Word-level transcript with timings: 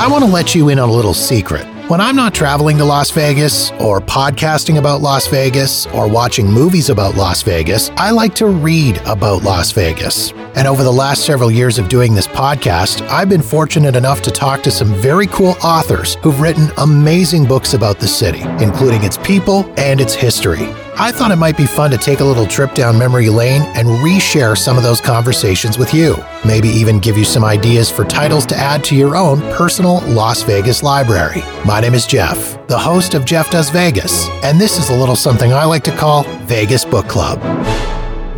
I 0.00 0.06
want 0.06 0.24
to 0.24 0.30
let 0.30 0.54
you 0.54 0.68
in 0.68 0.78
on 0.78 0.88
a 0.88 0.92
little 0.92 1.12
secret. 1.12 1.66
When 1.90 2.00
I'm 2.00 2.14
not 2.14 2.32
traveling 2.32 2.78
to 2.78 2.84
Las 2.84 3.10
Vegas, 3.10 3.72
or 3.80 4.00
podcasting 4.00 4.78
about 4.78 5.00
Las 5.00 5.26
Vegas, 5.26 5.86
or 5.86 6.08
watching 6.08 6.46
movies 6.46 6.88
about 6.88 7.16
Las 7.16 7.42
Vegas, 7.42 7.90
I 7.96 8.12
like 8.12 8.32
to 8.36 8.46
read 8.46 8.98
about 9.06 9.42
Las 9.42 9.72
Vegas. 9.72 10.30
And 10.54 10.68
over 10.68 10.84
the 10.84 10.92
last 10.92 11.26
several 11.26 11.50
years 11.50 11.80
of 11.80 11.88
doing 11.88 12.14
this 12.14 12.28
podcast, 12.28 13.00
I've 13.08 13.28
been 13.28 13.42
fortunate 13.42 13.96
enough 13.96 14.22
to 14.22 14.30
talk 14.30 14.62
to 14.62 14.70
some 14.70 14.94
very 14.94 15.26
cool 15.26 15.56
authors 15.64 16.14
who've 16.22 16.40
written 16.40 16.68
amazing 16.78 17.46
books 17.46 17.74
about 17.74 17.98
the 17.98 18.06
city, 18.06 18.42
including 18.62 19.02
its 19.02 19.18
people 19.18 19.68
and 19.76 20.00
its 20.00 20.14
history. 20.14 20.72
I 21.00 21.12
thought 21.12 21.30
it 21.30 21.36
might 21.36 21.56
be 21.56 21.64
fun 21.64 21.92
to 21.92 21.96
take 21.96 22.18
a 22.18 22.24
little 22.24 22.44
trip 22.44 22.74
down 22.74 22.98
memory 22.98 23.28
lane 23.28 23.62
and 23.76 23.86
reshare 23.86 24.58
some 24.58 24.76
of 24.76 24.82
those 24.82 25.00
conversations 25.00 25.78
with 25.78 25.94
you. 25.94 26.16
Maybe 26.44 26.68
even 26.70 26.98
give 26.98 27.16
you 27.16 27.24
some 27.24 27.44
ideas 27.44 27.88
for 27.88 28.04
titles 28.04 28.44
to 28.46 28.56
add 28.56 28.82
to 28.84 28.96
your 28.96 29.14
own 29.14 29.40
personal 29.52 30.00
Las 30.08 30.42
Vegas 30.42 30.82
library. 30.82 31.42
My 31.64 31.78
name 31.78 31.94
is 31.94 32.04
Jeff, 32.04 32.66
the 32.66 32.76
host 32.76 33.14
of 33.14 33.24
Jeff 33.24 33.48
Does 33.48 33.70
Vegas, 33.70 34.28
and 34.42 34.60
this 34.60 34.76
is 34.76 34.90
a 34.90 34.96
little 34.96 35.14
something 35.14 35.52
I 35.52 35.66
like 35.66 35.84
to 35.84 35.96
call 35.96 36.24
Vegas 36.46 36.84
Book 36.84 37.06
Club. 37.06 37.40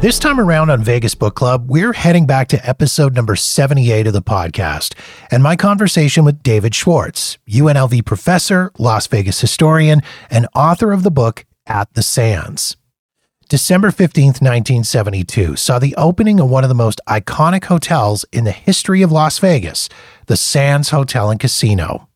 This 0.03 0.19
time 0.19 0.39
around 0.39 0.69
on 0.69 0.83
Vegas 0.83 1.15
Book 1.15 1.35
Club, 1.37 1.71
we're 1.71 1.95
heading 1.95 2.27
back 2.27 2.49
to 2.49 2.69
episode 2.69 3.15
number 3.15 3.37
78 3.37 4.07
of 4.07 4.13
the 4.13 4.21
podcast 4.21 4.95
and 5.31 5.43
my 5.43 5.57
conversation 5.57 6.27
with 6.27 6.43
David 6.43 6.75
Schwartz, 6.75 7.39
UNLV 7.49 8.05
professor, 8.05 8.71
Las 8.77 9.07
Vegas 9.07 9.41
historian, 9.41 10.03
and 10.29 10.47
author 10.55 10.93
of 10.93 11.05
the 11.05 11.11
book 11.11 11.47
at 11.71 11.95
the 11.95 12.03
Sands. 12.03 12.77
December 13.49 13.91
15th, 13.91 14.43
1972 14.43 15.57
saw 15.57 15.79
the 15.79 15.95
opening 15.97 16.39
of 16.39 16.51
one 16.51 16.65
of 16.65 16.69
the 16.69 16.75
most 16.75 17.01
iconic 17.09 17.65
hotels 17.65 18.25
in 18.33 18.45
the 18.45 18.53
history 18.53 19.03
of 19.03 19.11
Las 19.11 19.39
Vegas, 19.39 19.89
the 20.27 20.37
Sands 20.37 20.91
Hotel 20.91 21.31
and 21.31 21.41
Casino. 21.41 22.09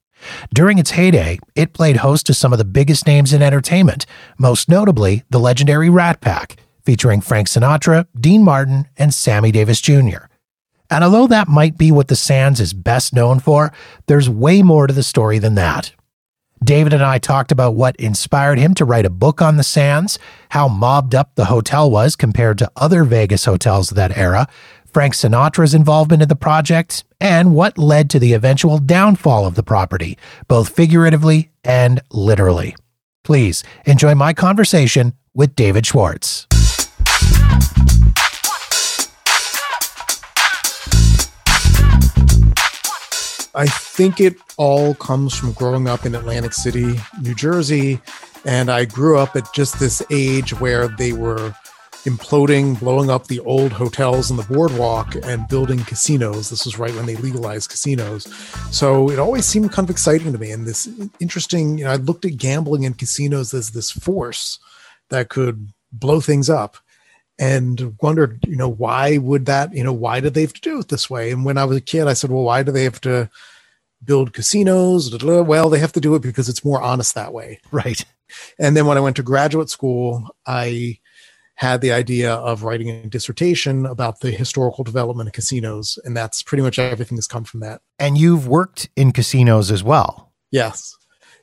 During 0.53 0.79
its 0.79 0.93
heyday, 0.93 1.39
it 1.55 1.73
played 1.73 1.99
host 1.99 2.27
to 2.27 2.35
some 2.35 2.53
of 2.53 2.59
the 2.59 2.65
biggest 2.65 3.07
names 3.07 3.33
in 3.33 3.43
entertainment, 3.43 4.07
most 4.39 4.69
notably 4.69 5.23
the 5.31 5.41
legendary 5.41 5.91
Rat 5.91 6.21
Pack, 6.21 6.57
featuring 6.85 7.21
Frank 7.21 7.49
Sinatra, 7.49 8.07
Dean 8.19 8.43
Martin, 8.43 8.89
and 8.97 9.13
Sammy 9.13 9.53
Davis 9.53 9.81
Jr. 9.81 10.27
And 10.91 11.03
although 11.03 11.27
that 11.27 11.49
might 11.49 11.79
be 11.79 11.91
what 11.91 12.09
the 12.09 12.17
Sands 12.17 12.61
is 12.61 12.73
best 12.73 13.13
known 13.13 13.41
for, 13.41 13.73
there's 14.07 14.29
way 14.31 14.63
more 14.63 14.87
to 14.87 14.95
the 14.95 15.03
story 15.03 15.39
than 15.39 15.55
that. 15.57 15.93
David 16.63 16.93
and 16.93 17.03
I 17.03 17.19
talked 17.19 17.53
about 17.53 17.75
what 17.75 17.97
inspired 17.97 18.59
him 18.59 18.75
to 18.75 18.85
write 18.85 19.05
a 19.05 19.11
book 19.11 19.43
on 19.43 19.57
the 19.57 19.63
Sands, 19.63 20.19
how 20.51 20.69
mobbed 20.69 21.15
up 21.15 21.35
the 21.35 21.47
hotel 21.47 21.91
was 21.91 22.17
compared 22.17 22.59
to 22.59 22.71
other 22.77 23.05
Vegas 23.05 23.45
hotels 23.45 23.91
of 23.91 23.97
that 23.97 24.17
era, 24.17 24.47
Frank 24.87 25.15
Sinatra's 25.15 25.75
involvement 25.75 26.23
in 26.23 26.29
the 26.29 26.37
project, 26.37 27.05
and 27.21 27.55
what 27.55 27.77
led 27.77 28.09
to 28.11 28.19
the 28.19 28.33
eventual 28.33 28.79
downfall 28.79 29.45
of 29.47 29.57
the 29.57 29.63
property, 29.63 30.17
both 30.47 30.69
figuratively 30.69 31.51
and 31.65 32.01
literally. 32.11 32.77
Please 33.25 33.65
enjoy 33.87 34.15
my 34.15 34.33
conversation 34.33 35.15
with 35.35 35.57
David 35.57 35.85
Schwartz. 35.85 36.47
I 43.55 43.67
think 43.67 44.21
it 44.21 44.37
all 44.57 44.95
comes 44.95 45.35
from 45.35 45.53
growing 45.53 45.89
up 45.89 46.05
in 46.05 46.15
Atlantic 46.15 46.53
City, 46.53 46.95
New 47.21 47.35
Jersey. 47.35 48.01
And 48.45 48.71
I 48.71 48.85
grew 48.85 49.19
up 49.19 49.37
at 49.37 49.53
just 49.55 49.79
this 49.79 50.03
age 50.11 50.59
where 50.61 50.89
they 50.89 51.13
were 51.13 51.55
imploding, 52.05 52.79
blowing 52.79 53.09
up 53.09 53.29
the 53.29 53.41
old 53.41 53.73
hotels 53.73 54.29
and 54.29 54.39
the 54.39 54.55
boardwalk 54.55 55.15
and 55.23 55.49
building 55.49 55.83
casinos. 55.85 56.51
This 56.51 56.67
was 56.67 56.79
right 56.79 56.95
when 56.95 57.07
they 57.07 57.17
legalized 57.17 57.71
casinos. 57.71 58.25
So 58.71 59.11
it 59.11 59.19
always 59.19 59.47
seemed 59.47 59.73
kind 59.73 59.87
of 59.87 59.91
exciting 59.91 60.33
to 60.33 60.39
me. 60.39 60.51
And 60.51 60.67
this 60.67 60.89
interesting, 61.21 61.79
you 61.79 61.85
know, 61.85 61.91
I 61.91 61.97
looked 61.97 62.25
at 62.25 62.37
gambling 62.37 62.85
and 62.85 62.99
casinos 62.99 63.55
as 63.55 63.71
this 63.71 63.91
force 63.91 64.59
that 65.09 65.31
could 65.31 65.73
blow 65.93 66.21
things 66.21 66.51
up 66.51 66.77
and 67.39 67.97
wondered, 68.01 68.45
you 68.47 68.57
know, 68.57 68.69
why 68.69 69.19
would 69.19 69.47
that, 69.47 69.75
you 69.75 69.83
know, 69.83 69.93
why 69.93 70.21
did 70.21 70.35
they 70.35 70.43
have 70.43 70.53
to 70.55 70.61
do 70.61 70.79
it 70.79 70.89
this 70.89 71.11
way? 71.11 71.31
And 71.31 71.45
when 71.45 71.59
I 71.59 71.65
was 71.65 71.77
a 71.77 71.81
kid, 71.81 72.07
I 72.07 72.13
said, 72.13 72.31
well, 72.31 72.45
why 72.45 72.63
do 72.63 72.73
they 72.73 72.85
have 72.85 73.01
to 73.03 73.29
build 74.05 74.33
casinos? 74.33 75.23
Well, 75.23 75.71
they 75.71 75.79
have 75.79 75.93
to 75.93 76.01
do 76.01 76.15
it 76.15 76.23
because 76.23 76.49
it's 76.49 76.65
more 76.65 76.81
honest 76.81 77.15
that 77.15 77.33
way. 77.33 77.61
Right. 77.73 78.05
And 78.59 78.77
then 78.77 78.87
when 78.87 78.97
I 78.97 79.01
went 79.01 79.17
to 79.17 79.23
graduate 79.23 79.71
school, 79.71 80.29
I 80.47 80.99
had 81.57 81.81
the 81.81 81.93
idea 81.93 82.35
of 82.35 82.65
writing 82.65 82.91
a 82.91 83.07
dissertation 83.07 83.87
about 83.87 84.21
the 84.21 84.31
historical 84.31 84.85
development 84.85 85.29
of 85.29 85.33
casinos. 85.33 85.99
And 86.05 86.17
that's 86.17 86.43
pretty 86.43 86.63
much 86.63 86.79
everything 86.79 87.17
that's 87.17 87.29
come 87.29 87.45
from 87.45 87.61
that. 87.61 87.81
And 87.99 88.19
you've 88.19 88.49
worked 88.49 88.89
in 88.97 89.13
casinos 89.13 89.71
as 89.71 89.83
well. 89.83 90.33
Yes 90.51 90.97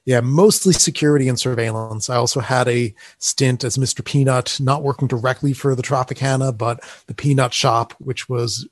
yeah, 0.05 0.21
mostly 0.21 0.73
security 0.73 1.27
and 1.27 1.39
surveillance. 1.39 2.09
I 2.09 2.15
also 2.15 2.39
had 2.39 2.67
a 2.67 2.93
stint 3.19 3.63
as 3.63 3.77
Mr. 3.77 4.03
Peanut, 4.03 4.59
not 4.59 4.83
working 4.83 5.07
directly 5.07 5.53
for 5.53 5.75
the 5.75 5.83
Tropicana, 5.83 6.57
but 6.57 6.79
the 7.07 7.13
Peanut 7.13 7.53
Shop, 7.53 7.93
which 7.99 8.27
was 8.27 8.67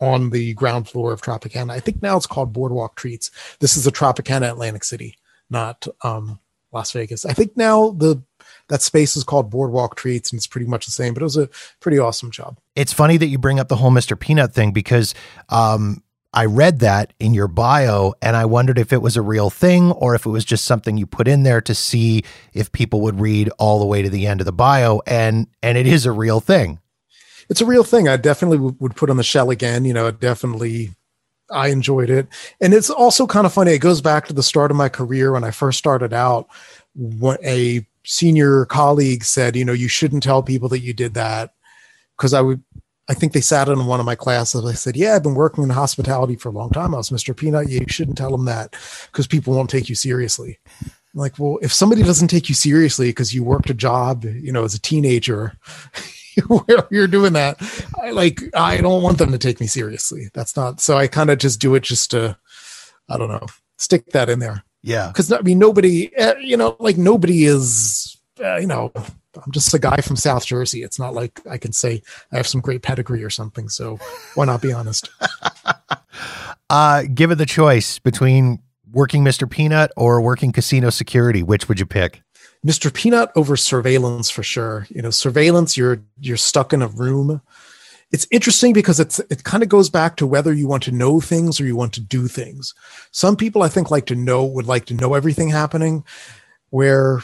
on 0.00 0.30
the 0.30 0.54
ground 0.54 0.88
floor 0.88 1.12
of 1.12 1.22
Tropicana. 1.22 1.70
I 1.70 1.80
think 1.80 2.02
now 2.02 2.16
it's 2.16 2.26
called 2.26 2.52
Boardwalk 2.52 2.96
Treats. 2.96 3.30
This 3.60 3.76
is 3.76 3.84
the 3.84 3.92
Tropicana 3.92 4.50
Atlantic 4.50 4.84
City, 4.84 5.16
not 5.48 5.86
um, 6.02 6.40
Las 6.72 6.92
Vegas. 6.92 7.24
I 7.24 7.32
think 7.32 7.56
now 7.56 7.90
the 7.90 8.22
that 8.68 8.82
space 8.82 9.16
is 9.16 9.24
called 9.24 9.50
Boardwalk 9.50 9.94
Treats 9.94 10.30
and 10.30 10.38
it's 10.38 10.46
pretty 10.46 10.66
much 10.66 10.86
the 10.86 10.92
same, 10.92 11.14
but 11.14 11.22
it 11.22 11.24
was 11.24 11.36
a 11.36 11.48
pretty 11.80 11.98
awesome 11.98 12.30
job. 12.30 12.58
It's 12.74 12.92
funny 12.92 13.16
that 13.18 13.26
you 13.26 13.38
bring 13.38 13.60
up 13.60 13.68
the 13.68 13.76
whole 13.76 13.90
Mr. 13.90 14.18
Peanut 14.18 14.54
thing 14.54 14.72
because 14.72 15.14
um, 15.50 16.02
I 16.34 16.46
read 16.46 16.80
that 16.80 17.12
in 17.20 17.32
your 17.32 17.46
bio 17.46 18.14
and 18.20 18.36
I 18.36 18.44
wondered 18.44 18.76
if 18.76 18.92
it 18.92 19.00
was 19.00 19.16
a 19.16 19.22
real 19.22 19.50
thing 19.50 19.92
or 19.92 20.16
if 20.16 20.26
it 20.26 20.30
was 20.30 20.44
just 20.44 20.64
something 20.64 20.96
you 20.96 21.06
put 21.06 21.28
in 21.28 21.44
there 21.44 21.60
to 21.60 21.74
see 21.74 22.24
if 22.52 22.72
people 22.72 23.00
would 23.02 23.20
read 23.20 23.50
all 23.56 23.78
the 23.78 23.86
way 23.86 24.02
to 24.02 24.10
the 24.10 24.26
end 24.26 24.40
of 24.40 24.44
the 24.44 24.52
bio 24.52 25.00
and 25.06 25.46
and 25.62 25.78
it 25.78 25.86
is 25.86 26.06
a 26.06 26.12
real 26.12 26.40
thing. 26.40 26.80
It's 27.48 27.60
a 27.60 27.66
real 27.66 27.84
thing. 27.84 28.08
I 28.08 28.16
definitely 28.16 28.58
would 28.58 28.96
put 28.96 29.10
on 29.10 29.16
the 29.16 29.22
shell 29.22 29.50
again, 29.50 29.84
you 29.84 29.94
know, 29.94 30.10
definitely 30.10 30.90
I 31.50 31.68
enjoyed 31.68 32.10
it. 32.10 32.26
And 32.60 32.74
it's 32.74 32.90
also 32.90 33.26
kind 33.28 33.46
of 33.46 33.52
funny. 33.52 33.72
It 33.72 33.78
goes 33.78 34.00
back 34.00 34.26
to 34.26 34.32
the 34.32 34.42
start 34.42 34.72
of 34.72 34.76
my 34.76 34.88
career 34.88 35.32
when 35.32 35.44
I 35.44 35.52
first 35.52 35.78
started 35.78 36.12
out. 36.12 36.48
What 36.94 37.42
a 37.44 37.86
senior 38.04 38.64
colleague 38.66 39.24
said, 39.24 39.54
you 39.54 39.64
know, 39.64 39.72
you 39.72 39.88
shouldn't 39.88 40.24
tell 40.24 40.42
people 40.42 40.68
that 40.70 40.80
you 40.80 40.94
did 40.94 41.14
that 41.14 41.54
because 42.16 42.34
I 42.34 42.40
would 42.40 42.62
I 43.08 43.14
think 43.14 43.32
they 43.32 43.40
sat 43.40 43.68
in 43.68 43.86
one 43.86 44.00
of 44.00 44.06
my 44.06 44.14
classes. 44.14 44.64
I 44.64 44.72
said, 44.72 44.96
"Yeah, 44.96 45.14
I've 45.14 45.22
been 45.22 45.34
working 45.34 45.64
in 45.64 45.70
hospitality 45.70 46.36
for 46.36 46.48
a 46.48 46.52
long 46.52 46.70
time." 46.70 46.94
I 46.94 46.98
was 46.98 47.10
Mr. 47.10 47.36
Peanut. 47.36 47.68
You 47.68 47.84
shouldn't 47.88 48.16
tell 48.16 48.30
them 48.30 48.46
that 48.46 48.74
because 49.12 49.26
people 49.26 49.54
won't 49.54 49.70
take 49.70 49.88
you 49.88 49.94
seriously. 49.94 50.58
I'm 51.14 51.20
like, 51.20 51.38
well, 51.38 51.58
if 51.62 51.72
somebody 51.72 52.02
doesn't 52.02 52.28
take 52.28 52.48
you 52.48 52.54
seriously 52.56 53.10
because 53.10 53.32
you 53.32 53.44
worked 53.44 53.70
a 53.70 53.74
job, 53.74 54.24
you 54.24 54.50
know, 54.50 54.64
as 54.64 54.74
a 54.74 54.80
teenager, 54.80 55.56
where 56.48 56.88
you're 56.90 57.06
doing 57.06 57.34
that, 57.34 57.56
I 58.02 58.10
like, 58.10 58.40
I 58.54 58.78
don't 58.80 59.02
want 59.02 59.18
them 59.18 59.30
to 59.30 59.38
take 59.38 59.60
me 59.60 59.68
seriously. 59.68 60.28
That's 60.34 60.56
not. 60.56 60.80
So 60.80 60.96
I 60.96 61.06
kind 61.06 61.30
of 61.30 61.38
just 61.38 61.60
do 61.60 61.76
it 61.76 61.84
just 61.84 62.10
to, 62.10 62.36
I 63.08 63.16
don't 63.16 63.28
know, 63.28 63.46
stick 63.78 64.06
that 64.06 64.28
in 64.28 64.40
there. 64.40 64.64
Yeah, 64.82 65.08
because 65.08 65.32
I 65.32 65.40
mean, 65.40 65.58
nobody, 65.58 66.14
eh, 66.16 66.34
you 66.40 66.56
know, 66.56 66.76
like 66.78 66.98
nobody 66.98 67.44
is, 67.44 68.03
uh, 68.42 68.56
you 68.56 68.66
know, 68.66 68.92
I'm 68.94 69.52
just 69.52 69.74
a 69.74 69.78
guy 69.78 69.96
from 69.96 70.16
South 70.16 70.46
Jersey. 70.46 70.82
It's 70.82 70.98
not 70.98 71.14
like 71.14 71.40
I 71.48 71.58
can 71.58 71.72
say 71.72 72.02
I 72.32 72.36
have 72.36 72.46
some 72.46 72.60
great 72.60 72.82
pedigree 72.82 73.22
or 73.22 73.30
something. 73.30 73.68
So 73.68 73.98
why 74.34 74.44
not 74.44 74.62
be 74.62 74.72
honest? 74.72 75.10
uh, 76.70 77.04
given 77.14 77.38
the 77.38 77.46
choice 77.46 77.98
between 77.98 78.60
working 78.92 79.24
Mr. 79.24 79.48
Peanut 79.48 79.90
or 79.96 80.20
working 80.20 80.52
casino 80.52 80.90
security, 80.90 81.42
which 81.42 81.68
would 81.68 81.80
you 81.80 81.86
pick? 81.86 82.22
Mr. 82.64 82.92
Peanut 82.92 83.30
over 83.36 83.56
surveillance 83.56 84.30
for 84.30 84.42
sure. 84.42 84.86
You 84.88 85.02
know, 85.02 85.10
surveillance, 85.10 85.76
you're 85.76 86.02
you're 86.20 86.36
stuck 86.36 86.72
in 86.72 86.80
a 86.80 86.88
room. 86.88 87.42
It's 88.10 88.26
interesting 88.30 88.72
because 88.72 89.00
it's 89.00 89.18
it 89.18 89.44
kind 89.44 89.62
of 89.62 89.68
goes 89.68 89.90
back 89.90 90.16
to 90.16 90.26
whether 90.26 90.52
you 90.52 90.66
want 90.66 90.84
to 90.84 90.92
know 90.92 91.20
things 91.20 91.60
or 91.60 91.66
you 91.66 91.76
want 91.76 91.92
to 91.94 92.00
do 92.00 92.26
things. 92.26 92.72
Some 93.10 93.36
people 93.36 93.62
I 93.62 93.68
think 93.68 93.90
like 93.90 94.06
to 94.06 94.14
know 94.14 94.44
would 94.44 94.66
like 94.66 94.86
to 94.86 94.94
know 94.94 95.14
everything 95.14 95.50
happening, 95.50 96.04
where 96.70 97.20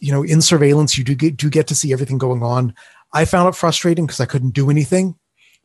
you 0.00 0.10
know, 0.10 0.22
in 0.22 0.42
surveillance, 0.42 0.98
you 0.98 1.04
do 1.04 1.14
get 1.14 1.36
do 1.36 1.48
get 1.48 1.68
to 1.68 1.74
see 1.74 1.92
everything 1.92 2.18
going 2.18 2.42
on. 2.42 2.74
I 3.12 3.24
found 3.24 3.48
it 3.48 3.56
frustrating 3.56 4.06
because 4.06 4.20
I 4.20 4.26
couldn't 4.26 4.54
do 4.54 4.70
anything 4.70 5.16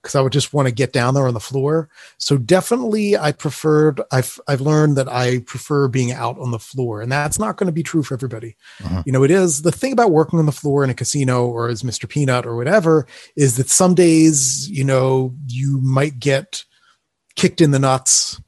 because 0.05 0.13
I 0.13 0.21
would 0.21 0.33
just 0.33 0.53
want 0.53 0.67
to 0.67 0.73
get 0.73 0.93
down 0.93 1.15
there 1.15 1.27
on 1.27 1.33
the 1.33 1.39
floor. 1.39 1.89
So 2.19 2.37
definitely, 2.37 3.17
I 3.17 3.31
preferred. 3.31 4.01
I've 4.11 4.39
I've 4.47 4.61
learned 4.61 4.97
that 4.97 5.11
I 5.11 5.39
prefer 5.39 5.87
being 5.87 6.11
out 6.11 6.37
on 6.37 6.51
the 6.51 6.59
floor, 6.59 7.01
and 7.01 7.11
that's 7.11 7.39
not 7.39 7.57
going 7.57 7.67
to 7.67 7.73
be 7.73 7.81
true 7.81 8.03
for 8.03 8.13
everybody. 8.13 8.55
Uh-huh. 8.83 9.01
You 9.05 9.11
know, 9.11 9.23
it 9.23 9.31
is 9.31 9.63
the 9.63 9.71
thing 9.71 9.93
about 9.93 10.11
working 10.11 10.37
on 10.37 10.45
the 10.45 10.51
floor 10.51 10.83
in 10.83 10.91
a 10.91 10.93
casino 10.93 11.47
or 11.47 11.69
as 11.69 11.81
Mr. 11.81 12.07
Peanut 12.07 12.45
or 12.45 12.55
whatever 12.55 13.07
is 13.35 13.57
that 13.57 13.69
some 13.69 13.95
days, 13.95 14.69
you 14.69 14.83
know, 14.83 15.33
you 15.47 15.81
might 15.81 16.19
get 16.19 16.63
kicked 17.35 17.59
in 17.59 17.71
the 17.71 17.79
nuts 17.79 18.39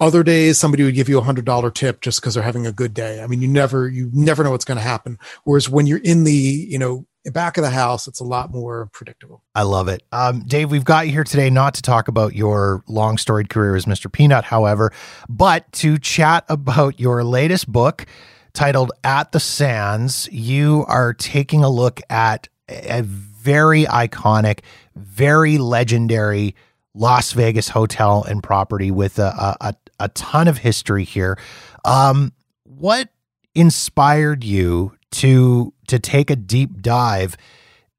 other 0.00 0.22
days, 0.22 0.58
somebody 0.58 0.82
would 0.82 0.94
give 0.94 1.08
you 1.08 1.18
a 1.18 1.22
hundred 1.22 1.44
dollar 1.44 1.70
tip 1.70 2.00
just 2.00 2.20
because 2.20 2.34
they're 2.34 2.42
having 2.42 2.66
a 2.66 2.72
good 2.72 2.94
day. 2.94 3.22
I 3.22 3.26
mean, 3.26 3.42
you 3.42 3.48
never, 3.48 3.88
you 3.88 4.10
never 4.12 4.42
know 4.42 4.50
what's 4.50 4.64
going 4.64 4.78
to 4.78 4.82
happen. 4.82 5.18
Whereas 5.44 5.68
when 5.68 5.86
you're 5.86 5.98
in 5.98 6.24
the, 6.24 6.32
you 6.32 6.78
know, 6.78 7.06
back 7.26 7.58
of 7.58 7.62
the 7.62 7.70
house, 7.70 8.08
it's 8.08 8.20
a 8.20 8.24
lot 8.24 8.50
more 8.50 8.88
predictable. 8.92 9.42
I 9.54 9.62
love 9.62 9.88
it. 9.88 10.02
Um, 10.10 10.42
Dave, 10.46 10.70
we've 10.70 10.84
got 10.84 11.06
you 11.06 11.12
here 11.12 11.24
today 11.24 11.50
not 11.50 11.74
to 11.74 11.82
talk 11.82 12.08
about 12.08 12.34
your 12.34 12.82
long 12.88 13.18
storied 13.18 13.50
career 13.50 13.76
as 13.76 13.84
Mr. 13.84 14.10
Peanut, 14.10 14.44
however, 14.44 14.92
but 15.28 15.70
to 15.72 15.98
chat 15.98 16.44
about 16.48 16.98
your 16.98 17.22
latest 17.22 17.70
book 17.70 18.06
titled 18.54 18.92
At 19.04 19.32
the 19.32 19.40
Sands. 19.40 20.28
You 20.32 20.84
are 20.88 21.12
taking 21.12 21.62
a 21.62 21.68
look 21.68 22.00
at 22.08 22.48
a 22.68 23.02
very 23.02 23.84
iconic, 23.84 24.60
very 24.96 25.58
legendary 25.58 26.54
Las 26.94 27.32
Vegas 27.32 27.68
hotel 27.68 28.24
and 28.24 28.42
property 28.42 28.90
with 28.90 29.18
a, 29.18 29.56
a, 29.60 29.74
a 29.98 30.08
ton 30.10 30.48
of 30.48 30.58
history 30.58 31.04
here. 31.04 31.38
Um, 31.84 32.32
what 32.64 33.10
inspired 33.54 34.44
you 34.44 34.96
to 35.12 35.72
to 35.88 35.98
take 35.98 36.30
a 36.30 36.36
deep 36.36 36.80
dive 36.80 37.36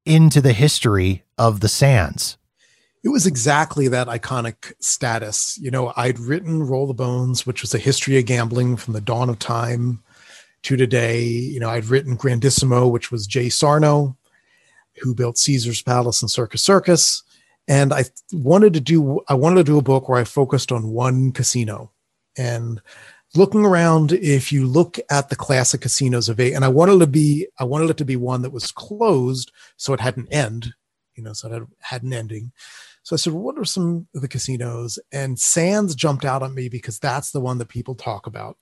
into 0.06 0.42
the 0.42 0.54
history 0.54 1.24
of 1.38 1.60
the 1.60 1.68
Sands? 1.68 2.38
It 3.04 3.10
was 3.10 3.26
exactly 3.26 3.88
that 3.88 4.08
iconic 4.08 4.74
status. 4.80 5.58
You 5.60 5.72
know, 5.72 5.92
I'd 5.96 6.20
written 6.20 6.64
Roll 6.64 6.86
the 6.86 6.94
Bones, 6.94 7.48
which 7.48 7.62
was 7.62 7.74
a 7.74 7.80
history 7.80 8.18
of 8.20 8.26
gambling 8.26 8.78
from 8.78 8.94
the 8.94 9.02
dawn 9.02 9.30
of 9.30 9.40
time 9.40 10.04
to 10.64 10.78
today. 10.78 11.24
You 11.24 11.60
know, 11.60 11.70
I'd 11.70 11.86
written 11.86 12.16
Grandissimo, 12.16 12.90
which 12.92 13.12
was 13.12 13.26
Jay 13.26 13.50
Sarno, 13.50 14.18
who 15.02 15.16
built 15.16 15.40
Caesar's 15.40 15.82
Palace 15.82 16.22
and 16.22 16.30
Circus 16.30 16.62
Circus. 16.62 17.24
And 17.68 17.94
I 17.94 18.06
wanted 18.34 18.74
to 18.74 18.82
do 18.82 19.22
I 19.28 19.34
wanted 19.34 19.58
to 19.58 19.72
do 19.72 19.78
a 19.78 19.84
book 19.84 20.10
where 20.10 20.20
I 20.20 20.24
focused 20.24 20.72
on 20.72 20.90
one 20.90 21.32
casino. 21.32 21.92
And 22.38 22.82
looking 23.36 23.66
around, 23.66 24.12
if 24.12 24.52
you 24.52 24.66
look 24.66 25.00
at 25.10 25.30
the 25.30 25.36
classic 25.36 25.82
casinos 25.82 26.30
of 26.30 26.40
eight, 26.40 26.54
and 26.54 26.66
I 26.66 26.70
wanted 26.70 27.00
to 27.00 27.08
be 27.08 27.48
I 27.60 27.64
wanted 27.64 27.90
it 27.90 27.98
to 27.98 28.06
be 28.06 28.16
one 28.16 28.42
that 28.42 28.52
was 28.52 28.72
closed 28.72 29.52
so 29.78 29.94
it 29.94 30.00
had 30.00 30.18
an 30.18 30.28
end, 30.32 30.74
you 31.16 31.24
know, 31.24 31.34
so 31.34 31.48
it 31.48 31.54
had, 31.54 31.68
had 31.80 32.04
an 32.04 32.14
ending. 32.14 32.52
So 33.04 33.16
I 33.16 33.18
said, 33.18 33.34
what 33.34 33.58
are 33.58 33.66
some 33.66 34.08
of 34.14 34.22
the 34.22 34.28
casinos? 34.28 35.00
And 35.12 35.40
Sands 35.40 35.96
jumped 35.96 36.24
out 36.24 36.44
at 36.44 36.52
me 36.52 36.70
because 36.70 37.00
that's 37.00 37.32
the 37.32 37.42
one 37.42 37.58
that 37.58 37.68
people 37.68 37.96
talk 37.96 38.28
about 38.28 38.58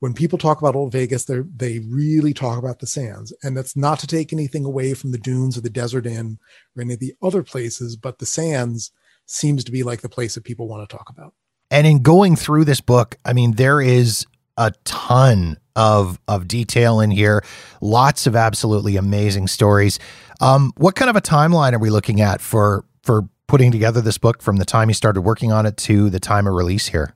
when 0.00 0.12
people 0.12 0.38
talk 0.38 0.60
about 0.60 0.76
old 0.76 0.92
Vegas, 0.92 1.24
they 1.24 1.40
they 1.56 1.78
really 1.78 2.34
talk 2.34 2.58
about 2.58 2.80
the 2.80 2.86
sands, 2.86 3.32
and 3.42 3.56
that's 3.56 3.76
not 3.76 3.98
to 4.00 4.06
take 4.06 4.32
anything 4.32 4.64
away 4.64 4.94
from 4.94 5.12
the 5.12 5.18
dunes 5.18 5.56
or 5.56 5.60
the 5.60 5.70
desert 5.70 6.06
inn 6.06 6.38
or 6.76 6.82
any 6.82 6.94
of 6.94 7.00
the 7.00 7.14
other 7.22 7.42
places, 7.42 7.96
but 7.96 8.18
the 8.18 8.26
sands 8.26 8.92
seems 9.26 9.64
to 9.64 9.72
be 9.72 9.82
like 9.82 10.02
the 10.02 10.08
place 10.08 10.34
that 10.34 10.44
people 10.44 10.68
want 10.68 10.88
to 10.88 10.96
talk 10.96 11.08
about. 11.08 11.32
And 11.70 11.86
in 11.86 12.02
going 12.02 12.36
through 12.36 12.66
this 12.66 12.80
book, 12.80 13.16
I 13.24 13.32
mean, 13.32 13.52
there 13.52 13.80
is 13.80 14.26
a 14.56 14.72
ton 14.84 15.58
of 15.74 16.20
of 16.28 16.46
detail 16.46 17.00
in 17.00 17.10
here, 17.10 17.44
lots 17.80 18.26
of 18.26 18.36
absolutely 18.36 18.96
amazing 18.96 19.48
stories. 19.48 19.98
Um, 20.40 20.72
what 20.76 20.96
kind 20.96 21.08
of 21.08 21.16
a 21.16 21.22
timeline 21.22 21.72
are 21.72 21.78
we 21.78 21.90
looking 21.90 22.20
at 22.20 22.40
for 22.40 22.84
for 23.02 23.28
putting 23.46 23.70
together 23.70 24.00
this 24.00 24.18
book 24.18 24.42
from 24.42 24.56
the 24.56 24.64
time 24.64 24.88
you 24.88 24.94
started 24.94 25.22
working 25.22 25.52
on 25.52 25.66
it 25.66 25.76
to 25.76 26.10
the 26.10 26.20
time 26.20 26.46
of 26.46 26.54
release 26.54 26.88
here? 26.88 27.14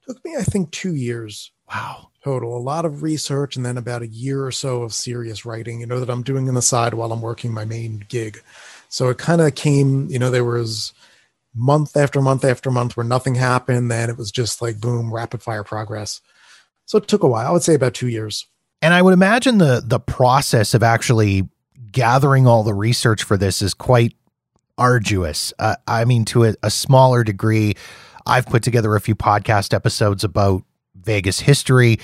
It 0.00 0.12
took 0.12 0.24
me, 0.24 0.36
I 0.38 0.42
think, 0.42 0.70
two 0.70 0.94
years. 0.94 1.52
Wow 1.68 2.09
total. 2.22 2.56
A 2.56 2.58
lot 2.58 2.84
of 2.84 3.02
research 3.02 3.56
and 3.56 3.64
then 3.64 3.78
about 3.78 4.02
a 4.02 4.08
year 4.08 4.44
or 4.44 4.52
so 4.52 4.82
of 4.82 4.92
serious 4.92 5.44
writing, 5.44 5.80
you 5.80 5.86
know, 5.86 6.00
that 6.00 6.10
I'm 6.10 6.22
doing 6.22 6.48
on 6.48 6.54
the 6.54 6.62
side 6.62 6.94
while 6.94 7.12
I'm 7.12 7.22
working 7.22 7.52
my 7.52 7.64
main 7.64 8.04
gig. 8.08 8.42
So 8.88 9.08
it 9.08 9.18
kind 9.18 9.40
of 9.40 9.54
came, 9.54 10.08
you 10.08 10.18
know, 10.18 10.30
there 10.30 10.44
was 10.44 10.92
month 11.54 11.96
after 11.96 12.20
month 12.20 12.44
after 12.44 12.70
month 12.70 12.96
where 12.96 13.04
nothing 13.06 13.34
happened. 13.34 13.90
Then 13.90 14.10
it 14.10 14.18
was 14.18 14.30
just 14.30 14.60
like 14.60 14.80
boom, 14.80 15.12
rapid 15.12 15.42
fire 15.42 15.64
progress. 15.64 16.20
So 16.86 16.98
it 16.98 17.08
took 17.08 17.22
a 17.22 17.28
while. 17.28 17.46
I 17.46 17.52
would 17.52 17.62
say 17.62 17.74
about 17.74 17.94
two 17.94 18.08
years. 18.08 18.46
And 18.82 18.94
I 18.94 19.02
would 19.02 19.14
imagine 19.14 19.58
the 19.58 19.82
the 19.84 20.00
process 20.00 20.74
of 20.74 20.82
actually 20.82 21.48
gathering 21.92 22.46
all 22.46 22.62
the 22.62 22.74
research 22.74 23.22
for 23.22 23.36
this 23.36 23.62
is 23.62 23.74
quite 23.74 24.14
arduous. 24.78 25.52
Uh, 25.58 25.76
I 25.86 26.04
mean, 26.04 26.24
to 26.26 26.44
a, 26.44 26.54
a 26.62 26.70
smaller 26.70 27.22
degree, 27.22 27.74
I've 28.26 28.46
put 28.46 28.62
together 28.62 28.94
a 28.96 29.00
few 29.00 29.14
podcast 29.14 29.74
episodes 29.74 30.24
about 30.24 30.62
Vegas 31.04 31.40
history. 31.40 31.98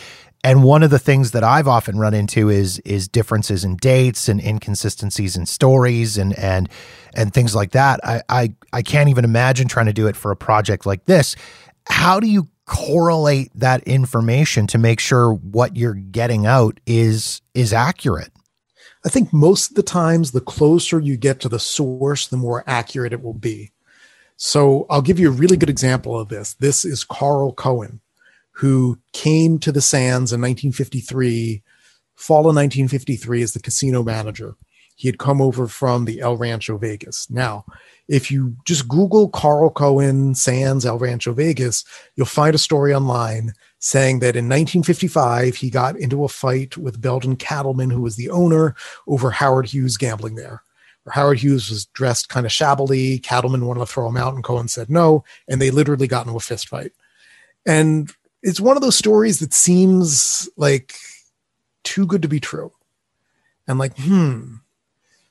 And 0.45 0.63
one 0.63 0.83
of 0.83 0.91
the 0.91 0.99
things 0.99 1.33
that 1.33 1.43
I've 1.43 1.67
often 1.67 1.99
run 1.99 2.15
into 2.15 2.49
is 2.51 2.79
is 2.81 3.09
differences 3.09 3.65
in 3.65 3.77
dates 3.77 4.29
and 4.29 4.41
inconsistencies 4.41 5.37
in 5.37 5.47
stories 5.47 6.17
and 6.17 6.39
and 6.39 6.69
and 7.15 7.35
things 7.35 7.55
like 7.55 7.73
that. 7.73 7.99
I 8.05 8.23
I, 8.29 8.55
I 8.73 8.83
can't 8.83 9.09
even 9.09 9.25
imagine 9.25 9.67
trying 9.67 9.87
to 9.87 9.93
do 9.93 10.07
it 10.07 10.17
for 10.17 10.31
a 10.31 10.37
project 10.37 10.87
like 10.87 11.05
this. 11.07 11.35
How 11.89 12.21
do 12.21 12.29
you 12.29 12.49
correlate 12.67 13.51
that 13.55 13.83
information 13.85 14.67
to 14.69 14.79
make 14.79 15.01
sure 15.01 15.33
what 15.33 15.77
you're 15.77 15.95
getting 15.95 16.47
out 16.47 16.79
is 16.87 17.41
is 17.55 17.73
accurate? 17.73 18.31
I 19.05 19.09
think 19.09 19.33
most 19.33 19.71
of 19.71 19.77
the 19.77 19.83
times 19.83 20.33
the 20.33 20.41
closer 20.41 21.01
you 21.01 21.17
get 21.17 21.41
to 21.41 21.49
the 21.49 21.61
source, 21.61 22.27
the 22.27 22.37
more 22.37 22.65
accurate 22.67 23.13
it 23.13 23.23
will 23.23 23.35
be. 23.35 23.73
So 24.37 24.87
I'll 24.91 25.03
give 25.03 25.19
you 25.19 25.29
a 25.29 25.33
really 25.33 25.57
good 25.57 25.71
example 25.71 26.19
of 26.19 26.29
this. 26.29 26.55
This 26.55 26.85
is 26.85 27.05
Carl 27.05 27.53
Cohen 27.53 28.01
who 28.57 28.99
came 29.13 29.59
to 29.59 29.71
the 29.71 29.83
Sands 29.83 30.33
in 30.33 30.41
1953, 30.41 31.63
fall 32.15 32.41
of 32.41 32.57
1953, 32.57 33.43
as 33.43 33.53
the 33.53 33.61
casino 33.61 34.03
manager. 34.03 34.57
He 34.95 35.09
had 35.09 35.19
come 35.19 35.43
over 35.43 35.67
from 35.69 36.07
the 36.07 36.21
El 36.21 36.39
Rancho 36.39 36.79
Vegas. 36.79 37.29
Now, 37.29 37.67
if 38.09 38.31
you 38.31 38.57
just 38.65 38.89
Google 38.89 39.29
Carl 39.29 39.69
Cohen 39.69 40.35
Sands 40.35 40.87
El 40.87 40.99
Rancho 40.99 41.35
Vegas, 41.35 41.85
you'll 42.15 42.25
find 42.25 42.55
a 42.55 42.59
story 42.59 42.95
online 42.95 43.53
saying 43.79 44.21
that 44.21 44.37
in 44.37 44.47
1955 44.47 45.57
he 45.57 45.69
got 45.69 45.99
into 45.99 46.25
a 46.25 46.29
fight 46.29 46.79
with 46.79 47.03
Beldon 47.03 47.37
Katleman, 47.37 47.93
who 47.93 48.01
was 48.01 48.17
the 48.17 48.31
owner, 48.31 48.75
over 49.07 49.31
Howard 49.33 49.67
Hughes 49.67 49.99
gambling 49.99 50.37
there. 50.37 50.63
Howard 51.11 51.41
Hughes 51.41 51.69
was 51.69 51.85
dressed 51.85 52.31
kind 52.31 52.47
of 52.47 52.53
shabbily. 52.53 53.19
Katleman 53.19 53.65
wanted 53.67 53.81
to 53.81 53.87
throw 53.87 54.09
him 54.09 54.17
out, 54.17 54.33
and 54.33 54.43
Cohen 54.43 54.69
said 54.69 54.89
no, 54.89 55.25
and 55.47 55.61
they 55.61 55.71
literally 55.71 56.09
got 56.09 56.27
into 56.27 56.39
a 56.39 56.41
fist 56.41 56.69
fight. 56.69 56.93
And 57.67 58.11
it's 58.47 58.61
one 58.61 58.77
of 58.77 58.83
those 58.83 58.97
stories 58.97 59.41
that 59.41 59.53
seems 59.53 60.49
like 60.57 60.95
too 61.83 62.07
good 62.07 62.23
to 62.23 62.29
be 62.29 62.39
true. 62.39 62.71
And 63.67 63.77
like, 63.79 63.99
hmm. 63.99 64.55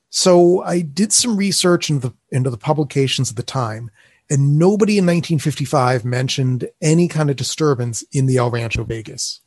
So 0.10 0.62
I 0.64 0.82
did 0.82 1.14
some 1.14 1.38
research 1.38 1.90
into 1.90 2.10
the 2.10 2.16
into 2.30 2.50
the 2.50 2.58
publications 2.58 3.30
at 3.30 3.38
the 3.38 3.44
time, 3.44 3.90
and 4.30 4.60
nobody 4.60 4.98
in 4.98 5.06
1955 5.06 6.04
mentioned 6.04 6.70
any 6.82 7.08
kind 7.08 7.30
of 7.30 7.38
disturbance 7.38 8.04
in 8.12 8.26
the 8.26 8.38
El 8.38 8.52
Rancho 8.52 8.84
Vegas 8.84 9.40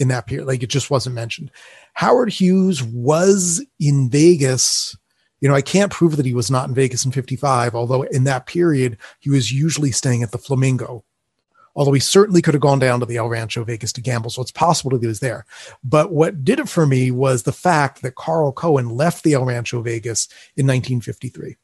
in 0.00 0.08
that 0.08 0.26
period. 0.26 0.46
Like 0.48 0.62
it 0.64 0.68
just 0.68 0.90
wasn't 0.90 1.14
mentioned. 1.14 1.52
Howard 1.94 2.32
Hughes 2.32 2.82
was 2.82 3.64
in 3.78 4.10
Vegas. 4.10 4.96
You 5.40 5.48
know, 5.48 5.54
I 5.54 5.62
can't 5.62 5.92
prove 5.92 6.16
that 6.16 6.26
he 6.26 6.34
was 6.34 6.50
not 6.50 6.68
in 6.68 6.74
Vegas 6.74 7.04
in 7.04 7.12
55, 7.12 7.74
although 7.74 8.02
in 8.02 8.24
that 8.24 8.46
period 8.46 8.96
he 9.20 9.30
was 9.30 9.52
usually 9.52 9.92
staying 9.92 10.22
at 10.24 10.32
the 10.32 10.38
Flamingo 10.38 11.04
although 11.74 11.92
he 11.92 12.00
certainly 12.00 12.42
could 12.42 12.54
have 12.54 12.60
gone 12.60 12.78
down 12.78 13.00
to 13.00 13.06
the 13.06 13.16
El 13.16 13.28
Rancho 13.28 13.64
Vegas 13.64 13.92
to 13.94 14.00
gamble. 14.00 14.30
So 14.30 14.42
it's 14.42 14.52
possible 14.52 14.90
that 14.90 15.00
he 15.00 15.06
was 15.06 15.20
there. 15.20 15.46
But 15.82 16.12
what 16.12 16.44
did 16.44 16.58
it 16.58 16.68
for 16.68 16.86
me 16.86 17.10
was 17.10 17.42
the 17.42 17.52
fact 17.52 18.02
that 18.02 18.14
Carl 18.14 18.52
Cohen 18.52 18.90
left 18.90 19.24
the 19.24 19.34
El 19.34 19.44
Rancho 19.44 19.80
Vegas 19.82 20.26
in 20.56 20.66
1953. 20.66 21.56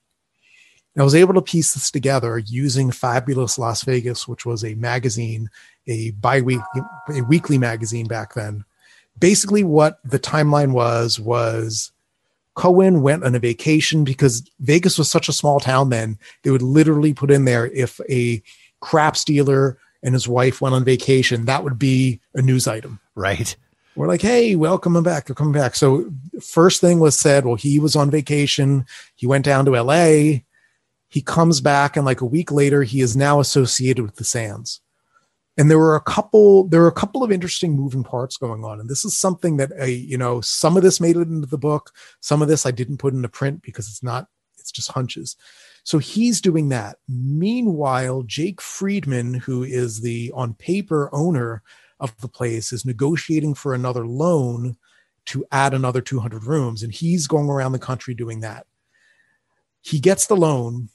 I 0.96 1.04
was 1.04 1.14
able 1.14 1.34
to 1.34 1.42
piece 1.42 1.74
this 1.74 1.92
together 1.92 2.38
using 2.38 2.90
Fabulous 2.90 3.56
Las 3.56 3.84
Vegas, 3.84 4.26
which 4.26 4.44
was 4.44 4.64
a 4.64 4.74
magazine, 4.74 5.48
a 5.86 6.10
bi-week, 6.12 6.60
a 7.08 7.20
weekly 7.20 7.56
magazine 7.56 8.08
back 8.08 8.34
then. 8.34 8.64
Basically, 9.16 9.62
what 9.62 10.00
the 10.04 10.18
timeline 10.18 10.72
was 10.72 11.20
was 11.20 11.92
Cohen 12.54 13.02
went 13.02 13.22
on 13.22 13.36
a 13.36 13.38
vacation 13.38 14.02
because 14.02 14.48
Vegas 14.58 14.98
was 14.98 15.08
such 15.08 15.28
a 15.28 15.32
small 15.32 15.60
town 15.60 15.90
then. 15.90 16.18
They 16.42 16.50
would 16.50 16.62
literally 16.62 17.14
put 17.14 17.30
in 17.30 17.44
there 17.44 17.66
if 17.68 18.00
a 18.10 18.42
craps 18.80 19.24
dealer 19.24 19.78
and 20.02 20.14
his 20.14 20.28
wife 20.28 20.60
went 20.60 20.74
on 20.74 20.84
vacation, 20.84 21.46
that 21.46 21.64
would 21.64 21.78
be 21.78 22.20
a 22.34 22.42
news 22.42 22.66
item. 22.66 23.00
Right. 23.14 23.56
We're 23.96 24.06
like, 24.06 24.22
hey, 24.22 24.54
welcome 24.54 24.94
him 24.94 25.02
back. 25.02 25.26
They're 25.26 25.34
coming 25.34 25.52
back. 25.52 25.74
So 25.74 26.08
first 26.40 26.80
thing 26.80 27.00
was 27.00 27.18
said, 27.18 27.44
well, 27.44 27.56
he 27.56 27.80
was 27.80 27.96
on 27.96 28.10
vacation. 28.10 28.86
He 29.16 29.26
went 29.26 29.44
down 29.44 29.64
to 29.64 29.82
LA. 29.82 30.42
He 31.08 31.22
comes 31.22 31.60
back, 31.60 31.96
and 31.96 32.04
like 32.04 32.20
a 32.20 32.26
week 32.26 32.52
later, 32.52 32.82
he 32.82 33.00
is 33.00 33.16
now 33.16 33.40
associated 33.40 34.04
with 34.04 34.16
the 34.16 34.24
Sands. 34.24 34.80
And 35.56 35.68
there 35.68 35.78
were 35.78 35.96
a 35.96 36.00
couple, 36.00 36.68
there 36.68 36.82
were 36.82 36.86
a 36.86 36.92
couple 36.92 37.24
of 37.24 37.32
interesting 37.32 37.72
moving 37.72 38.04
parts 38.04 38.36
going 38.36 38.62
on. 38.62 38.78
And 38.78 38.88
this 38.88 39.04
is 39.04 39.16
something 39.16 39.56
that 39.56 39.72
I, 39.80 39.86
you 39.86 40.16
know, 40.16 40.40
some 40.40 40.76
of 40.76 40.84
this 40.84 41.00
made 41.00 41.16
it 41.16 41.26
into 41.26 41.48
the 41.48 41.58
book. 41.58 41.90
Some 42.20 42.42
of 42.42 42.46
this 42.46 42.64
I 42.64 42.70
didn't 42.70 42.98
put 42.98 43.14
into 43.14 43.28
print 43.28 43.62
because 43.62 43.88
it's 43.88 44.02
not, 44.02 44.28
it's 44.58 44.70
just 44.70 44.92
hunches. 44.92 45.34
So 45.84 45.98
he's 45.98 46.40
doing 46.40 46.68
that. 46.68 46.96
Meanwhile, 47.08 48.24
Jake 48.24 48.60
Friedman, 48.60 49.34
who 49.34 49.62
is 49.62 50.00
the 50.00 50.32
on 50.34 50.54
paper 50.54 51.08
owner 51.12 51.62
of 52.00 52.16
the 52.20 52.28
place, 52.28 52.72
is 52.72 52.84
negotiating 52.84 53.54
for 53.54 53.74
another 53.74 54.06
loan 54.06 54.76
to 55.26 55.44
add 55.50 55.74
another 55.74 56.00
200 56.00 56.44
rooms. 56.44 56.82
And 56.82 56.92
he's 56.92 57.26
going 57.26 57.48
around 57.48 57.72
the 57.72 57.78
country 57.78 58.14
doing 58.14 58.40
that. 58.40 58.66
He 59.80 60.00
gets 60.00 60.26
the 60.26 60.36
loan. 60.36 60.88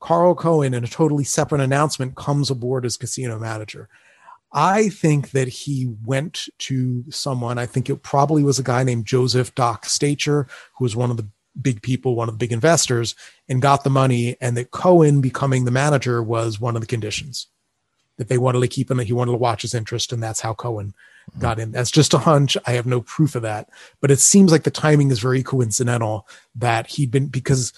Carl 0.00 0.34
Cohen, 0.34 0.74
in 0.74 0.82
a 0.82 0.88
totally 0.88 1.24
separate 1.24 1.60
announcement, 1.60 2.16
comes 2.16 2.50
aboard 2.50 2.84
as 2.84 2.96
casino 2.96 3.38
manager. 3.38 3.88
I 4.52 4.88
think 4.90 5.30
that 5.30 5.48
he 5.48 5.94
went 6.04 6.48
to 6.58 7.04
someone, 7.08 7.56
I 7.56 7.66
think 7.66 7.88
it 7.88 8.02
probably 8.02 8.42
was 8.42 8.58
a 8.58 8.64
guy 8.64 8.84
named 8.84 9.06
Joseph 9.06 9.54
Doc 9.54 9.86
Stacher, 9.86 10.46
who 10.76 10.84
was 10.84 10.94
one 10.94 11.10
of 11.10 11.16
the 11.16 11.28
big 11.60 11.82
people, 11.82 12.14
one 12.14 12.28
of 12.28 12.34
the 12.34 12.38
big 12.38 12.52
investors, 12.52 13.14
and 13.48 13.62
got 13.62 13.84
the 13.84 13.90
money, 13.90 14.36
and 14.40 14.56
that 14.56 14.70
Cohen 14.70 15.20
becoming 15.20 15.64
the 15.64 15.70
manager 15.70 16.22
was 16.22 16.60
one 16.60 16.74
of 16.76 16.80
the 16.80 16.86
conditions 16.86 17.48
that 18.18 18.28
they 18.28 18.38
wanted 18.38 18.60
to 18.60 18.68
keep 18.68 18.90
him. 18.90 18.98
He 18.98 19.12
wanted 19.12 19.32
to 19.32 19.38
watch 19.38 19.62
his 19.62 19.74
interest, 19.74 20.12
and 20.12 20.22
that's 20.22 20.40
how 20.40 20.54
Cohen 20.54 20.94
hmm. 21.32 21.40
got 21.40 21.58
in. 21.58 21.72
That's 21.72 21.90
just 21.90 22.14
a 22.14 22.18
hunch. 22.18 22.56
I 22.66 22.72
have 22.72 22.86
no 22.86 23.00
proof 23.00 23.34
of 23.34 23.42
that, 23.42 23.68
but 24.00 24.10
it 24.10 24.20
seems 24.20 24.52
like 24.52 24.64
the 24.64 24.70
timing 24.70 25.10
is 25.10 25.18
very 25.18 25.42
coincidental 25.42 26.26
that 26.54 26.86
he'd 26.88 27.10
been 27.10 27.26
because 27.26 27.72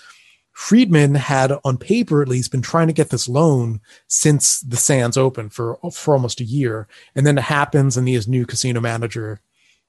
Friedman 0.53 1.17
had, 1.17 1.53
on 1.65 1.79
paper 1.79 2.23
at 2.23 2.29
least, 2.29 2.53
been 2.53 2.63
trying 2.63 2.87
to 2.87 2.93
get 2.93 3.11
this 3.11 3.29
loan 3.29 3.81
since 4.07 4.61
the 4.61 4.77
Sands 4.77 5.17
opened 5.17 5.53
for 5.53 5.79
for 5.93 6.15
almost 6.15 6.41
a 6.41 6.45
year, 6.45 6.87
and 7.15 7.27
then 7.27 7.39
it 7.39 7.45
happens, 7.45 7.97
and 7.97 8.07
he 8.07 8.15
is 8.15 8.29
new 8.29 8.47
casino 8.47 8.81
manager 8.81 9.41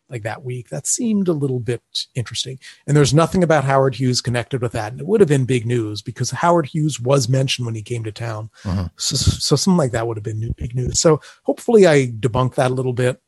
like 0.09 0.23
that 0.23 0.43
week. 0.43 0.69
That 0.69 0.87
seemed 0.87 1.27
a 1.27 1.33
little 1.33 1.59
bit 1.59 1.81
interesting. 2.13 2.59
And 2.87 2.95
there's 2.95 3.13
nothing 3.13 3.43
about 3.43 3.63
Howard 3.63 3.95
Hughes 3.95 4.21
connected 4.21 4.61
with 4.61 4.71
that. 4.73 4.91
And 4.91 5.01
it 5.01 5.07
would 5.07 5.21
have 5.21 5.29
been 5.29 5.45
big 5.45 5.65
news 5.65 6.01
because 6.01 6.31
Howard 6.31 6.67
Hughes 6.67 6.99
was 6.99 7.27
mentioned 7.27 7.65
when 7.65 7.75
he 7.75 7.81
came 7.81 8.03
to 8.03 8.11
town. 8.11 8.49
Uh-huh. 8.63 8.89
So, 8.97 9.15
so 9.15 9.55
something 9.55 9.77
like 9.77 9.91
that 9.91 10.07
would 10.07 10.17
have 10.17 10.23
been 10.23 10.53
big 10.57 10.75
news. 10.75 10.99
So 10.99 11.21
hopefully 11.43 11.87
I 11.87 12.07
debunked 12.07 12.55
that 12.55 12.71
a 12.71 12.73
little 12.73 12.93
bit. 12.93 13.21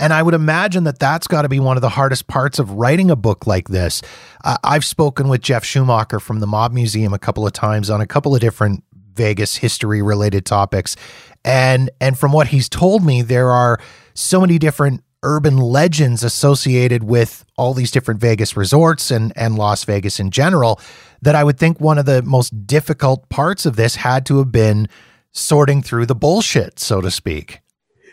And 0.00 0.12
I 0.12 0.22
would 0.22 0.34
imagine 0.34 0.84
that 0.84 0.98
that's 0.98 1.28
got 1.28 1.42
to 1.42 1.48
be 1.48 1.60
one 1.60 1.76
of 1.76 1.80
the 1.80 1.88
hardest 1.88 2.26
parts 2.26 2.58
of 2.58 2.72
writing 2.72 3.10
a 3.10 3.16
book 3.16 3.46
like 3.46 3.68
this. 3.68 4.02
Uh, 4.42 4.56
I've 4.64 4.84
spoken 4.84 5.28
with 5.28 5.40
Geoff 5.40 5.64
Schumacher 5.64 6.18
from 6.18 6.40
the 6.40 6.48
Mob 6.48 6.72
Museum 6.72 7.14
a 7.14 7.18
couple 7.18 7.46
of 7.46 7.52
times 7.52 7.90
on 7.90 8.00
a 8.00 8.06
couple 8.06 8.34
of 8.34 8.40
different 8.40 8.82
Vegas 9.14 9.54
history 9.56 10.02
related 10.02 10.44
topics. 10.44 10.96
And 11.44 11.90
and 12.00 12.18
from 12.18 12.32
what 12.32 12.48
he's 12.48 12.68
told 12.68 13.04
me, 13.04 13.22
there 13.22 13.50
are 13.50 13.78
so 14.14 14.40
many 14.40 14.58
different 14.58 15.03
urban 15.24 15.56
legends 15.56 16.22
associated 16.22 17.02
with 17.02 17.44
all 17.56 17.74
these 17.74 17.90
different 17.90 18.20
Vegas 18.20 18.56
resorts 18.56 19.10
and 19.10 19.32
and 19.36 19.56
Las 19.56 19.84
Vegas 19.84 20.20
in 20.20 20.30
general 20.30 20.80
that 21.22 21.34
I 21.34 21.42
would 21.42 21.58
think 21.58 21.80
one 21.80 21.98
of 21.98 22.06
the 22.06 22.22
most 22.22 22.66
difficult 22.66 23.28
parts 23.30 23.66
of 23.66 23.76
this 23.76 23.96
had 23.96 24.26
to 24.26 24.38
have 24.38 24.52
been 24.52 24.88
sorting 25.32 25.82
through 25.82 26.06
the 26.06 26.14
bullshit, 26.14 26.78
so 26.78 27.00
to 27.00 27.10
speak. 27.10 27.60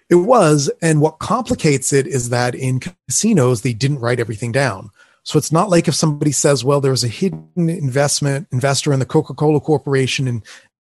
It 0.09 0.15
was. 0.15 0.69
And 0.81 0.99
what 0.99 1.19
complicates 1.19 1.93
it 1.93 2.07
is 2.07 2.29
that 2.29 2.55
in 2.55 2.79
casinos, 2.79 3.61
they 3.61 3.73
didn't 3.73 3.99
write 3.99 4.19
everything 4.19 4.51
down. 4.51 4.89
So 5.23 5.37
it's 5.37 5.51
not 5.51 5.69
like 5.69 5.87
if 5.87 5.95
somebody 5.95 6.31
says, 6.31 6.65
well, 6.65 6.81
there 6.81 6.91
was 6.91 7.03
a 7.03 7.07
hidden 7.07 7.69
investment 7.69 8.47
investor 8.51 8.91
in 8.91 8.99
the 8.99 9.05
Coca 9.05 9.33
Cola 9.33 9.59
Corporation 9.59 10.27
in 10.27 10.35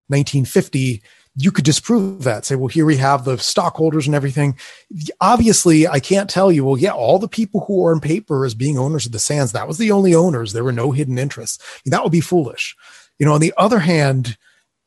1950, 0.09 1.03
you 1.37 1.53
could 1.53 1.65
disprove 1.65 2.25
that. 2.25 2.45
Say, 2.45 2.57
well, 2.57 2.69
here 2.69 2.85
we 2.85 2.97
have 2.97 3.25
the 3.25 3.39
stockholders 3.39 4.07
and 4.07 4.15
everything. 4.15 4.59
Obviously, 5.21 5.87
I 5.87 6.01
can't 6.01 6.29
tell 6.29 6.51
you, 6.51 6.65
well, 6.65 6.79
yeah, 6.79 6.93
all 6.93 7.19
the 7.19 7.29
people 7.29 7.65
who 7.67 7.85
are 7.87 7.95
on 7.95 8.01
paper 8.01 8.45
as 8.45 8.55
being 8.55 8.79
owners 8.79 9.07
of 9.07 9.13
the 9.13 9.19
Sands, 9.19 9.53
that 9.53 9.69
was 9.69 9.79
the 9.79 9.93
only 9.93 10.15
owners. 10.15 10.53
There 10.53 10.65
were 10.65 10.73
no 10.73 10.91
hidden 10.91 11.19
interests. 11.19 11.59
That 11.87 12.03
would 12.03 12.13
be 12.13 12.21
foolish. 12.21 12.77
You 13.19 13.27
know, 13.27 13.35
on 13.35 13.41
the 13.41 13.55
other 13.57 13.79
hand, 13.79 14.37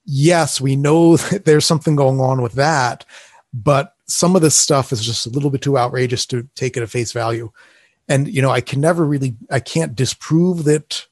yes, 0.06 0.60
we 0.60 0.76
know 0.76 1.18
that 1.32 1.46
there's 1.46 1.66
something 1.66 1.96
going 1.96 2.20
on 2.20 2.42
with 2.42 2.54
that, 2.54 3.06
but 3.54 3.96
some 4.08 4.36
of 4.36 4.42
this 4.42 4.56
stuff 4.56 4.92
is 4.92 5.04
just 5.04 5.26
a 5.26 5.30
little 5.30 5.50
bit 5.50 5.62
too 5.62 5.78
outrageous 5.78 6.26
to 6.28 6.48
take 6.56 6.76
it 6.76 6.84
at 6.84 6.90
face 6.90 7.14
value. 7.14 7.52
And, 8.10 8.28
you 8.28 8.42
know, 8.42 8.50
I 8.50 8.60
can 8.60 8.82
never 8.82 9.06
really, 9.06 9.38
I 9.50 9.62
can't 9.62 9.96
disprove 9.96 10.66
that 10.66 11.08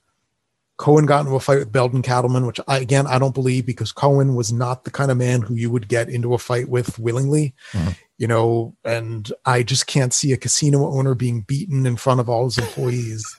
Cohen 0.81 1.05
got 1.05 1.19
into 1.19 1.35
a 1.35 1.39
fight 1.39 1.59
with 1.59 1.71
Beldon 1.71 2.01
Katleman, 2.01 2.47
which 2.47 2.59
I, 2.67 2.79
again, 2.79 3.05
I 3.05 3.19
don't 3.19 3.35
believe 3.35 3.67
because 3.67 3.91
Cohen 3.91 4.33
was 4.33 4.51
not 4.51 4.83
the 4.83 4.89
kind 4.89 5.11
of 5.11 5.17
man 5.17 5.43
who 5.43 5.53
you 5.53 5.69
would 5.69 5.87
get 5.87 6.09
into 6.09 6.33
a 6.33 6.39
fight 6.39 6.69
with 6.69 6.97
willingly, 6.97 7.53
mm-hmm. 7.71 7.91
you 8.17 8.25
know, 8.25 8.75
and 8.83 9.31
I 9.45 9.61
just 9.61 9.85
can't 9.85 10.11
see 10.11 10.33
a 10.33 10.37
casino 10.37 10.87
owner 10.87 11.13
being 11.13 11.41
beaten 11.41 11.85
in 11.85 11.97
front 11.97 12.19
of 12.19 12.29
all 12.29 12.45
his 12.45 12.57
employees. 12.57 13.37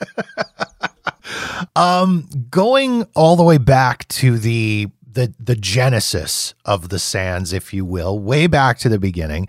um, 1.76 2.28
going 2.49 3.08
all 3.16 3.34
the 3.34 3.42
way 3.42 3.58
back 3.58 4.06
to 4.08 4.38
the 4.38 4.87
the 5.04 5.34
the 5.40 5.56
genesis 5.56 6.54
of 6.64 6.90
the 6.90 7.00
sands, 7.00 7.52
if 7.52 7.75
you 7.75 7.84
will, 7.84 8.20
way 8.20 8.46
back 8.46 8.78
to 8.78 8.88
the 8.88 9.00
beginning. 9.00 9.49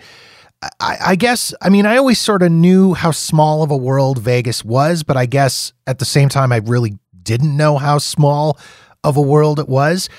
I, 0.79 0.97
I, 1.07 1.15
guess 1.15 1.53
I 1.61 1.69
mean 1.69 1.85
I 1.85 1.97
always 1.97 2.19
sort 2.19 2.41
of 2.41 2.51
knew 2.51 2.93
how 2.93 3.11
small 3.11 3.63
of 3.63 3.69
a 3.69 3.77
world 3.77 4.17
Vegas 4.17 4.63
was, 4.63 5.03
but 5.03 5.15
I 5.15 5.25
guess 5.25 5.73
at 5.85 5.99
the 5.99 6.05
same 6.05 6.29
time 6.29 6.51
I 6.51 6.57
really 6.57 6.97
didn't 7.23 7.55
know 7.55 7.77
how 7.77 7.97
small 7.97 8.57
of 9.03 9.17
a 9.17 9.21
world 9.21 9.59
it 9.59 9.69
was 9.69 10.09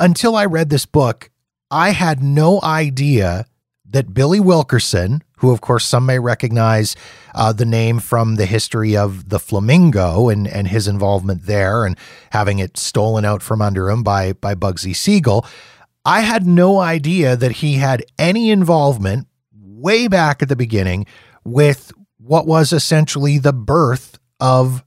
until 0.00 0.36
I 0.36 0.44
read 0.46 0.70
this 0.70 0.86
book. 0.86 1.30
I 1.70 1.90
had 1.90 2.22
no 2.22 2.60
idea 2.62 3.46
that 3.90 4.14
Billy 4.14 4.40
Wilkerson, 4.40 5.22
who 5.38 5.50
of 5.50 5.60
course 5.60 5.84
some 5.84 6.06
may 6.06 6.18
recognize 6.18 6.94
uh, 7.34 7.52
the 7.52 7.64
name 7.64 7.98
from 7.98 8.36
the 8.36 8.46
history 8.46 8.96
of 8.96 9.28
the 9.28 9.38
Flamingo 9.38 10.28
and 10.28 10.46
and 10.46 10.68
his 10.68 10.88
involvement 10.88 11.46
there 11.46 11.84
and 11.84 11.98
having 12.30 12.58
it 12.58 12.76
stolen 12.76 13.24
out 13.24 13.42
from 13.42 13.62
under 13.62 13.88
him 13.88 14.02
by 14.02 14.32
by 14.34 14.54
Bugsy 14.54 14.94
Siegel. 14.94 15.46
I 16.04 16.20
had 16.20 16.46
no 16.46 16.78
idea 16.78 17.36
that 17.36 17.52
he 17.52 17.74
had 17.74 18.04
any 18.18 18.50
involvement 18.50 19.26
way 19.52 20.08
back 20.08 20.42
at 20.42 20.48
the 20.48 20.56
beginning 20.56 21.06
with 21.44 21.92
what 22.18 22.46
was 22.46 22.72
essentially 22.72 23.38
the 23.38 23.52
birth 23.52 24.18
of 24.40 24.84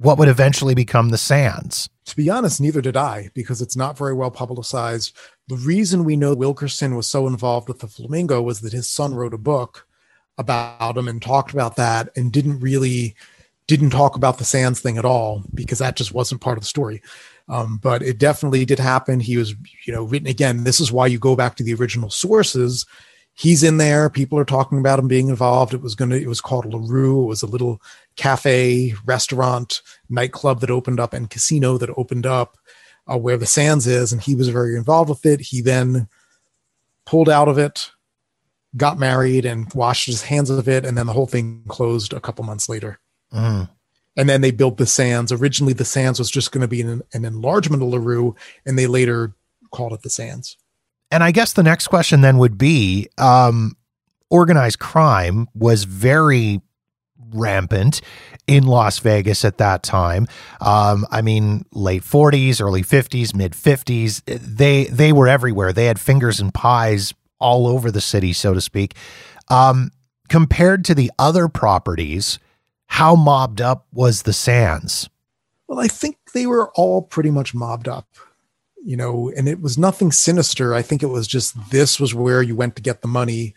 what 0.00 0.16
would 0.16 0.28
eventually 0.28 0.74
become 0.74 1.10
the 1.10 1.18
Sands. 1.18 1.90
To 2.06 2.16
be 2.16 2.30
honest, 2.30 2.58
neither 2.60 2.80
did 2.80 2.96
I, 2.96 3.30
because 3.34 3.60
it's 3.60 3.76
not 3.76 3.98
very 3.98 4.14
well 4.14 4.30
publicized. 4.30 5.14
The 5.48 5.56
reason 5.56 6.04
we 6.04 6.16
know 6.16 6.34
Wilkerson 6.34 6.96
was 6.96 7.06
so 7.06 7.26
involved 7.26 7.68
with 7.68 7.80
the 7.80 7.86
Flamingo 7.86 8.40
was 8.40 8.62
that 8.62 8.72
his 8.72 8.88
son 8.88 9.14
wrote 9.14 9.34
a 9.34 9.38
book 9.38 9.86
about 10.38 10.96
him 10.96 11.06
and 11.06 11.20
talked 11.20 11.52
about 11.52 11.76
that 11.76 12.08
and 12.16 12.32
didn't 12.32 12.60
really 12.60 13.14
didn't 13.66 13.90
talk 13.90 14.16
about 14.16 14.38
the 14.38 14.44
Sands 14.44 14.80
thing 14.80 14.96
at 14.96 15.04
all 15.04 15.44
because 15.52 15.78
that 15.80 15.96
just 15.96 16.14
wasn't 16.14 16.40
part 16.40 16.56
of 16.56 16.62
the 16.62 16.68
story. 16.68 17.02
Um, 17.48 17.76
but 17.76 18.02
it 18.02 18.18
definitely 18.18 18.64
did 18.64 18.78
happen. 18.78 19.20
He 19.20 19.36
was, 19.36 19.54
you 19.86 19.92
know, 19.92 20.04
written 20.04 20.28
again. 20.28 20.64
This 20.64 20.80
is 20.80 20.90
why 20.90 21.08
you 21.08 21.18
go 21.18 21.36
back 21.36 21.56
to 21.56 21.62
the 21.62 21.74
original 21.74 22.10
sources 22.10 22.86
he's 23.34 23.62
in 23.62 23.78
there. 23.78 24.10
People 24.10 24.38
are 24.38 24.44
talking 24.44 24.78
about 24.78 24.98
him 24.98 25.08
being 25.08 25.28
involved. 25.28 25.74
It 25.74 25.82
was 25.82 25.94
going 25.94 26.10
to, 26.10 26.20
it 26.20 26.28
was 26.28 26.40
called 26.40 26.66
LaRue. 26.66 27.24
It 27.24 27.28
was 27.28 27.42
a 27.42 27.46
little 27.46 27.80
cafe, 28.16 28.94
restaurant, 29.04 29.82
nightclub 30.08 30.60
that 30.60 30.70
opened 30.70 31.00
up 31.00 31.12
and 31.12 31.30
casino 31.30 31.78
that 31.78 31.90
opened 31.96 32.26
up 32.26 32.58
uh, 33.10 33.16
where 33.16 33.36
the 33.36 33.46
Sands 33.46 33.86
is. 33.86 34.12
And 34.12 34.20
he 34.20 34.34
was 34.34 34.48
very 34.48 34.76
involved 34.76 35.10
with 35.10 35.24
it. 35.26 35.40
He 35.40 35.60
then 35.60 36.08
pulled 37.06 37.28
out 37.28 37.48
of 37.48 37.58
it, 37.58 37.90
got 38.76 38.98
married 38.98 39.44
and 39.44 39.72
washed 39.74 40.06
his 40.06 40.22
hands 40.22 40.50
of 40.50 40.68
it. 40.68 40.84
And 40.84 40.96
then 40.96 41.06
the 41.06 41.12
whole 41.12 41.26
thing 41.26 41.64
closed 41.68 42.12
a 42.12 42.20
couple 42.20 42.44
months 42.44 42.68
later. 42.68 43.00
Mm. 43.32 43.68
And 44.16 44.28
then 44.28 44.40
they 44.40 44.50
built 44.50 44.76
the 44.76 44.86
Sands. 44.86 45.32
Originally, 45.32 45.72
the 45.72 45.84
Sands 45.84 46.18
was 46.18 46.30
just 46.30 46.52
going 46.52 46.62
to 46.62 46.68
be 46.68 46.82
an, 46.82 47.02
an 47.12 47.24
enlargement 47.24 47.82
of 47.82 47.88
LaRue, 47.88 48.34
and 48.66 48.78
they 48.78 48.86
later 48.86 49.34
called 49.70 49.92
it 49.92 50.02
the 50.02 50.10
Sands. 50.10 50.56
And 51.10 51.24
I 51.24 51.32
guess 51.32 51.52
the 51.52 51.62
next 51.62 51.88
question 51.88 52.20
then 52.20 52.38
would 52.38 52.56
be 52.56 53.08
um, 53.18 53.76
organized 54.30 54.78
crime 54.78 55.48
was 55.54 55.84
very 55.84 56.60
rampant 57.32 58.00
in 58.46 58.66
Las 58.66 58.98
Vegas 58.98 59.44
at 59.44 59.58
that 59.58 59.82
time. 59.82 60.26
Um, 60.60 61.06
I 61.10 61.22
mean, 61.22 61.64
late 61.72 62.02
40s, 62.02 62.60
early 62.60 62.82
50s, 62.82 63.34
mid 63.34 63.52
50s. 63.52 64.22
They 64.26 64.84
they 64.84 65.12
were 65.12 65.28
everywhere. 65.28 65.72
They 65.72 65.86
had 65.86 66.00
fingers 66.00 66.40
and 66.40 66.52
pies 66.52 67.14
all 67.38 67.66
over 67.66 67.90
the 67.90 68.00
city, 68.00 68.32
so 68.32 68.54
to 68.54 68.60
speak. 68.60 68.94
Um, 69.48 69.90
compared 70.28 70.84
to 70.86 70.94
the 70.94 71.10
other 71.18 71.48
properties, 71.48 72.38
how 72.86 73.14
mobbed 73.14 73.60
up 73.60 73.86
was 73.92 74.22
the 74.22 74.32
Sands? 74.32 75.08
Well, 75.66 75.80
I 75.80 75.88
think 75.88 76.16
they 76.34 76.46
were 76.46 76.70
all 76.74 77.02
pretty 77.02 77.30
much 77.30 77.54
mobbed 77.54 77.88
up 77.88 78.06
you 78.84 78.96
know, 78.96 79.30
and 79.36 79.48
it 79.48 79.60
was 79.60 79.78
nothing 79.78 80.12
sinister. 80.12 80.74
I 80.74 80.82
think 80.82 81.02
it 81.02 81.06
was 81.06 81.26
just 81.26 81.70
this 81.70 82.00
was 82.00 82.14
where 82.14 82.42
you 82.42 82.56
went 82.56 82.76
to 82.76 82.82
get 82.82 83.02
the 83.02 83.08
money, 83.08 83.54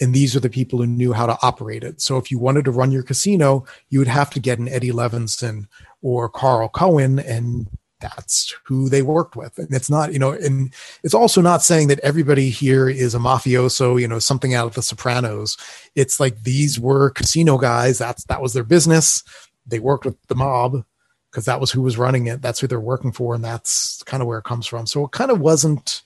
and 0.00 0.14
these 0.14 0.34
are 0.34 0.40
the 0.40 0.50
people 0.50 0.78
who 0.78 0.86
knew 0.86 1.12
how 1.12 1.26
to 1.26 1.38
operate 1.42 1.84
it. 1.84 2.00
So 2.00 2.16
if 2.16 2.30
you 2.30 2.38
wanted 2.38 2.64
to 2.64 2.70
run 2.70 2.92
your 2.92 3.02
casino, 3.02 3.64
you 3.90 3.98
would 3.98 4.08
have 4.08 4.30
to 4.30 4.40
get 4.40 4.58
an 4.58 4.68
Eddie 4.68 4.90
Levinson 4.90 5.66
or 6.00 6.28
Carl 6.28 6.68
Cohen, 6.68 7.18
and 7.18 7.68
that's 8.00 8.54
who 8.64 8.88
they 8.88 9.02
worked 9.02 9.36
with. 9.36 9.56
And 9.58 9.72
it's 9.72 9.88
not, 9.88 10.12
you 10.12 10.18
know, 10.18 10.32
and 10.32 10.74
it's 11.04 11.14
also 11.14 11.40
not 11.40 11.62
saying 11.62 11.88
that 11.88 12.00
everybody 12.00 12.50
here 12.50 12.88
is 12.88 13.14
a 13.14 13.18
mafioso, 13.18 14.00
you 14.00 14.08
know, 14.08 14.18
something 14.18 14.54
out 14.54 14.66
of 14.66 14.74
the 14.74 14.82
Sopranos. 14.82 15.56
It's 15.94 16.18
like 16.18 16.42
these 16.42 16.80
were 16.80 17.10
casino 17.10 17.58
guys. 17.58 17.98
That's 17.98 18.24
that 18.24 18.42
was 18.42 18.52
their 18.52 18.64
business. 18.64 19.22
They 19.66 19.78
worked 19.78 20.04
with 20.04 20.16
the 20.26 20.34
mob 20.34 20.84
because 21.32 21.46
that 21.46 21.60
was 21.60 21.70
who 21.70 21.80
was 21.80 21.96
running 21.96 22.26
it. 22.26 22.42
That's 22.42 22.60
who 22.60 22.66
they're 22.66 22.78
working 22.78 23.10
for, 23.10 23.34
and 23.34 23.42
that's 23.42 24.02
kind 24.04 24.22
of 24.22 24.26
where 24.26 24.38
it 24.38 24.44
comes 24.44 24.66
from. 24.66 24.86
So 24.86 25.04
it 25.06 25.12
kind 25.12 25.30
of 25.30 25.40
wasn't, 25.40 26.02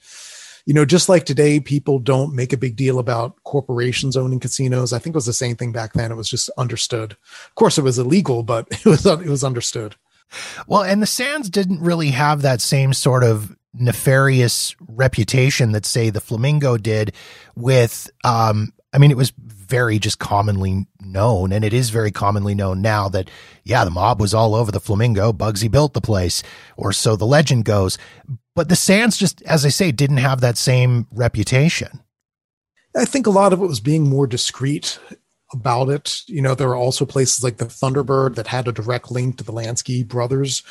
you 0.64 0.72
know, 0.72 0.84
just 0.84 1.08
like 1.08 1.26
today, 1.26 1.58
people 1.58 1.98
don't 1.98 2.34
make 2.34 2.52
a 2.52 2.56
big 2.56 2.76
deal 2.76 2.98
about 3.00 3.42
corporations 3.42 4.16
owning 4.16 4.40
casinos. 4.40 4.92
I 4.92 4.98
think 5.00 5.14
it 5.14 5.18
was 5.18 5.26
the 5.26 5.32
same 5.32 5.56
thing 5.56 5.72
back 5.72 5.94
then. 5.94 6.12
It 6.12 6.16
was 6.16 6.30
just 6.30 6.48
understood. 6.56 7.12
Of 7.12 7.54
course, 7.56 7.76
it 7.76 7.82
was 7.82 7.98
illegal, 7.98 8.44
but 8.44 8.68
it 8.70 8.86
was 8.86 9.04
it 9.04 9.26
was 9.26 9.44
understood. 9.44 9.96
Well, 10.66 10.82
and 10.82 11.02
the 11.02 11.06
Sands 11.06 11.50
didn't 11.50 11.80
really 11.80 12.10
have 12.10 12.42
that 12.42 12.60
same 12.60 12.92
sort 12.92 13.24
of 13.24 13.56
nefarious 13.74 14.74
reputation 14.80 15.72
that 15.72 15.84
say 15.84 16.08
the 16.08 16.20
Flamingo 16.20 16.78
did 16.78 17.12
with 17.54 18.10
um 18.24 18.72
I 18.96 18.98
mean 18.98 19.10
it 19.10 19.16
was 19.16 19.32
very 19.36 19.98
just 19.98 20.18
commonly 20.18 20.86
known, 21.00 21.52
and 21.52 21.64
it 21.64 21.74
is 21.74 21.90
very 21.90 22.10
commonly 22.10 22.54
known 22.54 22.80
now 22.80 23.10
that, 23.10 23.30
yeah, 23.62 23.84
the 23.84 23.90
mob 23.90 24.20
was 24.20 24.32
all 24.32 24.54
over 24.54 24.72
the 24.72 24.80
Flamingo. 24.80 25.34
Bugsy 25.34 25.70
built 25.70 25.92
the 25.92 26.00
place, 26.00 26.42
or 26.78 26.92
so 26.92 27.14
the 27.14 27.26
legend 27.26 27.66
goes. 27.66 27.98
But 28.54 28.70
the 28.70 28.76
Sands 28.76 29.18
just, 29.18 29.42
as 29.42 29.66
I 29.66 29.68
say, 29.68 29.92
didn't 29.92 30.16
have 30.16 30.40
that 30.40 30.56
same 30.56 31.06
reputation. 31.12 32.02
I 32.96 33.04
think 33.04 33.26
a 33.26 33.30
lot 33.30 33.52
of 33.52 33.60
it 33.60 33.66
was 33.66 33.80
being 33.80 34.08
more 34.08 34.26
discreet 34.26 34.98
about 35.52 35.90
it. 35.90 36.22
You 36.26 36.40
know, 36.40 36.54
there 36.54 36.70
are 36.70 36.76
also 36.76 37.04
places 37.04 37.44
like 37.44 37.58
the 37.58 37.66
Thunderbird 37.66 38.34
that 38.36 38.46
had 38.46 38.66
a 38.66 38.72
direct 38.72 39.10
link 39.10 39.36
to 39.36 39.44
the 39.44 39.52
Lansky 39.52 40.08
brothers. 40.08 40.62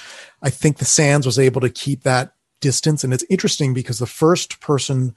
I 0.42 0.50
think 0.50 0.78
the 0.78 0.86
Sands 0.86 1.28
was 1.28 1.38
able 1.38 1.62
to 1.62 1.70
keep 1.70 2.02
that 2.02 2.34
distance. 2.60 3.04
And 3.04 3.14
it's 3.14 3.26
interesting 3.30 3.76
because 3.76 4.00
the 4.00 4.08
first 4.08 4.60
person 4.60 5.14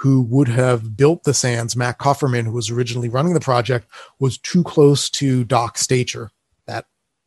who 0.00 0.22
would 0.22 0.48
have 0.48 0.96
built 0.96 1.24
the 1.24 1.34
Sands, 1.34 1.76
Mack 1.76 1.98
Kufferman, 1.98 2.46
who 2.46 2.52
was 2.52 2.70
originally 2.70 3.10
running 3.10 3.34
the 3.34 3.40
project, 3.40 3.86
was 4.18 4.38
too 4.38 4.62
close 4.62 5.10
to 5.10 5.44
Doc 5.44 5.76
Stacher, 5.76 6.30
that 6.66 6.86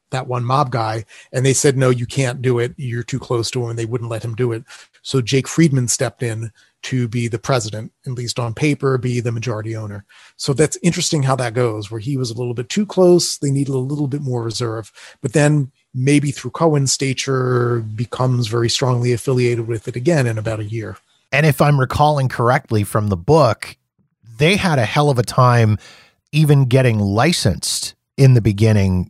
that 0.10 0.28
one 0.28 0.44
mob 0.44 0.72
guy, 0.72 1.06
and 1.32 1.46
they 1.46 1.54
said, 1.54 1.78
"No, 1.78 1.92
you 1.92 2.08
can't 2.08 2.42
do 2.42 2.58
it. 2.58 2.74
You're 2.78 3.04
too 3.04 3.20
close 3.20 3.52
to 3.52 3.64
him," 3.64 3.70
and 3.70 3.80
they 3.80 3.86
wouldn't 3.86 4.10
let 4.10 4.24
him 4.24 4.34
do 4.34 4.52
it. 4.52 4.64
So 5.04 5.22
Jake 5.22 5.48
Friedman 5.48 5.88
stepped 5.88 6.24
in 6.24 6.52
to 6.84 7.08
be 7.08 7.28
the 7.28 7.38
president, 7.38 7.92
at 8.08 8.14
least 8.14 8.40
on 8.40 8.56
paper, 8.56 8.98
be 8.98 9.20
the 9.20 9.32
majority 9.32 9.76
owner. 9.76 10.04
So 10.36 10.54
that's 10.54 10.78
interesting 10.82 11.24
how 11.24 11.36
that 11.36 11.54
goes, 11.54 11.92
where 11.92 12.00
he 12.00 12.18
was 12.18 12.32
a 12.32 12.36
little 12.36 12.56
bit 12.56 12.70
too 12.70 12.88
close. 12.88 13.38
They 13.38 13.52
needed 13.52 13.76
a 13.76 13.78
little 13.78 14.08
bit 14.08 14.22
more 14.22 14.42
reserve. 14.42 14.92
But 15.22 15.34
then 15.34 15.72
maybe 15.94 16.32
through 16.32 16.52
Cohen, 16.52 16.86
Stacher 16.86 17.82
becomes 17.96 18.48
very 18.48 18.70
strongly 18.70 19.14
affiliated 19.14 19.68
with 19.68 19.88
it 19.88 19.96
again 19.96 20.26
in 20.26 20.40
about 20.40 20.60
a 20.60 20.66
year. 20.66 20.98
And 21.34 21.46
if 21.48 21.60
I'm 21.60 21.80
recalling 21.80 22.30
correctly 22.30 22.84
from 22.84 23.08
the 23.08 23.18
book, 23.18 23.76
they 24.38 24.56
had 24.56 24.80
a 24.80 24.86
hell 24.86 25.10
of 25.10 25.18
a 25.18 25.24
time 25.24 25.80
even 26.32 26.66
getting 26.66 27.00
licensed 27.00 27.96
in 28.18 28.36
the 28.36 28.42
beginning, 28.42 29.10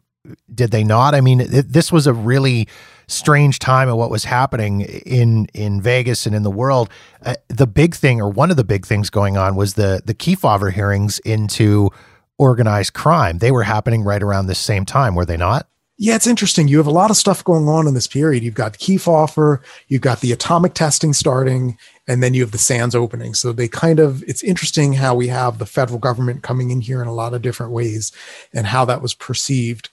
did 0.53 0.71
they 0.71 0.83
not? 0.83 1.13
I 1.13 1.21
mean, 1.21 1.41
it, 1.41 1.73
this 1.73 1.91
was 1.91 2.07
a 2.07 2.13
really 2.13 2.67
strange 3.07 3.59
time 3.59 3.89
of 3.89 3.97
what 3.97 4.09
was 4.09 4.23
happening 4.23 4.81
in 4.81 5.47
in 5.53 5.81
Vegas 5.81 6.25
and 6.25 6.33
in 6.33 6.43
the 6.43 6.49
world. 6.49 6.89
Uh, 7.25 7.35
the 7.49 7.67
big 7.67 7.93
thing, 7.93 8.21
or 8.21 8.29
one 8.29 8.49
of 8.49 8.57
the 8.57 8.63
big 8.63 8.85
things 8.85 9.09
going 9.09 9.37
on, 9.37 9.55
was 9.55 9.73
the 9.73 10.01
the 10.05 10.13
Kefauver 10.13 10.71
hearings 10.71 11.19
into 11.19 11.89
organized 12.37 12.93
crime. 12.93 13.39
They 13.39 13.51
were 13.51 13.63
happening 13.63 14.03
right 14.03 14.23
around 14.23 14.47
the 14.47 14.55
same 14.55 14.85
time, 14.85 15.15
were 15.15 15.25
they 15.25 15.37
not? 15.37 15.67
Yeah, 15.97 16.15
it's 16.15 16.27
interesting. 16.27 16.67
You 16.67 16.77
have 16.77 16.87
a 16.87 16.91
lot 16.91 17.11
of 17.11 17.17
stuff 17.17 17.43
going 17.43 17.67
on 17.67 17.87
in 17.87 17.93
this 17.93 18.07
period. 18.07 18.43
You've 18.43 18.55
got 18.55 18.73
Kefauver, 18.73 19.59
you've 19.87 20.01
got 20.01 20.21
the 20.21 20.31
atomic 20.31 20.73
testing 20.73 21.13
starting, 21.13 21.77
and 22.07 22.21
then 22.21 22.33
you 22.33 22.41
have 22.41 22.51
the 22.51 22.57
sands 22.57 22.95
opening. 22.95 23.33
So 23.33 23.53
they 23.53 23.67
kind 23.67 23.99
of, 23.99 24.23
it's 24.23 24.43
interesting 24.43 24.93
how 24.93 25.15
we 25.15 25.27
have 25.29 25.57
the 25.57 25.65
federal 25.65 25.99
government 25.99 26.43
coming 26.43 26.69
in 26.69 26.81
here 26.81 27.01
in 27.01 27.07
a 27.07 27.13
lot 27.13 27.33
of 27.33 27.41
different 27.41 27.71
ways 27.71 28.11
and 28.53 28.67
how 28.67 28.85
that 28.85 29.01
was 29.01 29.13
perceived 29.13 29.89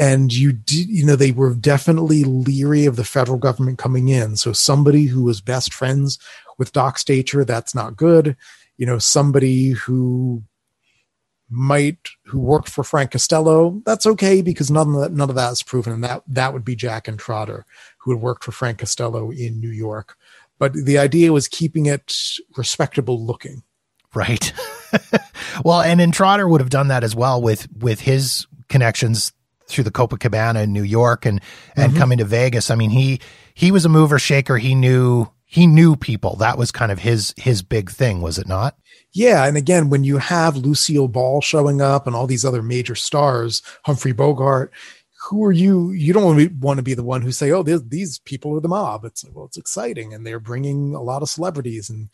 and 0.00 0.32
you 0.32 0.52
did, 0.52 0.88
you 0.88 1.04
know, 1.04 1.14
they 1.14 1.30
were 1.30 1.54
definitely 1.54 2.24
leery 2.24 2.86
of 2.86 2.96
the 2.96 3.04
federal 3.04 3.36
government 3.36 3.78
coming 3.78 4.08
in. 4.08 4.34
So 4.34 4.54
somebody 4.54 5.04
who 5.04 5.22
was 5.22 5.42
best 5.42 5.74
friends 5.74 6.18
with 6.56 6.72
Doc 6.72 6.96
Stacher, 6.96 7.46
that's 7.46 7.74
not 7.74 7.98
good. 7.98 8.34
You 8.78 8.86
know, 8.86 8.98
somebody 8.98 9.72
who 9.72 10.42
might 11.50 11.98
who 12.24 12.38
worked 12.38 12.70
for 12.70 12.82
Frank 12.82 13.10
Costello, 13.10 13.82
that's 13.84 14.06
okay 14.06 14.40
because 14.40 14.70
none 14.70 14.94
of 14.94 15.00
that 15.02 15.12
none 15.12 15.28
of 15.28 15.36
that 15.36 15.52
is 15.52 15.62
proven, 15.62 15.92
and 15.92 16.04
that 16.04 16.22
that 16.28 16.54
would 16.54 16.64
be 16.64 16.76
Jack 16.76 17.04
Entratter, 17.04 17.64
who 17.98 18.12
had 18.12 18.22
worked 18.22 18.42
for 18.42 18.52
Frank 18.52 18.78
Costello 18.78 19.30
in 19.30 19.60
New 19.60 19.70
York. 19.70 20.16
But 20.60 20.74
the 20.74 20.98
idea 20.98 21.32
was 21.32 21.48
keeping 21.48 21.86
it 21.86 22.14
respectable 22.56 23.26
looking. 23.26 23.64
Right. 24.14 24.52
well, 25.64 25.80
and 25.80 26.00
Entratter 26.00 26.48
would 26.48 26.60
have 26.60 26.70
done 26.70 26.88
that 26.88 27.02
as 27.02 27.16
well 27.16 27.42
with 27.42 27.66
with 27.76 28.00
his 28.00 28.46
connections 28.68 29.32
through 29.66 29.84
the 29.84 29.90
Copacabana 29.90 30.62
in 30.62 30.72
New 30.72 30.82
York 30.82 31.26
and 31.26 31.40
and 31.74 31.90
mm-hmm. 31.90 31.98
coming 31.98 32.18
to 32.18 32.24
Vegas. 32.24 32.70
I 32.70 32.76
mean, 32.76 32.90
he 32.90 33.20
he 33.54 33.72
was 33.72 33.84
a 33.84 33.88
mover 33.88 34.18
shaker. 34.18 34.58
He 34.58 34.74
knew 34.74 35.26
he 35.46 35.66
knew 35.66 35.96
people. 35.96 36.36
That 36.36 36.58
was 36.58 36.70
kind 36.70 36.92
of 36.92 37.00
his 37.00 37.34
his 37.36 37.62
big 37.62 37.90
thing, 37.90 38.20
was 38.20 38.38
it 38.38 38.46
not? 38.46 38.76
Yeah, 39.12 39.46
and 39.46 39.56
again, 39.56 39.90
when 39.90 40.04
you 40.04 40.18
have 40.18 40.56
Lucille 40.56 41.08
Ball 41.08 41.40
showing 41.40 41.80
up 41.80 42.06
and 42.06 42.14
all 42.14 42.28
these 42.28 42.44
other 42.44 42.62
major 42.62 42.94
stars, 42.94 43.60
Humphrey 43.84 44.12
Bogart, 44.12 44.72
who 45.22 45.44
are 45.44 45.52
you? 45.52 45.90
You 45.92 46.12
don't 46.12 46.60
want 46.60 46.78
to 46.78 46.82
be 46.82 46.94
the 46.94 47.02
one 47.02 47.22
who 47.22 47.32
say, 47.32 47.50
"Oh, 47.50 47.62
these 47.62 48.18
people 48.20 48.56
are 48.56 48.60
the 48.60 48.68
mob." 48.68 49.04
It's 49.04 49.24
well, 49.32 49.44
it's 49.44 49.58
exciting, 49.58 50.14
and 50.14 50.26
they're 50.26 50.40
bringing 50.40 50.94
a 50.94 51.02
lot 51.02 51.22
of 51.22 51.28
celebrities, 51.28 51.90
and 51.90 52.08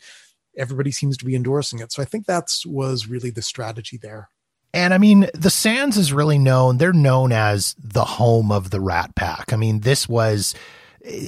everybody 0.57 0.91
seems 0.91 1.17
to 1.17 1.25
be 1.25 1.35
endorsing 1.35 1.79
it. 1.79 1.91
So 1.91 2.01
I 2.01 2.05
think 2.05 2.25
that's 2.25 2.65
was 2.65 3.07
really 3.07 3.29
the 3.29 3.41
strategy 3.41 3.97
there. 3.97 4.29
And 4.73 4.93
I 4.93 4.97
mean, 4.97 5.29
the 5.33 5.49
Sands 5.49 5.97
is 5.97 6.11
really 6.11 6.37
known. 6.37 6.77
They're 6.77 6.93
known 6.93 7.31
as 7.31 7.75
the 7.81 8.03
home 8.03 8.51
of 8.51 8.69
the 8.69 8.81
Rat 8.81 9.15
Pack. 9.15 9.53
I 9.53 9.55
mean, 9.55 9.79
this 9.79 10.09
was 10.09 10.53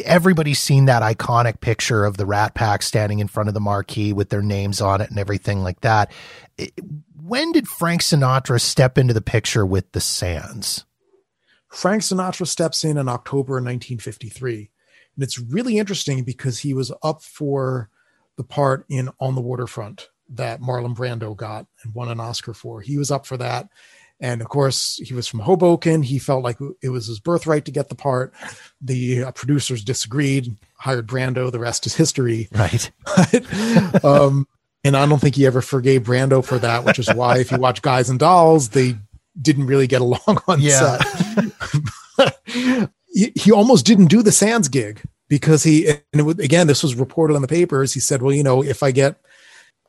everybody's 0.04 0.60
seen 0.60 0.86
that 0.86 1.02
iconic 1.02 1.62
picture 1.62 2.04
of 2.04 2.18
the 2.18 2.26
Rat 2.26 2.54
Pack 2.54 2.84
standing 2.84 3.20
in 3.20 3.30
front 3.30 3.48
of 3.48 3.54
the 3.54 3.62
marquee 3.62 4.12
with 4.12 4.30
their 4.30 4.42
names 4.42 4.82
on 4.82 5.00
it 5.00 5.10
and 5.10 5.18
everything 5.18 5.64
like 5.64 5.80
that. 5.82 6.12
When 7.22 7.54
did 7.54 7.68
Frank 7.68 8.02
Sinatra 8.02 8.60
step 8.60 8.98
into 8.98 9.14
the 9.14 9.22
picture 9.22 9.66
with 9.66 9.90
the 9.94 10.02
Sands? 10.02 10.84
Frank 11.70 12.02
Sinatra 12.02 12.48
steps 12.48 12.84
in 12.84 12.98
in 12.98 13.08
October 13.08 13.54
1953. 13.54 14.70
And 15.16 15.24
it's 15.24 15.40
really 15.40 15.78
interesting 15.78 16.24
because 16.24 16.60
he 16.60 16.74
was 16.74 16.92
up 17.04 17.22
for 17.22 17.90
the 18.38 18.44
part 18.44 18.86
in 18.90 19.10
On 19.20 19.36
the 19.36 19.42
Waterfront 19.42 20.10
that 20.30 20.62
Marlon 20.62 20.96
Brando 20.96 21.36
got 21.36 21.66
and 21.84 21.94
won 21.94 22.10
an 22.10 22.20
Oscar 22.20 22.54
for. 22.54 22.82
He 22.82 22.98
was 22.98 23.12
up 23.12 23.26
for 23.26 23.38
that. 23.38 23.70
And 24.22 24.42
of 24.42 24.50
course, 24.50 24.98
he 24.98 25.14
was 25.14 25.28
from 25.28 25.40
Hoboken. 25.40 26.04
He 26.04 26.20
felt 26.20 26.44
like 26.44 26.58
it 26.82 26.90
was 26.90 27.08
his 27.08 27.20
birthright 27.20 27.66
to 27.66 27.72
get 27.72 27.90
the 27.90 27.96
part. 27.96 28.34
The 28.82 29.24
uh, 29.24 29.32
producers 29.32 29.84
disagreed, 29.84 30.58
hired 30.76 31.08
Brando. 31.08 31.52
The 31.52 31.60
rest 31.60 31.86
is 31.86 31.96
history. 31.96 32.50
Right. 32.52 32.92
But, 33.16 34.06
um, 34.06 34.48
and 34.84 34.96
I 34.96 35.06
don't 35.06 35.20
think 35.20 35.36
he 35.36 35.46
ever 35.46 35.62
forgave 35.62 36.04
Brando 36.04 36.44
for 36.44 36.58
that, 36.60 36.86
which 36.86 37.00
is 37.00 37.14
why 37.14 37.40
if 37.40 37.52
you 37.52 37.58
watch 37.58 37.82
Guys 37.82 38.10
and 38.10 38.20
Dolls, 38.20 38.70
they 38.70 38.96
didn't 39.42 39.68
really 39.68 39.88
get 39.88 40.02
along 40.02 40.20
on 40.48 40.62
yeah. 40.62 40.98
set. 40.98 42.90
he, 43.08 43.32
he 43.36 43.52
almost 43.52 43.86
didn't 43.86 44.08
do 44.08 44.22
the 44.22 44.32
Sands 44.32 44.68
gig 44.68 45.02
because 45.28 45.64
he, 45.64 45.90
and 46.14 46.26
was, 46.26 46.40
again, 46.40 46.68
this 46.68 46.84
was 46.84 46.96
reported 46.96 47.36
in 47.36 47.42
the 47.42 47.48
papers. 47.48 47.94
He 47.94 48.00
said, 48.00 48.22
well, 48.22 48.34
you 48.34 48.44
know, 48.44 48.64
if 48.64 48.84
I 48.84 48.92
get 48.92 49.20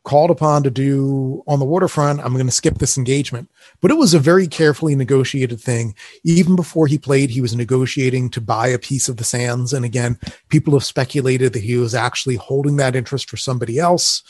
called 0.04 0.30
upon 0.30 0.62
to 0.62 0.70
do 0.70 1.42
on 1.46 1.58
the 1.58 1.64
waterfront, 1.64 2.20
I'm 2.20 2.32
going 2.32 2.46
to 2.46 2.52
skip 2.52 2.78
this 2.78 2.96
engagement. 2.96 3.50
But 3.80 3.90
it 3.90 3.98
was 3.98 4.14
a 4.14 4.18
very 4.18 4.46
carefully 4.48 4.94
negotiated 4.94 5.60
thing. 5.60 5.94
Even 6.24 6.56
before 6.56 6.86
he 6.86 6.98
played, 6.98 7.30
he 7.30 7.40
was 7.40 7.54
negotiating 7.54 8.30
to 8.30 8.40
buy 8.40 8.68
a 8.68 8.78
piece 8.78 9.08
of 9.08 9.18
the 9.18 9.24
sands. 9.24 9.72
And 9.72 9.84
again, 9.84 10.18
people 10.48 10.72
have 10.74 10.84
speculated 10.84 11.52
that 11.52 11.62
he 11.62 11.76
was 11.76 11.94
actually 11.94 12.36
holding 12.36 12.76
that 12.76 12.96
interest 12.96 13.28
for 13.28 13.36
somebody 13.36 13.78
else. 13.78 14.22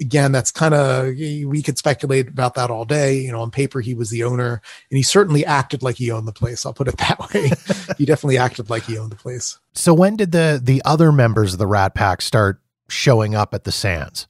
Again, 0.00 0.32
that's 0.32 0.50
kind 0.50 0.74
of, 0.74 1.06
we 1.06 1.62
could 1.62 1.78
speculate 1.78 2.28
about 2.28 2.54
that 2.54 2.70
all 2.70 2.84
day. 2.84 3.18
You 3.18 3.32
know, 3.32 3.40
on 3.40 3.50
paper, 3.50 3.80
he 3.80 3.94
was 3.94 4.10
the 4.10 4.24
owner 4.24 4.60
and 4.90 4.96
he 4.96 5.02
certainly 5.02 5.44
acted 5.44 5.82
like 5.82 5.96
he 5.96 6.10
owned 6.10 6.28
the 6.28 6.32
place. 6.32 6.66
I'll 6.66 6.74
put 6.74 6.88
it 6.88 6.96
that 6.98 7.18
way. 7.32 7.50
he 7.98 8.04
definitely 8.04 8.38
acted 8.38 8.70
like 8.70 8.84
he 8.84 8.98
owned 8.98 9.12
the 9.12 9.16
place. 9.16 9.58
So 9.72 9.94
when 9.94 10.16
did 10.16 10.32
the, 10.32 10.60
the 10.62 10.82
other 10.84 11.12
members 11.12 11.52
of 11.52 11.58
the 11.58 11.66
Rat 11.66 11.94
Pack 11.94 12.22
start 12.22 12.60
showing 12.88 13.34
up 13.34 13.54
at 13.54 13.64
the 13.64 13.72
sands? 13.72 14.26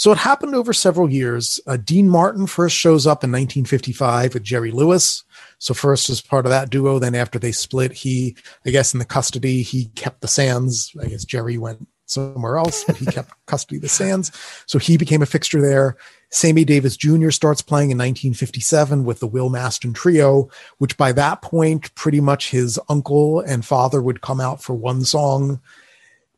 So 0.00 0.12
it 0.12 0.18
happened 0.18 0.54
over 0.54 0.72
several 0.72 1.10
years. 1.10 1.60
Uh, 1.66 1.76
Dean 1.76 2.08
Martin 2.08 2.46
first 2.46 2.74
shows 2.74 3.06
up 3.06 3.22
in 3.22 3.30
1955 3.30 4.32
with 4.32 4.42
Jerry 4.42 4.70
Lewis. 4.70 5.24
So 5.58 5.74
first 5.74 6.08
as 6.08 6.22
part 6.22 6.46
of 6.46 6.50
that 6.50 6.70
duo, 6.70 6.98
then 6.98 7.14
after 7.14 7.38
they 7.38 7.52
split, 7.52 7.92
he, 7.92 8.34
I 8.64 8.70
guess, 8.70 8.94
in 8.94 8.98
the 8.98 9.04
custody, 9.04 9.60
he 9.60 9.88
kept 9.96 10.22
the 10.22 10.26
Sands. 10.26 10.96
I 11.02 11.08
guess 11.08 11.26
Jerry 11.26 11.58
went 11.58 11.86
somewhere 12.10 12.58
else, 12.58 12.84
but 12.84 12.96
he 12.96 13.06
kept 13.06 13.32
custody 13.46 13.76
of 13.76 13.82
the 13.82 13.88
Sands. 13.88 14.32
So 14.66 14.78
he 14.78 14.96
became 14.96 15.22
a 15.22 15.26
fixture 15.26 15.60
there. 15.60 15.96
Sammy 16.30 16.64
Davis 16.64 16.96
Jr. 16.96 17.30
starts 17.30 17.62
playing 17.62 17.90
in 17.90 17.98
1957 17.98 19.04
with 19.04 19.20
the 19.20 19.26
Will 19.26 19.50
Mastin 19.50 19.94
Trio, 19.94 20.48
which 20.78 20.96
by 20.96 21.12
that 21.12 21.42
point, 21.42 21.94
pretty 21.94 22.20
much 22.20 22.50
his 22.50 22.78
uncle 22.88 23.40
and 23.40 23.64
father 23.64 24.00
would 24.00 24.20
come 24.20 24.40
out 24.40 24.62
for 24.62 24.74
one 24.74 25.04
song 25.04 25.60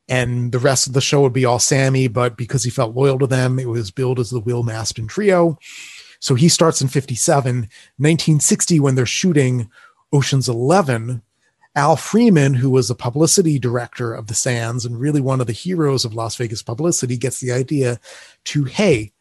and 0.09 0.53
the 0.53 0.59
rest 0.59 0.87
of 0.87 0.93
the 0.93 1.01
show 1.01 1.23
would 1.23 1.33
be 1.33 1.45
all 1.45 1.59
Sammy, 1.59 2.09
but 2.09 2.37
because 2.37 2.65
he 2.65 2.71
felt 2.71 2.95
loyal 2.95 3.19
to 3.19 3.27
them, 3.27 3.59
it 3.59 3.69
was 3.69 3.91
billed 3.91 4.19
as 4.19 4.31
the 4.31 4.41
Will 4.41 4.65
Mastin 4.65 5.09
Trio. 5.09 5.59
So 6.21 6.35
he 6.35 6.49
starts 6.49 6.83
in 6.83 6.89
57. 6.89 7.55
1960, 7.57 8.81
when 8.81 8.95
they're 8.95 9.07
shooting 9.07 9.71
Ocean's 10.13 10.49
11, 10.49 11.23
Al 11.75 11.97
Freeman, 11.97 12.55
who 12.55 12.69
was 12.69 12.91
a 12.91 12.95
publicity 12.95 13.59
director 13.59 14.13
of 14.13 14.27
the 14.27 14.35
Sands 14.35 14.85
and 14.85 15.01
really 15.01 15.21
one 15.21 15.41
of 15.41 15.47
the 15.47 15.53
heroes 15.53 16.05
of 16.05 16.15
Las 16.15 16.37
Vegas 16.37 16.63
publicity, 16.63 17.17
gets 17.17 17.41
the 17.41 17.53
idea 17.53 17.99
to, 18.45 18.65
hey, 18.65 19.13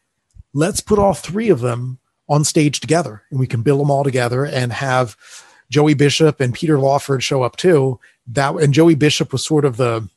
let's 0.52 0.80
put 0.80 0.98
all 0.98 1.14
three 1.14 1.48
of 1.48 1.60
them 1.60 1.98
on 2.28 2.44
stage 2.44 2.80
together 2.80 3.22
and 3.30 3.40
we 3.40 3.46
can 3.46 3.62
bill 3.62 3.78
them 3.78 3.90
all 3.90 4.04
together 4.04 4.44
and 4.44 4.72
have 4.72 5.16
Joey 5.70 5.94
Bishop 5.94 6.40
and 6.40 6.54
Peter 6.54 6.78
Lawford 6.78 7.22
show 7.22 7.42
up 7.42 7.56
too. 7.56 7.98
That 8.26 8.54
and 8.56 8.74
Joey 8.74 8.94
Bishop 8.94 9.32
was 9.32 9.44
sort 9.44 9.64
of 9.64 9.78
the 9.78 10.08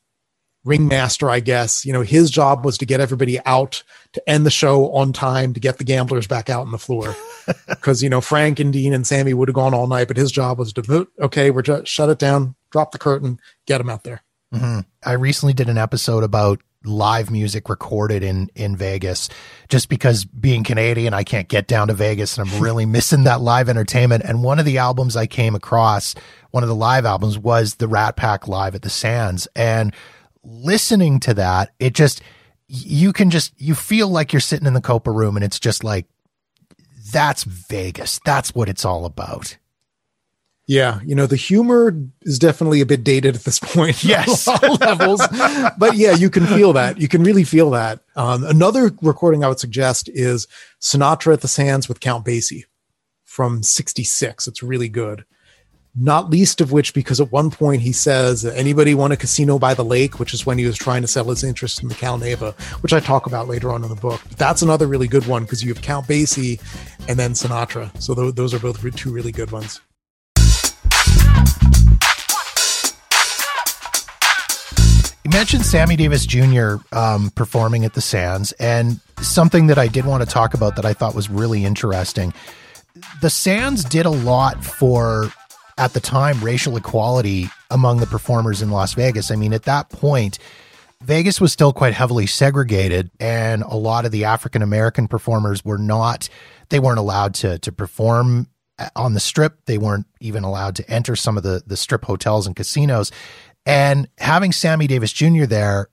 ringmaster, 0.65 1.29
I 1.29 1.39
guess. 1.39 1.85
You 1.85 1.93
know, 1.93 2.01
his 2.01 2.29
job 2.29 2.65
was 2.65 2.77
to 2.79 2.85
get 2.85 2.99
everybody 2.99 3.39
out 3.45 3.83
to 4.13 4.29
end 4.29 4.45
the 4.45 4.51
show 4.51 4.91
on 4.91 5.13
time 5.13 5.53
to 5.53 5.59
get 5.59 5.77
the 5.77 5.83
gamblers 5.83 6.27
back 6.27 6.49
out 6.49 6.61
on 6.61 6.71
the 6.71 6.77
floor. 6.79 7.15
Because 7.67 8.01
you 8.01 8.09
know 8.09 8.21
Frank 8.21 8.59
and 8.59 8.73
Dean 8.73 8.91
and 8.91 9.05
Sammy 9.05 9.31
would 9.35 9.49
have 9.49 9.53
gone 9.53 9.75
all 9.75 9.85
night, 9.85 10.07
but 10.07 10.17
his 10.17 10.31
job 10.31 10.57
was 10.57 10.73
to 10.73 10.81
vote, 10.81 11.11
okay, 11.19 11.51
we're 11.51 11.61
just 11.61 11.85
shut 11.85 12.09
it 12.09 12.17
down, 12.17 12.55
drop 12.71 12.91
the 12.91 12.97
curtain, 12.97 13.39
get 13.67 13.77
them 13.77 13.87
out 13.87 14.03
there. 14.03 14.23
Mm-hmm. 14.51 14.79
I 15.03 15.11
recently 15.11 15.53
did 15.53 15.69
an 15.69 15.77
episode 15.77 16.23
about 16.23 16.59
live 16.85 17.29
music 17.29 17.69
recorded 17.69 18.23
in 18.23 18.49
in 18.55 18.75
Vegas 18.75 19.29
just 19.69 19.89
because 19.89 20.25
being 20.25 20.63
Canadian 20.63 21.13
I 21.13 21.23
can't 21.23 21.47
get 21.47 21.67
down 21.67 21.87
to 21.87 21.93
Vegas 21.93 22.37
and 22.37 22.49
I'm 22.49 22.59
really 22.61 22.85
missing 22.85 23.23
that 23.23 23.41
live 23.41 23.69
entertainment 23.69 24.23
and 24.23 24.43
one 24.43 24.59
of 24.59 24.65
the 24.65 24.77
albums 24.77 25.15
I 25.15 25.25
came 25.25 25.55
across 25.55 26.15
one 26.51 26.63
of 26.63 26.69
the 26.69 26.75
live 26.75 27.05
albums 27.05 27.37
was 27.37 27.75
the 27.75 27.87
Rat 27.87 28.15
Pack 28.15 28.47
live 28.47 28.75
at 28.75 28.81
the 28.81 28.89
Sands 28.89 29.47
and 29.55 29.93
listening 30.45 31.19
to 31.19 31.33
that 31.33 31.73
it 31.79 31.93
just 31.93 32.21
you 32.67 33.13
can 33.13 33.29
just 33.29 33.53
you 33.59 33.75
feel 33.75 34.07
like 34.07 34.33
you're 34.33 34.39
sitting 34.39 34.67
in 34.67 34.73
the 34.73 34.81
Copa 34.81 35.11
room 35.11 35.35
and 35.35 35.43
it's 35.43 35.59
just 35.59 35.83
like 35.83 36.05
that's 37.11 37.43
Vegas 37.43 38.19
that's 38.25 38.53
what 38.55 38.69
it's 38.69 38.85
all 38.85 39.05
about 39.05 39.57
yeah, 40.67 40.99
you 41.05 41.13
know 41.13 41.27
the 41.27 41.35
humor 41.35 41.95
is 42.23 42.39
definitely 42.39 42.81
a 42.81 42.87
bit 42.87 43.03
dated 43.03 43.35
at 43.35 43.43
this 43.43 43.59
point. 43.59 44.03
Yes, 44.03 44.47
levels, 44.79 45.21
but 45.77 45.95
yeah, 45.95 46.13
you 46.13 46.29
can 46.29 46.47
feel 46.47 46.73
that. 46.73 46.99
You 46.99 47.07
can 47.07 47.23
really 47.23 47.43
feel 47.43 47.69
that. 47.71 47.99
Um, 48.15 48.43
another 48.43 48.91
recording 49.01 49.43
I 49.43 49.47
would 49.47 49.59
suggest 49.59 50.09
is 50.09 50.47
Sinatra 50.81 51.33
at 51.33 51.41
the 51.41 51.47
Sands 51.47 51.87
with 51.87 51.99
Count 51.99 52.25
Basie 52.25 52.63
from 53.25 53.61
'66. 53.61 54.47
It's 54.47 54.63
really 54.63 54.89
good. 54.89 55.25
Not 55.97 56.29
least 56.29 56.59
of 56.59 56.73
which 56.73 56.93
because 56.93 57.21
at 57.21 57.31
one 57.31 57.49
point 57.49 57.81
he 57.81 57.93
says, 57.93 58.43
"Anybody 58.43 58.93
want 58.93 59.13
a 59.13 59.17
casino 59.17 59.57
by 59.57 59.73
the 59.73 59.85
lake?" 59.85 60.19
Which 60.19 60.33
is 60.33 60.45
when 60.45 60.57
he 60.57 60.65
was 60.65 60.77
trying 60.77 61.01
to 61.03 61.07
sell 61.07 61.29
his 61.29 61.43
interest 61.43 61.81
in 61.81 61.87
the 61.87 61.95
Cal 61.95 62.17
Neva, 62.17 62.51
which 62.81 62.91
I 62.91 62.99
talk 62.99 63.27
about 63.27 63.47
later 63.47 63.71
on 63.71 63.83
in 63.83 63.89
the 63.89 63.95
book. 63.95 64.21
But 64.27 64.37
that's 64.37 64.61
another 64.61 64.87
really 64.87 65.07
good 65.07 65.25
one 65.25 65.43
because 65.43 65.63
you 65.63 65.73
have 65.73 65.81
Count 65.81 66.05
Basie 66.05 66.59
and 67.07 67.17
then 67.17 67.31
Sinatra. 67.31 67.89
So 68.01 68.13
th- 68.13 68.35
those 68.35 68.53
are 68.53 68.59
both 68.59 68.81
two 68.95 69.11
really 69.11 69.31
good 69.31 69.51
ones. 69.51 69.79
You 75.23 75.31
mentioned 75.31 75.65
Sammy 75.65 75.95
Davis 75.95 76.25
Jr. 76.25 76.75
Um, 76.91 77.31
performing 77.31 77.83
at 77.83 77.93
the 77.93 78.01
Sands, 78.01 78.51
and 78.53 78.99
something 79.21 79.67
that 79.67 79.79
I 79.79 79.87
did 79.87 80.05
want 80.05 80.23
to 80.23 80.29
talk 80.29 80.53
about 80.53 80.75
that 80.75 80.85
I 80.85 80.93
thought 80.93 81.15
was 81.15 81.31
really 81.31 81.65
interesting. 81.65 82.31
The 83.21 83.31
Sands 83.31 83.83
did 83.83 84.05
a 84.05 84.11
lot 84.11 84.63
for, 84.63 85.31
at 85.77 85.93
the 85.93 85.99
time, 85.99 86.41
racial 86.41 86.77
equality 86.77 87.49
among 87.69 87.97
the 87.97 88.05
performers 88.05 88.61
in 88.61 88.71
Las 88.71 88.93
Vegas. 88.93 89.31
I 89.31 89.35
mean, 89.35 89.53
at 89.53 89.63
that 89.63 89.89
point, 89.89 90.39
Vegas 91.03 91.41
was 91.41 91.51
still 91.51 91.73
quite 91.73 91.93
heavily 91.93 92.25
segregated, 92.25 93.11
and 93.19 93.61
a 93.63 93.75
lot 93.75 94.05
of 94.05 94.11
the 94.11 94.25
African 94.25 94.61
American 94.61 95.07
performers 95.07 95.65
were 95.65 95.77
not, 95.77 96.29
they 96.69 96.79
weren't 96.79 96.99
allowed 96.99 97.33
to, 97.35 97.59
to 97.59 97.71
perform 97.71 98.47
uh, 98.79 98.89
on 98.95 99.13
the 99.13 99.19
strip. 99.19 99.65
They 99.65 99.77
weren't 99.77 100.07
even 100.21 100.43
allowed 100.43 100.75
to 100.77 100.89
enter 100.89 101.15
some 101.15 101.35
of 101.37 101.43
the, 101.43 101.61
the 101.67 101.77
strip 101.77 102.05
hotels 102.05 102.47
and 102.47 102.55
casinos. 102.55 103.11
And 103.65 104.07
having 104.17 104.51
Sammy 104.51 104.87
Davis 104.87 105.11
Jr. 105.11 105.45
there 105.45 105.89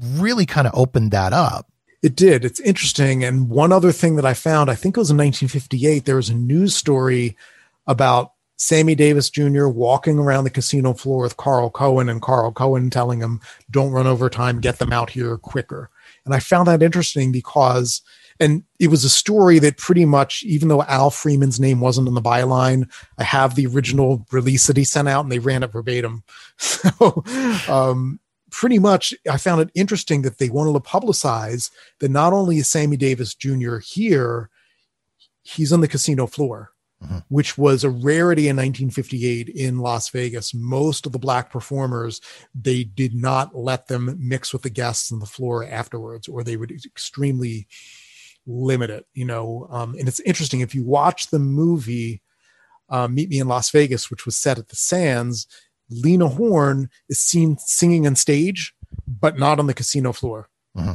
really 0.00 0.46
kind 0.46 0.66
of 0.66 0.74
opened 0.74 1.10
that 1.10 1.32
up. 1.32 1.66
It 2.02 2.16
did. 2.16 2.44
It's 2.44 2.60
interesting. 2.60 3.24
And 3.24 3.50
one 3.50 3.72
other 3.72 3.92
thing 3.92 4.16
that 4.16 4.24
I 4.24 4.32
found, 4.32 4.70
I 4.70 4.74
think 4.74 4.96
it 4.96 5.00
was 5.00 5.10
in 5.10 5.18
1958, 5.18 6.04
there 6.04 6.16
was 6.16 6.30
a 6.30 6.34
news 6.34 6.74
story 6.74 7.36
about 7.86 8.32
Sammy 8.60 8.94
Davis 8.94 9.30
Jr. 9.30 9.68
walking 9.68 10.18
around 10.18 10.44
the 10.44 10.50
casino 10.50 10.92
floor 10.92 11.22
with 11.22 11.38
Carl 11.38 11.70
Cohen 11.70 12.10
and 12.10 12.20
Carl 12.20 12.52
Cohen 12.52 12.90
telling 12.90 13.20
him, 13.20 13.40
don't 13.70 13.90
run 13.90 14.06
over 14.06 14.28
time, 14.28 14.60
get 14.60 14.78
them 14.78 14.92
out 14.92 15.08
here 15.08 15.38
quicker. 15.38 15.88
And 16.26 16.34
I 16.34 16.40
found 16.40 16.68
that 16.68 16.82
interesting 16.82 17.32
because 17.32 18.02
and 18.38 18.62
it 18.78 18.88
was 18.88 19.02
a 19.02 19.10
story 19.10 19.58
that 19.60 19.78
pretty 19.78 20.04
much, 20.04 20.42
even 20.42 20.68
though 20.68 20.82
Al 20.82 21.10
Freeman's 21.10 21.58
name 21.58 21.80
wasn't 21.80 22.08
on 22.08 22.14
the 22.14 22.22
byline, 22.22 22.90
I 23.16 23.24
have 23.24 23.54
the 23.54 23.66
original 23.66 24.26
release 24.30 24.66
that 24.66 24.78
he 24.78 24.84
sent 24.84 25.08
out, 25.08 25.24
and 25.24 25.32
they 25.32 25.38
ran 25.38 25.62
it 25.62 25.72
verbatim. 25.72 26.22
So, 26.58 27.24
um, 27.68 28.20
pretty 28.50 28.78
much, 28.78 29.14
I 29.30 29.36
found 29.36 29.62
it 29.62 29.70
interesting 29.74 30.22
that 30.22 30.38
they 30.38 30.50
wanted 30.50 30.72
to 30.74 30.80
publicize 30.80 31.70
that 32.00 32.10
not 32.10 32.32
only 32.34 32.58
is 32.58 32.68
Sammy 32.68 32.96
Davis 32.96 33.34
Jr. 33.34 33.78
here, 33.78 34.50
he's 35.42 35.72
on 35.72 35.80
the 35.80 35.88
casino 35.88 36.26
floor. 36.26 36.72
Mm-hmm. 37.02 37.18
Which 37.28 37.56
was 37.56 37.82
a 37.82 37.88
rarity 37.88 38.48
in 38.48 38.56
1958 38.56 39.48
in 39.48 39.78
Las 39.78 40.10
Vegas. 40.10 40.52
Most 40.52 41.06
of 41.06 41.12
the 41.12 41.18
black 41.18 41.50
performers, 41.50 42.20
they 42.54 42.84
did 42.84 43.14
not 43.14 43.56
let 43.56 43.86
them 43.86 44.14
mix 44.18 44.52
with 44.52 44.60
the 44.60 44.68
guests 44.68 45.10
on 45.10 45.18
the 45.18 45.24
floor 45.24 45.64
afterwards, 45.64 46.28
or 46.28 46.44
they 46.44 46.58
would 46.58 46.70
extremely 46.70 47.66
limit 48.46 48.90
it, 48.90 49.06
you 49.14 49.24
know. 49.24 49.66
Um, 49.70 49.94
and 49.98 50.08
it's 50.08 50.20
interesting 50.20 50.60
if 50.60 50.74
you 50.74 50.84
watch 50.84 51.28
the 51.28 51.38
movie 51.38 52.20
uh, 52.90 53.08
Meet 53.08 53.30
Me 53.30 53.38
in 53.38 53.48
Las 53.48 53.70
Vegas, 53.70 54.10
which 54.10 54.26
was 54.26 54.36
set 54.36 54.58
at 54.58 54.68
the 54.68 54.76
Sands, 54.76 55.46
Lena 55.88 56.28
Horne 56.28 56.90
is 57.08 57.20
seen 57.20 57.56
singing 57.58 58.06
on 58.06 58.16
stage, 58.16 58.74
but 59.06 59.38
not 59.38 59.58
on 59.58 59.66
the 59.66 59.74
casino 59.74 60.12
floor. 60.12 60.48
Mm-hmm. 60.76 60.94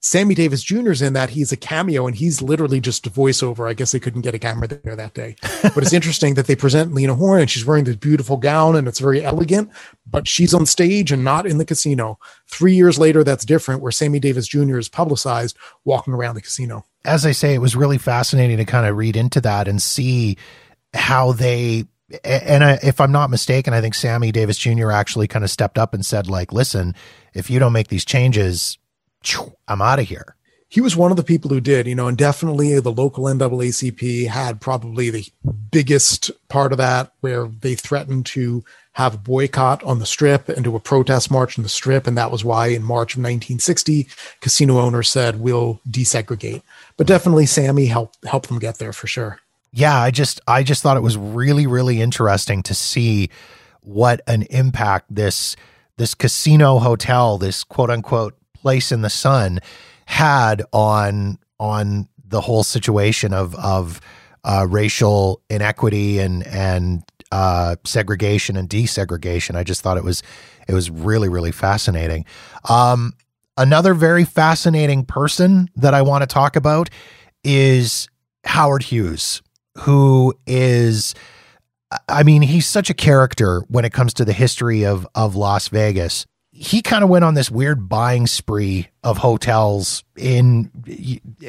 Sammy 0.00 0.34
Davis 0.34 0.62
Jr. 0.62 0.92
is 0.92 1.02
in 1.02 1.12
that. 1.14 1.30
He's 1.30 1.50
a 1.50 1.56
cameo 1.56 2.06
and 2.06 2.14
he's 2.14 2.40
literally 2.40 2.80
just 2.80 3.06
a 3.06 3.10
voiceover. 3.10 3.68
I 3.68 3.74
guess 3.74 3.90
they 3.90 3.98
couldn't 3.98 4.20
get 4.20 4.34
a 4.34 4.38
camera 4.38 4.68
there 4.68 4.96
that 4.96 5.14
day. 5.14 5.36
But 5.74 5.82
it's 5.82 5.92
interesting 5.92 6.34
that 6.34 6.46
they 6.46 6.56
present 6.56 6.94
Lena 6.94 7.14
Horne 7.14 7.40
and 7.40 7.50
she's 7.50 7.64
wearing 7.64 7.84
this 7.84 7.96
beautiful 7.96 8.36
gown 8.36 8.76
and 8.76 8.86
it's 8.86 9.00
very 9.00 9.24
elegant, 9.24 9.70
but 10.08 10.26
she's 10.28 10.54
on 10.54 10.66
stage 10.66 11.12
and 11.12 11.24
not 11.24 11.46
in 11.46 11.58
the 11.58 11.64
casino. 11.64 12.18
Three 12.46 12.74
years 12.74 12.98
later, 12.98 13.22
that's 13.22 13.44
different, 13.44 13.82
where 13.82 13.92
Sammy 13.92 14.18
Davis 14.18 14.46
Jr. 14.46 14.78
is 14.78 14.88
publicized 14.88 15.56
walking 15.84 16.14
around 16.14 16.36
the 16.36 16.42
casino. 16.42 16.84
As 17.04 17.26
I 17.26 17.32
say, 17.32 17.54
it 17.54 17.60
was 17.60 17.76
really 17.76 17.98
fascinating 17.98 18.56
to 18.58 18.64
kind 18.64 18.86
of 18.86 18.96
read 18.96 19.16
into 19.16 19.40
that 19.42 19.68
and 19.68 19.82
see 19.82 20.36
how 20.94 21.32
they 21.32 21.86
and 22.24 22.64
I, 22.64 22.78
if 22.82 23.00
I'm 23.00 23.12
not 23.12 23.28
mistaken, 23.30 23.74
I 23.74 23.82
think 23.82 23.94
Sammy 23.94 24.32
Davis 24.32 24.56
Jr. 24.56 24.90
actually 24.90 25.28
kind 25.28 25.44
of 25.44 25.50
stepped 25.50 25.76
up 25.76 25.92
and 25.92 26.04
said, 26.04 26.26
like, 26.26 26.52
listen, 26.52 26.94
if 27.34 27.50
you 27.50 27.58
don't 27.58 27.74
make 27.74 27.88
these 27.88 28.04
changes, 28.06 28.77
I'm 29.66 29.82
out 29.82 29.98
of 29.98 30.08
here. 30.08 30.34
He 30.70 30.82
was 30.82 30.96
one 30.96 31.10
of 31.10 31.16
the 31.16 31.24
people 31.24 31.48
who 31.48 31.60
did, 31.60 31.86
you 31.86 31.94
know, 31.94 32.08
and 32.08 32.18
definitely 32.18 32.78
the 32.78 32.92
local 32.92 33.24
NAACP 33.24 34.26
had 34.26 34.60
probably 34.60 35.08
the 35.08 35.26
biggest 35.70 36.30
part 36.48 36.72
of 36.72 36.78
that 36.78 37.12
where 37.20 37.46
they 37.46 37.74
threatened 37.74 38.26
to 38.26 38.62
have 38.92 39.14
a 39.14 39.18
boycott 39.18 39.82
on 39.84 39.98
the 39.98 40.04
strip 40.04 40.48
and 40.48 40.64
do 40.64 40.76
a 40.76 40.80
protest 40.80 41.30
march 41.30 41.58
on 41.58 41.62
the 41.62 41.70
strip. 41.70 42.06
And 42.06 42.18
that 42.18 42.30
was 42.30 42.44
why 42.44 42.66
in 42.66 42.82
March 42.82 43.14
of 43.14 43.20
1960, 43.20 44.08
casino 44.40 44.78
owners 44.78 45.08
said, 45.08 45.40
we'll 45.40 45.80
desegregate. 45.88 46.62
But 46.98 47.06
definitely 47.06 47.46
Sammy 47.46 47.86
helped 47.86 48.22
help 48.26 48.48
them 48.48 48.58
get 48.58 48.78
there 48.78 48.92
for 48.92 49.06
sure. 49.06 49.40
Yeah, 49.72 49.98
I 49.98 50.10
just 50.10 50.40
I 50.46 50.62
just 50.62 50.82
thought 50.82 50.96
it 50.96 51.02
was 51.02 51.16
really, 51.16 51.66
really 51.66 52.00
interesting 52.00 52.62
to 52.64 52.74
see 52.74 53.30
what 53.82 54.20
an 54.26 54.42
impact 54.44 55.14
this 55.14 55.56
this 55.96 56.14
casino 56.14 56.78
hotel, 56.78 57.38
this 57.38 57.64
quote 57.64 57.90
unquote 57.90 58.37
place 58.60 58.92
in 58.92 59.02
the 59.02 59.10
sun 59.10 59.60
had 60.06 60.62
on 60.72 61.38
on 61.60 62.08
the 62.26 62.40
whole 62.40 62.62
situation 62.62 63.32
of 63.32 63.54
of 63.56 64.00
uh, 64.44 64.66
racial 64.68 65.42
inequity 65.50 66.18
and 66.18 66.46
and 66.46 67.02
uh, 67.30 67.76
segregation 67.84 68.56
and 68.56 68.68
desegregation. 68.68 69.54
I 69.54 69.64
just 69.64 69.82
thought 69.82 69.96
it 69.96 70.04
was 70.04 70.22
it 70.66 70.74
was 70.74 70.90
really 70.90 71.28
really 71.28 71.52
fascinating. 71.52 72.24
Um, 72.68 73.14
another 73.56 73.94
very 73.94 74.24
fascinating 74.24 75.04
person 75.04 75.68
that 75.76 75.94
I 75.94 76.02
want 76.02 76.22
to 76.22 76.26
talk 76.26 76.56
about 76.56 76.88
is 77.44 78.08
Howard 78.44 78.84
Hughes, 78.84 79.42
who 79.78 80.34
is. 80.46 81.14
I 82.06 82.22
mean, 82.22 82.42
he's 82.42 82.66
such 82.66 82.90
a 82.90 82.94
character 82.94 83.60
when 83.68 83.86
it 83.86 83.94
comes 83.94 84.12
to 84.14 84.24
the 84.24 84.32
history 84.34 84.84
of 84.84 85.06
of 85.14 85.36
Las 85.36 85.68
Vegas 85.68 86.26
he 86.50 86.82
kind 86.82 87.04
of 87.04 87.10
went 87.10 87.24
on 87.24 87.34
this 87.34 87.50
weird 87.50 87.88
buying 87.88 88.26
spree 88.26 88.88
of 89.04 89.18
hotels 89.18 90.02
in 90.16 90.64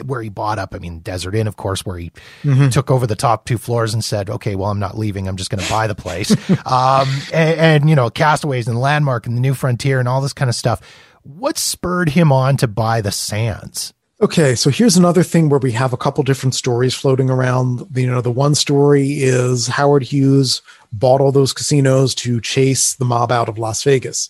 where 0.06 0.22
he 0.22 0.30
bought 0.30 0.60
up. 0.60 0.76
I 0.76 0.80
mean, 0.80 1.00
Desert 1.00 1.36
Inn, 1.36 1.48
of 1.48 1.56
course, 1.56 1.86
where 1.86 1.98
he 1.98 2.12
mm-hmm. 2.44 2.70
took 2.70 2.92
over 2.92 3.08
the 3.08 3.16
top 3.16 3.46
two 3.46 3.58
floors 3.58 3.94
and 3.94 4.04
said, 4.04 4.30
"Okay, 4.30 4.56
well, 4.56 4.70
I'm 4.70 4.80
not 4.80 4.98
leaving. 4.98 5.28
I'm 5.28 5.38
just 5.38 5.50
going 5.50 5.64
to 5.64 5.70
buy 5.70 5.88
the 5.88 5.96
place." 5.96 6.32
um, 6.66 7.08
and, 7.34 7.60
and, 7.60 7.90
you 7.90 7.96
know, 7.96 8.10
Castaways 8.10 8.68
and 8.68 8.80
Landmark 8.80 9.26
and 9.26 9.36
the 9.36 9.42
New 9.42 9.54
Frontier 9.54 10.00
and 10.00 10.08
all 10.08 10.22
this 10.22 10.34
kind 10.34 10.50
of 10.50 10.56
stuff. 10.56 10.82
What 11.24 11.58
spurred 11.58 12.10
him 12.10 12.32
on 12.32 12.58
to 12.58 12.68
buy 12.68 13.02
the 13.02 13.12
Sands? 13.12 13.94
Okay, 14.22 14.54
so 14.54 14.70
here's 14.70 14.98
another 14.98 15.24
thing 15.24 15.48
where 15.48 15.60
we 15.60 15.72
have 15.72 15.94
a 15.94 15.98
couple 15.98 16.24
different 16.26 16.54
stories 16.54 16.94
floating 16.94 17.30
around. 17.30 17.88
You 17.96 18.08
know, 18.08 18.20
the 18.20 18.32
one 18.32 18.54
story 18.54 19.14
is 19.14 19.68
Howard 19.68 20.04
Hughes 20.04 20.62
bought 20.92 21.22
all 21.22 21.32
those 21.32 21.54
casinos 21.54 22.14
to 22.16 22.42
chase 22.42 22.96
the 22.96 23.06
mob 23.06 23.32
out 23.32 23.48
of 23.48 23.58
Las 23.58 23.82
Vegas. 23.84 24.30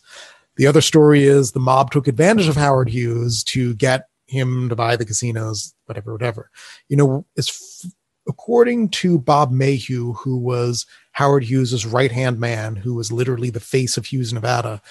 The 0.59 0.67
other 0.67 0.81
story 0.81 1.23
is 1.23 1.53
the 1.53 1.59
mob 1.61 1.89
took 1.89 2.05
advantage 2.09 2.49
of 2.49 2.57
Howard 2.57 2.89
Hughes 2.89 3.45
to 3.45 3.73
get 3.75 4.09
him 4.27 4.67
to 4.67 4.75
buy 4.75 4.97
the 4.97 5.05
casinos, 5.05 5.73
whatever, 5.85 6.11
whatever. 6.11 6.51
You 6.89 6.97
know, 6.97 7.25
as 7.37 7.47
f- 7.47 7.91
according 8.27 8.89
to 8.89 9.17
Bob 9.19 9.53
Maheu, 9.53 10.17
who 10.17 10.35
was 10.35 10.85
Howard 11.13 11.45
Hughes's 11.45 11.85
right 11.85 12.11
hand 12.11 12.41
man, 12.41 12.75
who 12.75 12.93
was 12.93 13.09
literally 13.09 13.49
the 13.49 13.61
face 13.61 13.95
of 13.95 14.07
Hughes, 14.07 14.33
Nevada, 14.33 14.81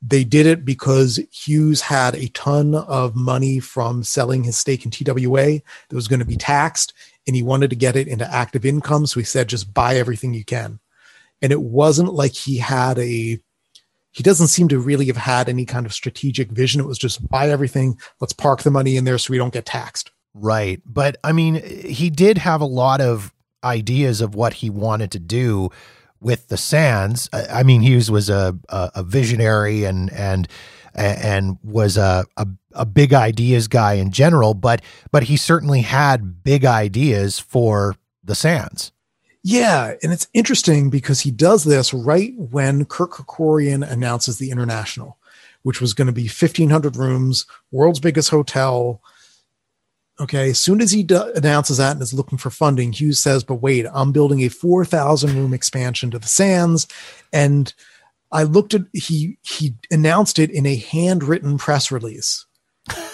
They 0.00 0.24
did 0.24 0.46
it 0.46 0.64
because 0.64 1.20
Hughes 1.30 1.82
had 1.82 2.14
a 2.14 2.28
ton 2.28 2.74
of 2.74 3.14
money 3.14 3.60
from 3.60 4.02
selling 4.02 4.42
his 4.44 4.56
stake 4.56 4.86
in 4.86 4.90
TWA 4.90 5.60
that 5.88 5.94
was 5.94 6.08
going 6.08 6.20
to 6.20 6.24
be 6.24 6.36
taxed, 6.36 6.94
and 7.26 7.36
he 7.36 7.42
wanted 7.42 7.68
to 7.68 7.76
get 7.76 7.94
it 7.94 8.08
into 8.08 8.32
active 8.32 8.64
income. 8.64 9.06
So 9.06 9.20
he 9.20 9.24
said, 9.24 9.50
just 9.50 9.74
buy 9.74 9.96
everything 9.96 10.32
you 10.32 10.46
can. 10.46 10.80
And 11.42 11.52
it 11.52 11.60
wasn't 11.60 12.14
like 12.14 12.32
he 12.32 12.56
had 12.56 12.98
a, 12.98 13.38
he 14.12 14.22
doesn't 14.22 14.48
seem 14.48 14.68
to 14.68 14.78
really 14.78 15.06
have 15.06 15.16
had 15.16 15.48
any 15.48 15.64
kind 15.64 15.86
of 15.86 15.92
strategic 15.92 16.50
vision. 16.50 16.80
It 16.80 16.86
was 16.86 16.98
just 16.98 17.26
buy 17.28 17.48
everything, 17.48 17.98
let's 18.20 18.32
park 18.32 18.62
the 18.62 18.70
money 18.70 18.96
in 18.96 19.04
there 19.04 19.18
so 19.18 19.30
we 19.30 19.38
don't 19.38 19.52
get 19.52 19.66
taxed. 19.66 20.10
Right. 20.34 20.80
But 20.84 21.16
I 21.24 21.32
mean, 21.32 21.54
he 21.54 22.10
did 22.10 22.38
have 22.38 22.60
a 22.60 22.66
lot 22.66 23.00
of 23.00 23.32
ideas 23.62 24.20
of 24.20 24.34
what 24.34 24.54
he 24.54 24.70
wanted 24.70 25.10
to 25.12 25.18
do 25.18 25.70
with 26.20 26.48
the 26.48 26.56
Sands. 26.56 27.28
I 27.32 27.62
mean, 27.62 27.82
Hughes 27.82 28.10
was 28.10 28.28
a, 28.28 28.56
a, 28.68 29.02
visionary 29.02 29.84
and 29.84 30.12
and 30.12 30.48
and 30.94 31.58
was 31.62 31.96
a, 31.96 32.24
a, 32.36 32.46
a 32.72 32.84
big 32.84 33.14
ideas 33.14 33.68
guy 33.68 33.94
in 33.94 34.10
general, 34.10 34.54
but 34.54 34.82
but 35.10 35.24
he 35.24 35.36
certainly 35.36 35.80
had 35.80 36.42
big 36.42 36.64
ideas 36.64 37.38
for 37.38 37.96
the 38.22 38.34
Sands. 38.34 38.92
Yeah, 39.42 39.94
and 40.02 40.12
it's 40.12 40.28
interesting 40.34 40.90
because 40.90 41.20
he 41.20 41.30
does 41.30 41.64
this 41.64 41.94
right 41.94 42.34
when 42.36 42.84
Kirk 42.84 43.12
Kerkorian 43.12 43.88
announces 43.88 44.38
the 44.38 44.50
International, 44.50 45.16
which 45.62 45.80
was 45.80 45.94
going 45.94 46.06
to 46.06 46.12
be 46.12 46.24
1,500 46.24 46.96
rooms, 46.96 47.46
world's 47.70 48.00
biggest 48.00 48.28
hotel, 48.30 49.00
Okay. 50.20 50.50
As 50.50 50.60
soon 50.60 50.82
as 50.82 50.92
he 50.92 51.06
announces 51.34 51.78
that 51.78 51.92
and 51.92 52.02
is 52.02 52.12
looking 52.12 52.36
for 52.36 52.50
funding, 52.50 52.92
Hughes 52.92 53.18
says, 53.18 53.42
but 53.42 53.56
wait, 53.56 53.86
I'm 53.92 54.12
building 54.12 54.42
a 54.42 54.48
4,000 54.48 55.34
room 55.34 55.54
expansion 55.54 56.10
to 56.10 56.18
the 56.18 56.28
Sands. 56.28 56.86
And 57.32 57.72
I 58.30 58.42
looked 58.42 58.74
at, 58.74 58.82
he, 58.92 59.38
he 59.42 59.74
announced 59.90 60.38
it 60.38 60.50
in 60.50 60.66
a 60.66 60.76
handwritten 60.76 61.56
press 61.56 61.90
release. 61.90 62.44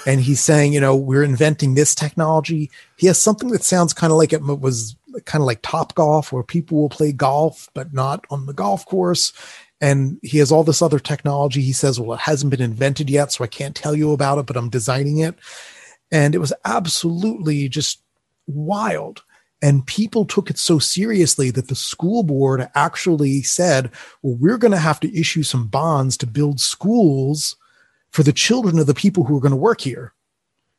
And 0.04 0.20
he's 0.20 0.40
saying, 0.40 0.72
you 0.72 0.80
know, 0.80 0.96
we're 0.96 1.22
inventing 1.22 1.74
this 1.74 1.94
technology. 1.94 2.70
He 2.96 3.06
has 3.06 3.22
something 3.22 3.50
that 3.50 3.62
sounds 3.62 3.92
kind 3.92 4.10
of 4.10 4.16
like 4.16 4.32
it 4.32 4.42
was 4.42 4.96
kind 5.24 5.42
of 5.42 5.46
like 5.46 5.60
Top 5.62 5.94
Golf, 5.94 6.32
where 6.32 6.42
people 6.42 6.78
will 6.78 6.88
play 6.88 7.12
golf, 7.12 7.68
but 7.74 7.92
not 7.92 8.24
on 8.30 8.46
the 8.46 8.52
golf 8.52 8.84
course. 8.86 9.32
And 9.80 10.18
he 10.22 10.38
has 10.38 10.50
all 10.50 10.64
this 10.64 10.82
other 10.82 10.98
technology. 10.98 11.60
He 11.62 11.72
says, 11.72 12.00
well, 12.00 12.14
it 12.14 12.20
hasn't 12.20 12.50
been 12.50 12.62
invented 12.62 13.10
yet, 13.10 13.32
so 13.32 13.44
I 13.44 13.48
can't 13.48 13.76
tell 13.76 13.94
you 13.94 14.12
about 14.12 14.38
it, 14.38 14.46
but 14.46 14.56
I'm 14.56 14.70
designing 14.70 15.18
it. 15.18 15.34
And 16.10 16.34
it 16.34 16.38
was 16.38 16.52
absolutely 16.64 17.68
just 17.68 18.02
wild. 18.46 19.22
And 19.62 19.86
people 19.86 20.24
took 20.24 20.50
it 20.50 20.58
so 20.58 20.78
seriously 20.78 21.50
that 21.50 21.68
the 21.68 21.74
school 21.74 22.22
board 22.22 22.68
actually 22.74 23.42
said, 23.42 23.90
well, 24.22 24.36
we're 24.38 24.58
going 24.58 24.72
to 24.72 24.78
have 24.78 25.00
to 25.00 25.18
issue 25.18 25.42
some 25.42 25.66
bonds 25.66 26.16
to 26.18 26.26
build 26.26 26.60
schools 26.60 27.56
for 28.10 28.22
the 28.22 28.32
children 28.32 28.78
of 28.78 28.86
the 28.86 28.94
people 28.94 29.24
who 29.24 29.36
are 29.36 29.40
going 29.40 29.50
to 29.50 29.56
work 29.56 29.80
here. 29.80 30.12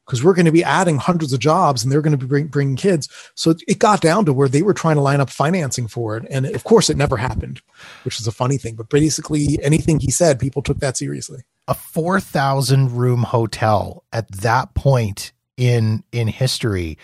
Because 0.07 0.23
we're 0.23 0.33
going 0.33 0.45
to 0.45 0.53
be 0.53 0.63
adding 0.63 0.97
hundreds 0.97 1.33
of 1.33 1.39
jobs 1.39 1.83
and 1.83 1.91
they're 1.91 2.01
going 2.01 2.17
to 2.17 2.17
be 2.17 2.25
bring, 2.25 2.47
bringing 2.47 2.77
kids. 2.77 3.09
So 3.35 3.53
it 3.67 3.77
got 3.77 4.01
down 4.01 4.23
to 4.25 4.33
where 4.33 4.47
they 4.47 4.61
were 4.61 4.73
trying 4.73 4.95
to 4.95 5.01
line 5.01 5.19
up 5.19 5.29
financing 5.29 5.87
for 5.87 6.15
it. 6.17 6.25
And 6.29 6.45
of 6.45 6.63
course, 6.63 6.89
it 6.89 6.95
never 6.95 7.17
happened, 7.17 7.61
which 8.05 8.19
is 8.19 8.25
a 8.25 8.31
funny 8.31 8.57
thing. 8.57 8.75
But 8.75 8.89
basically, 8.89 9.59
anything 9.61 9.99
he 9.99 10.09
said, 10.09 10.39
people 10.39 10.61
took 10.61 10.79
that 10.79 10.95
seriously 10.95 11.43
a 11.67 11.73
4,000 11.73 12.95
room 12.95 13.23
hotel 13.23 14.03
at 14.13 14.31
that 14.31 14.73
point 14.73 15.33
in 15.57 16.03
in 16.11 16.27
history 16.27 16.97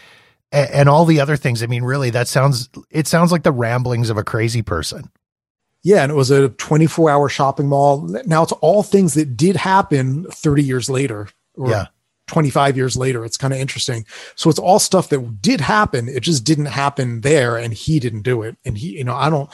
and, 0.51 0.69
and 0.71 0.89
all 0.89 1.05
the 1.05 1.19
other 1.19 1.35
things. 1.35 1.61
I 1.61 1.67
mean, 1.67 1.83
really, 1.83 2.09
that 2.11 2.27
sounds 2.27 2.69
it 2.89 3.07
sounds 3.07 3.31
like 3.31 3.43
the 3.43 3.51
ramblings 3.51 4.09
of 4.09 4.17
a 4.17 4.23
crazy 4.23 4.61
person. 4.61 5.09
Yeah, 5.83 6.03
and 6.03 6.11
it 6.11 6.15
was 6.15 6.31
a 6.31 6.49
24 6.49 7.09
hour 7.09 7.27
shopping 7.27 7.67
mall. 7.67 8.01
Now 8.25 8.43
it's 8.43 8.53
all 8.53 8.83
things 8.83 9.15
that 9.15 9.35
did 9.35 9.57
happen 9.57 10.25
30 10.31 10.63
years 10.63 10.89
later. 10.89 11.27
yeah. 11.57 11.87
25 12.33 12.75
years 12.75 12.97
later. 12.97 13.23
It's 13.23 13.37
kind 13.37 13.53
of 13.53 13.59
interesting. 13.59 14.05
So 14.35 14.49
it's 14.49 14.59
all 14.59 14.79
stuff 14.79 15.09
that 15.09 15.41
did 15.41 15.61
happen. 15.61 16.09
It 16.09 16.21
just 16.21 16.43
didn't 16.43 16.65
happen 16.65 17.21
there 17.21 17.57
and 17.57 17.73
he 17.73 17.99
didn't 17.99 18.23
do 18.23 18.41
it. 18.41 18.57
And 18.65 18.77
he, 18.77 18.97
you 18.97 19.03
know, 19.03 19.15
I 19.15 19.29
don't, 19.29 19.49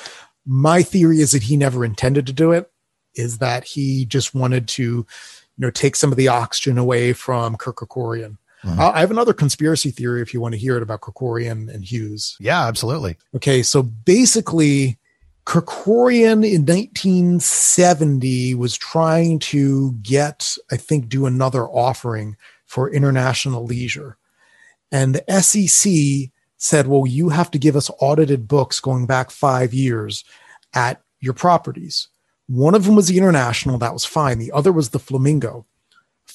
my 0.45 0.81
theory 0.81 1.19
is 1.19 1.33
that 1.33 1.43
he 1.43 1.57
never 1.57 1.83
intended 1.83 2.25
to 2.27 2.33
do 2.33 2.53
it 2.53 2.71
is 3.15 3.39
that 3.39 3.65
he 3.65 4.05
just 4.05 4.33
wanted 4.33 4.67
to, 4.69 4.83
you 4.83 5.05
know, 5.57 5.69
take 5.69 5.95
some 5.97 6.11
of 6.11 6.17
the 6.17 6.29
oxygen 6.29 6.77
away 6.77 7.11
from 7.11 7.57
Kirk 7.57 7.75
Kerkorian. 7.75 8.37
Mm-hmm. 8.63 8.79
I 8.79 8.99
have 8.99 9.11
another 9.11 9.33
conspiracy 9.33 9.91
theory 9.91 10.21
if 10.21 10.33
you 10.33 10.41
want 10.41 10.53
to 10.53 10.59
hear 10.59 10.77
it 10.77 10.83
about 10.83 11.01
Kerkorian 11.01 11.73
and 11.73 11.83
Hughes. 11.83 12.37
Yeah, 12.39 12.65
absolutely. 12.65 13.17
Okay, 13.35 13.61
so 13.61 13.83
basically, 13.83 14.97
Kerkorian 15.45 16.45
in 16.45 16.65
1970 16.65 18.55
was 18.55 18.77
trying 18.77 19.39
to 19.39 19.93
get, 20.01 20.55
I 20.71 20.77
think, 20.77 21.07
do 21.07 21.25
another 21.25 21.65
offering 21.65 22.35
for 22.69 22.87
international 22.87 23.65
leisure. 23.65 24.15
And 24.91 25.15
the 25.15 25.41
SEC 25.41 26.31
said, 26.57 26.85
well, 26.85 27.07
you 27.07 27.29
have 27.29 27.49
to 27.49 27.57
give 27.57 27.75
us 27.75 27.89
audited 27.99 28.47
books 28.47 28.79
going 28.79 29.07
back 29.07 29.31
five 29.31 29.73
years 29.73 30.23
at 30.75 31.01
your 31.19 31.33
properties. 31.33 32.09
One 32.45 32.75
of 32.75 32.85
them 32.85 32.95
was 32.95 33.07
the 33.07 33.17
International, 33.17 33.79
that 33.79 33.93
was 33.93 34.05
fine. 34.05 34.37
The 34.37 34.51
other 34.51 34.71
was 34.71 34.89
the 34.89 34.99
Flamingo. 34.99 35.65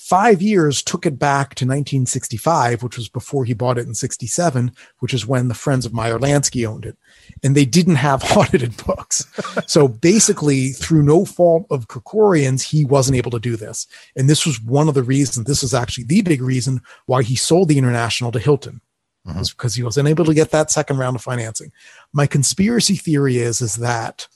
Five 0.04 0.42
years 0.42 0.82
took 0.82 1.06
it 1.06 1.18
back 1.18 1.54
to 1.54 1.64
1965, 1.64 2.82
which 2.82 2.98
was 2.98 3.08
before 3.08 3.46
he 3.46 3.54
bought 3.54 3.78
it 3.78 3.86
in 3.86 3.94
67, 3.94 4.70
which 4.98 5.14
is 5.14 5.26
when 5.26 5.48
the 5.48 5.54
Friends 5.54 5.86
of 5.86 5.94
Meyer 5.94 6.18
Lansky 6.18 6.68
owned 6.68 6.84
it. 6.84 6.98
And 7.42 7.56
they 7.56 7.64
didn't 7.64 7.94
have 7.94 8.22
audited 8.36 8.76
books. 8.84 9.26
so 9.66 9.88
basically, 9.88 10.72
through 10.72 11.04
no 11.04 11.24
fault 11.24 11.66
of 11.70 11.88
Kerkorian's, 11.88 12.62
he 12.62 12.84
wasn't 12.84 13.16
able 13.16 13.30
to 13.30 13.40
do 13.40 13.56
this. 13.56 13.86
And 14.14 14.28
this 14.28 14.44
was 14.44 14.60
one 14.60 14.88
of 14.88 14.94
the 14.94 15.02
reasons, 15.02 15.46
this 15.46 15.62
was 15.62 15.72
actually 15.72 16.04
the 16.04 16.20
big 16.20 16.42
reason 16.42 16.82
why 17.06 17.22
he 17.22 17.34
sold 17.34 17.68
the 17.70 17.78
International 17.78 18.30
to 18.32 18.38
Hilton. 18.38 18.82
Mm-hmm. 19.26 19.40
because 19.56 19.74
he 19.74 19.82
wasn't 19.82 20.06
able 20.06 20.26
to 20.26 20.34
get 20.34 20.50
that 20.50 20.70
second 20.70 20.98
round 20.98 21.16
of 21.16 21.22
financing. 21.22 21.72
My 22.12 22.26
conspiracy 22.26 22.96
theory 22.96 23.38
is 23.38 23.62
is 23.62 23.76
that 23.76 24.28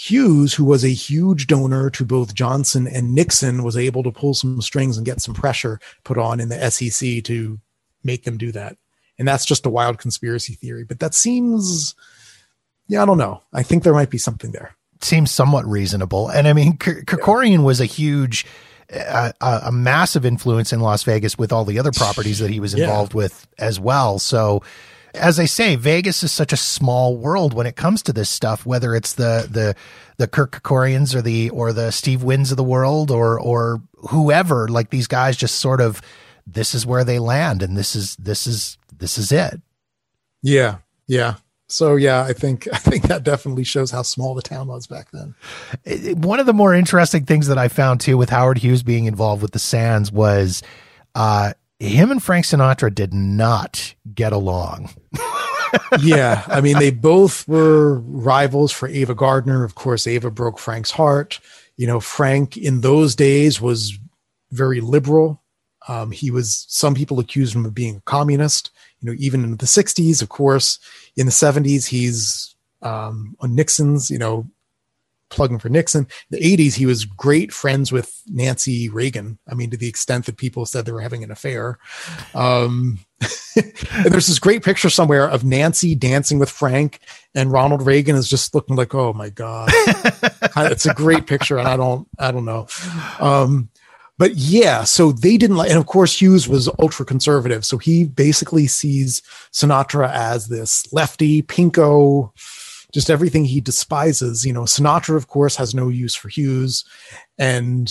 Hughes, 0.00 0.54
who 0.54 0.64
was 0.64 0.82
a 0.82 0.88
huge 0.88 1.46
donor 1.46 1.90
to 1.90 2.06
both 2.06 2.34
Johnson 2.34 2.88
and 2.88 3.14
Nixon, 3.14 3.62
was 3.62 3.76
able 3.76 4.02
to 4.02 4.10
pull 4.10 4.32
some 4.32 4.62
strings 4.62 4.96
and 4.96 5.04
get 5.04 5.20
some 5.20 5.34
pressure 5.34 5.78
put 6.04 6.16
on 6.16 6.40
in 6.40 6.48
the 6.48 6.70
SEC 6.70 7.22
to 7.24 7.60
make 8.02 8.24
them 8.24 8.38
do 8.38 8.50
that. 8.52 8.78
And 9.18 9.28
that's 9.28 9.44
just 9.44 9.66
a 9.66 9.70
wild 9.70 9.98
conspiracy 9.98 10.54
theory. 10.54 10.84
But 10.84 11.00
that 11.00 11.12
seems, 11.12 11.94
yeah, 12.88 13.02
I 13.02 13.04
don't 13.04 13.18
know. 13.18 13.42
I 13.52 13.62
think 13.62 13.82
there 13.82 13.92
might 13.92 14.08
be 14.08 14.16
something 14.16 14.52
there. 14.52 14.74
Seems 15.02 15.30
somewhat 15.30 15.66
reasonable. 15.66 16.30
And 16.30 16.48
I 16.48 16.54
mean, 16.54 16.78
Kerkorian 16.78 17.58
yeah. 17.58 17.58
was 17.58 17.82
a 17.82 17.84
huge, 17.84 18.46
uh, 18.90 19.32
a 19.38 19.70
massive 19.70 20.24
influence 20.24 20.72
in 20.72 20.80
Las 20.80 21.02
Vegas 21.02 21.36
with 21.36 21.52
all 21.52 21.66
the 21.66 21.78
other 21.78 21.92
properties 21.92 22.38
that 22.38 22.48
he 22.48 22.58
was 22.58 22.72
involved 22.72 23.12
yeah. 23.12 23.18
with 23.18 23.46
as 23.58 23.78
well. 23.78 24.18
So, 24.18 24.62
as 25.14 25.38
I 25.38 25.44
say, 25.44 25.76
Vegas 25.76 26.22
is 26.22 26.32
such 26.32 26.52
a 26.52 26.56
small 26.56 27.16
world 27.16 27.54
when 27.54 27.66
it 27.66 27.76
comes 27.76 28.02
to 28.02 28.12
this 28.12 28.30
stuff. 28.30 28.64
Whether 28.66 28.94
it's 28.94 29.14
the 29.14 29.48
the 29.50 29.74
the 30.16 30.28
Kirk 30.28 30.52
Kerkorians 30.52 31.14
or 31.14 31.22
the 31.22 31.50
or 31.50 31.72
the 31.72 31.90
Steve 31.90 32.20
Wynns 32.20 32.50
of 32.50 32.56
the 32.56 32.64
world 32.64 33.10
or 33.10 33.38
or 33.40 33.82
whoever, 34.10 34.68
like 34.68 34.90
these 34.90 35.06
guys, 35.06 35.36
just 35.36 35.56
sort 35.56 35.80
of 35.80 36.00
this 36.46 36.74
is 36.74 36.86
where 36.86 37.04
they 37.04 37.18
land, 37.18 37.62
and 37.62 37.76
this 37.76 37.94
is 37.94 38.16
this 38.16 38.46
is 38.46 38.78
this 38.96 39.18
is 39.18 39.32
it. 39.32 39.60
Yeah, 40.42 40.78
yeah. 41.06 41.34
So 41.68 41.96
yeah, 41.96 42.24
I 42.24 42.32
think 42.32 42.68
I 42.72 42.78
think 42.78 43.04
that 43.04 43.24
definitely 43.24 43.64
shows 43.64 43.90
how 43.90 44.02
small 44.02 44.34
the 44.34 44.42
town 44.42 44.68
was 44.68 44.86
back 44.86 45.08
then. 45.12 45.34
One 46.16 46.40
of 46.40 46.46
the 46.46 46.52
more 46.52 46.74
interesting 46.74 47.24
things 47.24 47.46
that 47.46 47.58
I 47.58 47.68
found 47.68 48.00
too 48.00 48.16
with 48.16 48.30
Howard 48.30 48.58
Hughes 48.58 48.82
being 48.82 49.06
involved 49.06 49.42
with 49.42 49.52
the 49.52 49.58
Sands 49.58 50.12
was 50.12 50.62
uh, 51.14 51.52
him 51.78 52.10
and 52.10 52.22
Frank 52.22 52.44
Sinatra 52.44 52.94
did 52.94 53.14
not 53.14 53.94
get 54.14 54.32
along. 54.32 54.90
yeah, 56.00 56.44
I 56.46 56.60
mean 56.60 56.78
they 56.78 56.90
both 56.90 57.46
were 57.46 58.00
rivals 58.00 58.72
for 58.72 58.88
Ava 58.88 59.14
Gardner. 59.14 59.64
Of 59.64 59.74
course, 59.74 60.06
Ava 60.06 60.30
broke 60.30 60.58
Frank's 60.58 60.90
heart. 60.90 61.40
You 61.76 61.86
know, 61.86 62.00
Frank 62.00 62.56
in 62.56 62.80
those 62.80 63.14
days 63.14 63.60
was 63.60 63.98
very 64.50 64.80
liberal. 64.80 65.42
Um, 65.88 66.10
he 66.10 66.30
was. 66.30 66.66
Some 66.68 66.94
people 66.94 67.18
accused 67.20 67.54
him 67.54 67.64
of 67.64 67.74
being 67.74 67.96
a 67.96 68.02
communist. 68.02 68.70
You 69.00 69.10
know, 69.10 69.16
even 69.18 69.44
in 69.44 69.56
the 69.56 69.66
'60s, 69.66 70.22
of 70.22 70.28
course. 70.28 70.78
In 71.16 71.26
the 71.26 71.32
'70s, 71.32 71.86
he's 71.86 72.54
um, 72.82 73.36
on 73.40 73.54
Nixon's. 73.54 74.10
You 74.10 74.18
know, 74.18 74.46
plugging 75.30 75.58
for 75.58 75.68
Nixon. 75.68 76.06
In 76.30 76.38
the 76.38 76.56
80s, 76.56 76.74
he 76.74 76.86
was 76.86 77.04
great 77.04 77.52
friends 77.52 77.90
with 77.90 78.20
Nancy 78.26 78.88
Reagan. 78.88 79.38
I 79.48 79.54
mean, 79.54 79.70
to 79.70 79.76
the 79.76 79.88
extent 79.88 80.26
that 80.26 80.36
people 80.36 80.66
said 80.66 80.84
they 80.84 80.92
were 80.92 81.00
having 81.00 81.24
an 81.24 81.30
affair. 81.30 81.78
Um, 82.34 82.98
and 83.56 84.06
there's 84.06 84.26
this 84.26 84.38
great 84.38 84.62
picture 84.62 84.90
somewhere 84.90 85.28
of 85.28 85.44
Nancy 85.44 85.94
dancing 85.94 86.38
with 86.38 86.50
Frank, 86.50 87.00
and 87.34 87.52
Ronald 87.52 87.82
Reagan 87.82 88.16
is 88.16 88.28
just 88.28 88.54
looking 88.54 88.76
like, 88.76 88.94
oh 88.94 89.12
my 89.12 89.30
god, 89.30 89.68
it's 89.72 90.86
a 90.86 90.94
great 90.94 91.26
picture, 91.26 91.58
and 91.58 91.68
I 91.68 91.76
don't, 91.76 92.08
I 92.18 92.32
don't 92.32 92.44
know. 92.44 92.66
Um, 93.18 93.68
but 94.18 94.34
yeah, 94.34 94.84
so 94.84 95.12
they 95.12 95.36
didn't 95.36 95.56
like, 95.56 95.70
and 95.70 95.78
of 95.78 95.86
course 95.86 96.20
Hughes 96.20 96.46
was 96.48 96.68
ultra 96.78 97.06
conservative, 97.06 97.64
so 97.64 97.78
he 97.78 98.04
basically 98.04 98.66
sees 98.66 99.22
Sinatra 99.52 100.10
as 100.12 100.48
this 100.48 100.90
lefty, 100.92 101.42
pinko, 101.42 102.30
just 102.92 103.10
everything 103.10 103.44
he 103.44 103.60
despises. 103.60 104.44
You 104.44 104.52
know, 104.52 104.62
Sinatra, 104.62 105.16
of 105.16 105.28
course, 105.28 105.56
has 105.56 105.74
no 105.74 105.88
use 105.88 106.14
for 106.14 106.28
Hughes, 106.28 106.84
and 107.38 107.90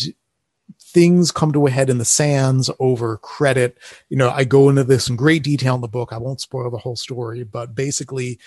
things 0.91 1.31
come 1.31 1.51
to 1.53 1.67
a 1.67 1.71
head 1.71 1.89
in 1.89 1.97
the 1.97 2.05
sands 2.05 2.69
over 2.79 3.17
credit. 3.17 3.77
You 4.09 4.17
know, 4.17 4.29
I 4.29 4.43
go 4.43 4.69
into 4.69 4.83
this 4.83 5.09
in 5.09 5.15
great 5.15 5.43
detail 5.43 5.75
in 5.75 5.81
the 5.81 5.87
book. 5.87 6.11
I 6.11 6.17
won't 6.17 6.41
spoil 6.41 6.69
the 6.69 6.77
whole 6.77 6.95
story, 6.95 7.43
but 7.43 7.75
basically, 7.75 8.39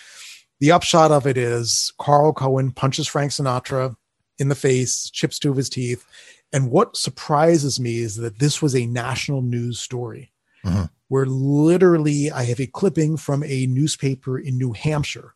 the 0.61 0.73
upshot 0.73 1.11
of 1.11 1.27
it 1.27 1.37
is 1.37 1.93
Carl 1.99 2.33
Cohen 2.33 2.71
punches 2.71 3.09
Frank 3.09 3.33
Sinatra 3.33 3.97
in 4.39 4.49
the 4.49 4.55
face, 4.55 5.11
chips 5.11 5.39
two 5.39 5.51
of 5.51 5.57
his 5.57 5.69
teeth. 5.69 6.05
And 6.53 6.71
what 6.71 6.97
surprises 6.97 7.81
me 7.81 7.99
is 7.99 8.17
that 8.17 8.39
this 8.39 8.61
was 8.61 8.77
a 8.77 8.87
national 8.87 9.43
news 9.43 9.81
story 9.81 10.33
mm-hmm. 10.65 10.85
where 11.09 11.27
literally 11.27 12.31
I 12.31 12.45
have 12.45 12.61
a 12.61 12.67
clipping 12.67 13.17
from 13.17 13.43
a 13.43 13.67
newspaper 13.67 14.39
in 14.39 14.59
New 14.59 14.73
Hampshire. 14.73 15.35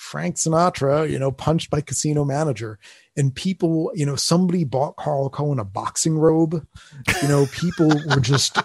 Frank 0.00 0.36
Sinatra, 0.36 1.08
you 1.08 1.18
know, 1.18 1.30
punched 1.30 1.68
by 1.68 1.82
casino 1.82 2.24
manager. 2.24 2.78
And 3.18 3.34
people, 3.34 3.92
you 3.94 4.06
know, 4.06 4.16
somebody 4.16 4.64
bought 4.64 4.96
Carl 4.96 5.28
Cohen 5.28 5.58
a 5.58 5.64
boxing 5.64 6.18
robe. 6.18 6.66
You 7.22 7.28
know, 7.28 7.46
people 7.52 7.88
were 8.08 8.20
just 8.20 8.56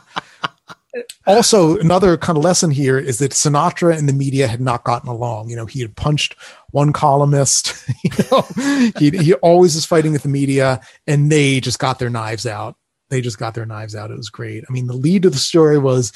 also 1.27 1.77
another 1.77 2.15
kind 2.15 2.37
of 2.37 2.43
lesson 2.43 2.71
here 2.71 2.97
is 2.97 3.19
that 3.19 3.33
Sinatra 3.33 3.97
and 3.97 4.07
the 4.07 4.13
media 4.13 4.47
had 4.47 4.61
not 4.61 4.85
gotten 4.85 5.09
along. 5.09 5.49
You 5.49 5.57
know, 5.57 5.65
he 5.65 5.81
had 5.81 5.97
punched 5.97 6.37
one 6.71 6.93
columnist. 6.93 7.73
You 8.03 8.11
know, 8.31 8.45
he 8.97 9.33
always 9.35 9.75
is 9.75 9.83
fighting 9.83 10.13
with 10.13 10.23
the 10.23 10.29
media, 10.29 10.79
and 11.07 11.31
they 11.31 11.59
just 11.59 11.79
got 11.79 11.99
their 11.99 12.09
knives 12.09 12.45
out. 12.45 12.77
They 13.09 13.19
just 13.19 13.39
got 13.39 13.55
their 13.55 13.65
knives 13.65 13.95
out. 13.95 14.11
It 14.11 14.17
was 14.17 14.29
great. 14.29 14.63
I 14.69 14.71
mean, 14.71 14.87
the 14.87 14.93
lead 14.93 15.25
of 15.25 15.33
the 15.33 15.39
story 15.39 15.79
was 15.79 16.13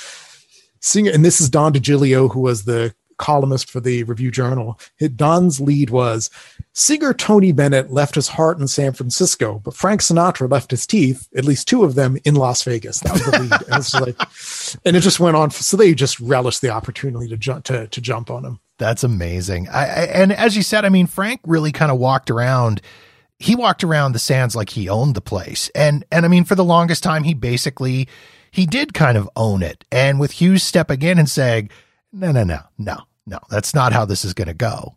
singer, 0.81 1.11
and 1.11 1.25
this 1.25 1.41
is 1.41 1.49
Don 1.49 1.73
DiGilio, 1.73 2.31
who 2.31 2.41
was 2.41 2.65
the 2.65 2.93
columnist 3.19 3.69
for 3.69 3.79
the 3.79 4.03
Review 4.03 4.31
Journal. 4.31 4.79
Don's 5.15 5.61
lead 5.61 5.91
was 5.91 6.29
singer 6.73 7.13
Tony 7.13 7.51
Bennett 7.51 7.91
left 7.91 8.15
his 8.15 8.29
heart 8.29 8.59
in 8.59 8.67
San 8.67 8.93
Francisco, 8.93 9.61
but 9.63 9.75
Frank 9.75 10.01
Sinatra 10.01 10.49
left 10.49 10.71
his 10.71 10.87
teeth, 10.87 11.27
at 11.35 11.45
least 11.45 11.67
two 11.67 11.83
of 11.83 11.95
them, 11.95 12.17
in 12.25 12.35
Las 12.35 12.63
Vegas. 12.63 13.01
That 13.01 13.13
was 13.13 13.25
the 13.25 13.39
lead. 13.39 13.51
and, 13.71 13.83
it 13.83 14.17
like, 14.19 14.29
and 14.85 14.95
it 14.95 15.01
just 15.01 15.19
went 15.19 15.35
on. 15.35 15.51
So 15.51 15.77
they 15.77 15.93
just 15.93 16.19
relished 16.19 16.61
the 16.61 16.69
opportunity 16.69 17.27
to 17.27 17.37
jump 17.37 17.65
to, 17.65 17.87
to 17.87 18.01
jump 18.01 18.31
on 18.31 18.45
him. 18.45 18.59
That's 18.79 19.03
amazing. 19.03 19.67
I, 19.69 19.81
I, 19.81 20.03
and 20.05 20.31
as 20.31 20.55
you 20.55 20.63
said, 20.63 20.85
I 20.85 20.89
mean, 20.89 21.05
Frank 21.05 21.41
really 21.45 21.71
kind 21.71 21.91
of 21.91 21.99
walked 21.99 22.31
around. 22.31 22.81
He 23.37 23.55
walked 23.55 23.83
around 23.83 24.13
the 24.13 24.19
sands 24.19 24.55
like 24.55 24.69
he 24.69 24.89
owned 24.89 25.15
the 25.15 25.21
place, 25.21 25.69
and 25.75 26.05
and 26.11 26.25
I 26.25 26.29
mean, 26.29 26.45
for 26.45 26.55
the 26.55 26.63
longest 26.63 27.03
time, 27.03 27.23
he 27.23 27.33
basically 27.33 28.07
he 28.51 28.65
did 28.65 28.93
kind 28.93 29.17
of 29.17 29.29
own 29.35 29.61
it. 29.61 29.83
And 29.91 30.19
with 30.19 30.31
Hughes 30.31 30.63
stepping 30.63 31.01
in 31.01 31.19
and 31.19 31.29
saying, 31.29 31.69
"No, 32.11 32.31
no, 32.31 32.43
no, 32.43 32.59
no, 32.77 32.97
no, 33.29 33.39
that's 33.49 33.73
not 33.73 33.93
how 33.93 34.05
this 34.05 34.25
is 34.25 34.33
going 34.33 34.47
to 34.47 34.53
go." 34.53 34.93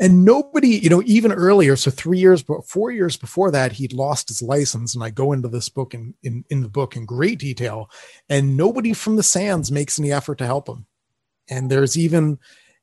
And 0.00 0.24
nobody, 0.24 0.78
you 0.78 0.88
know, 0.88 1.02
even 1.04 1.30
earlier, 1.30 1.76
so 1.76 1.90
three 1.90 2.18
years, 2.18 2.42
but 2.42 2.66
four 2.66 2.90
years 2.90 3.18
before 3.18 3.50
that, 3.50 3.72
he'd 3.72 3.92
lost 3.92 4.28
his 4.28 4.40
license. 4.40 4.94
And 4.94 5.04
I 5.04 5.10
go 5.10 5.32
into 5.32 5.48
this 5.48 5.68
book 5.68 5.92
in, 5.92 6.14
in, 6.22 6.42
in 6.48 6.62
the 6.62 6.70
book 6.70 6.96
in 6.96 7.04
great 7.04 7.38
detail, 7.38 7.90
and 8.28 8.56
nobody 8.56 8.94
from 8.94 9.16
the 9.16 9.22
Sands 9.22 9.70
makes 9.70 9.98
any 9.98 10.10
effort 10.10 10.38
to 10.38 10.46
help 10.46 10.68
him. 10.68 10.86
And 11.50 11.70
there's 11.70 11.98
even 11.98 12.38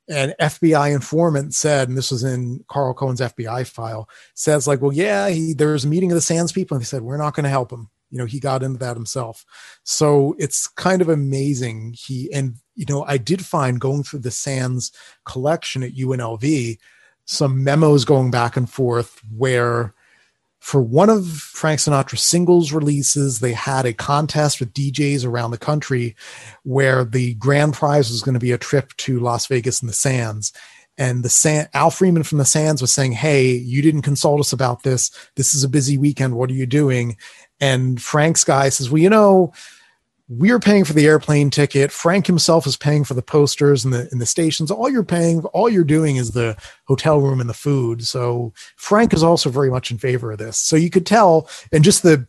an 0.10 0.34
FBI 0.40 0.94
informant 0.94 1.56
said, 1.56 1.90
and 1.90 1.98
this 1.98 2.12
was 2.12 2.24
in 2.24 2.64
Carl 2.70 2.94
Cohen's 2.94 3.20
FBI 3.20 3.68
file, 3.68 4.08
says 4.36 4.68
like, 4.68 4.82
well, 4.82 4.94
yeah, 4.94 5.30
he, 5.30 5.54
there 5.54 5.72
was 5.72 5.86
a 5.86 5.90
meeting 5.90 6.12
of 6.12 6.16
the 6.16 6.22
Sands 6.22 6.52
people, 6.52 6.76
and 6.76 6.82
they 6.82 6.88
said 6.88 7.02
we're 7.02 7.18
not 7.18 7.34
going 7.34 7.46
to 7.46 7.50
help 7.50 7.72
him. 7.72 7.90
You 8.12 8.20
know, 8.20 8.26
he 8.26 8.40
got 8.40 8.64
into 8.64 8.80
that 8.80 8.96
himself. 8.96 9.44
So 9.84 10.36
it's 10.38 10.68
kind 10.68 11.02
of 11.02 11.10
amazing. 11.10 11.96
He 11.98 12.32
and 12.32 12.56
you 12.78 12.86
know, 12.88 13.04
I 13.04 13.18
did 13.18 13.46
find 13.46 13.82
going 13.82 14.04
through 14.04 14.20
the 14.20 14.32
Sands 14.32 14.92
collection 15.26 15.84
at 15.84 15.96
UNLV 15.96 16.78
some 17.26 17.62
memos 17.62 18.06
going 18.06 18.32
back 18.32 18.56
and 18.56 18.70
forth 18.70 19.22
where 19.36 19.94
for 20.60 20.82
one 20.82 21.10
of 21.10 21.28
Frank 21.28 21.80
Sinatra's 21.80 22.22
singles 22.22 22.72
releases, 22.72 23.40
they 23.40 23.54
had 23.54 23.86
a 23.86 23.94
contest 23.94 24.60
with 24.60 24.74
DJs 24.74 25.26
around 25.26 25.52
the 25.52 25.58
country 25.58 26.16
where 26.64 27.04
the 27.04 27.36
grand 27.36 27.74
prize 27.74 28.10
was 28.10 28.22
going 28.22 28.34
to 28.34 28.40
be 28.40 28.52
a 28.52 28.58
trip 28.58 28.96
to 28.98 29.20
Las 29.20 29.48
Vegas 29.48 29.82
and 29.82 29.90
the 29.90 29.94
Sands. 29.94 30.52
And 30.98 31.24
the 31.24 31.30
San- 31.30 31.70
Al 31.74 31.92
Freeman 31.92 32.24
from 32.24 32.40
the 32.40 32.46
Sands 32.46 32.82
was 32.82 32.92
saying, 32.92 33.12
Hey, 33.12 33.52
you 33.52 33.82
didn't 33.82 34.02
consult 34.02 34.40
us 34.40 34.52
about 34.52 34.84
this. 34.84 35.12
This 35.36 35.54
is 35.54 35.64
a 35.64 35.70
busy 35.70 35.98
weekend. 35.98 36.36
What 36.36 36.50
are 36.50 36.56
you 36.56 36.66
doing? 36.66 37.18
And 37.60 38.02
Frank's 38.02 38.44
guy 38.44 38.70
says, 38.70 38.90
Well, 38.90 39.02
you 39.02 39.10
know, 39.10 39.54
we're 40.30 40.60
paying 40.60 40.84
for 40.84 40.94
the 40.94 41.06
airplane 41.06 41.50
ticket. 41.50 41.92
Frank 41.92 42.28
himself 42.28 42.68
is 42.68 42.76
paying 42.76 43.04
for 43.04 43.14
the 43.14 43.22
posters 43.22 43.86
and 43.86 43.94
the 43.94 44.10
in 44.12 44.20
the 44.20 44.26
stations. 44.26 44.70
All 44.70 44.90
you're 44.90 45.04
paying, 45.04 45.44
all 45.46 45.70
you're 45.70 45.84
doing 45.84 46.18
is 46.18 46.32
the 46.32 46.58
hotel 46.86 47.22
room 47.22 47.40
and 47.40 47.50
the 47.50 47.54
food. 47.54 48.06
So 48.06 48.54
Frank 48.76 49.14
is 49.14 49.24
also 49.24 49.50
very 49.50 49.70
much 49.70 49.90
in 49.90 49.98
favor 49.98 50.32
of 50.32 50.38
this. 50.38 50.58
So 50.58 50.76
you 50.76 50.90
could 50.90 51.06
tell, 51.06 51.50
and 51.72 51.84
just 51.84 52.04
the 52.04 52.28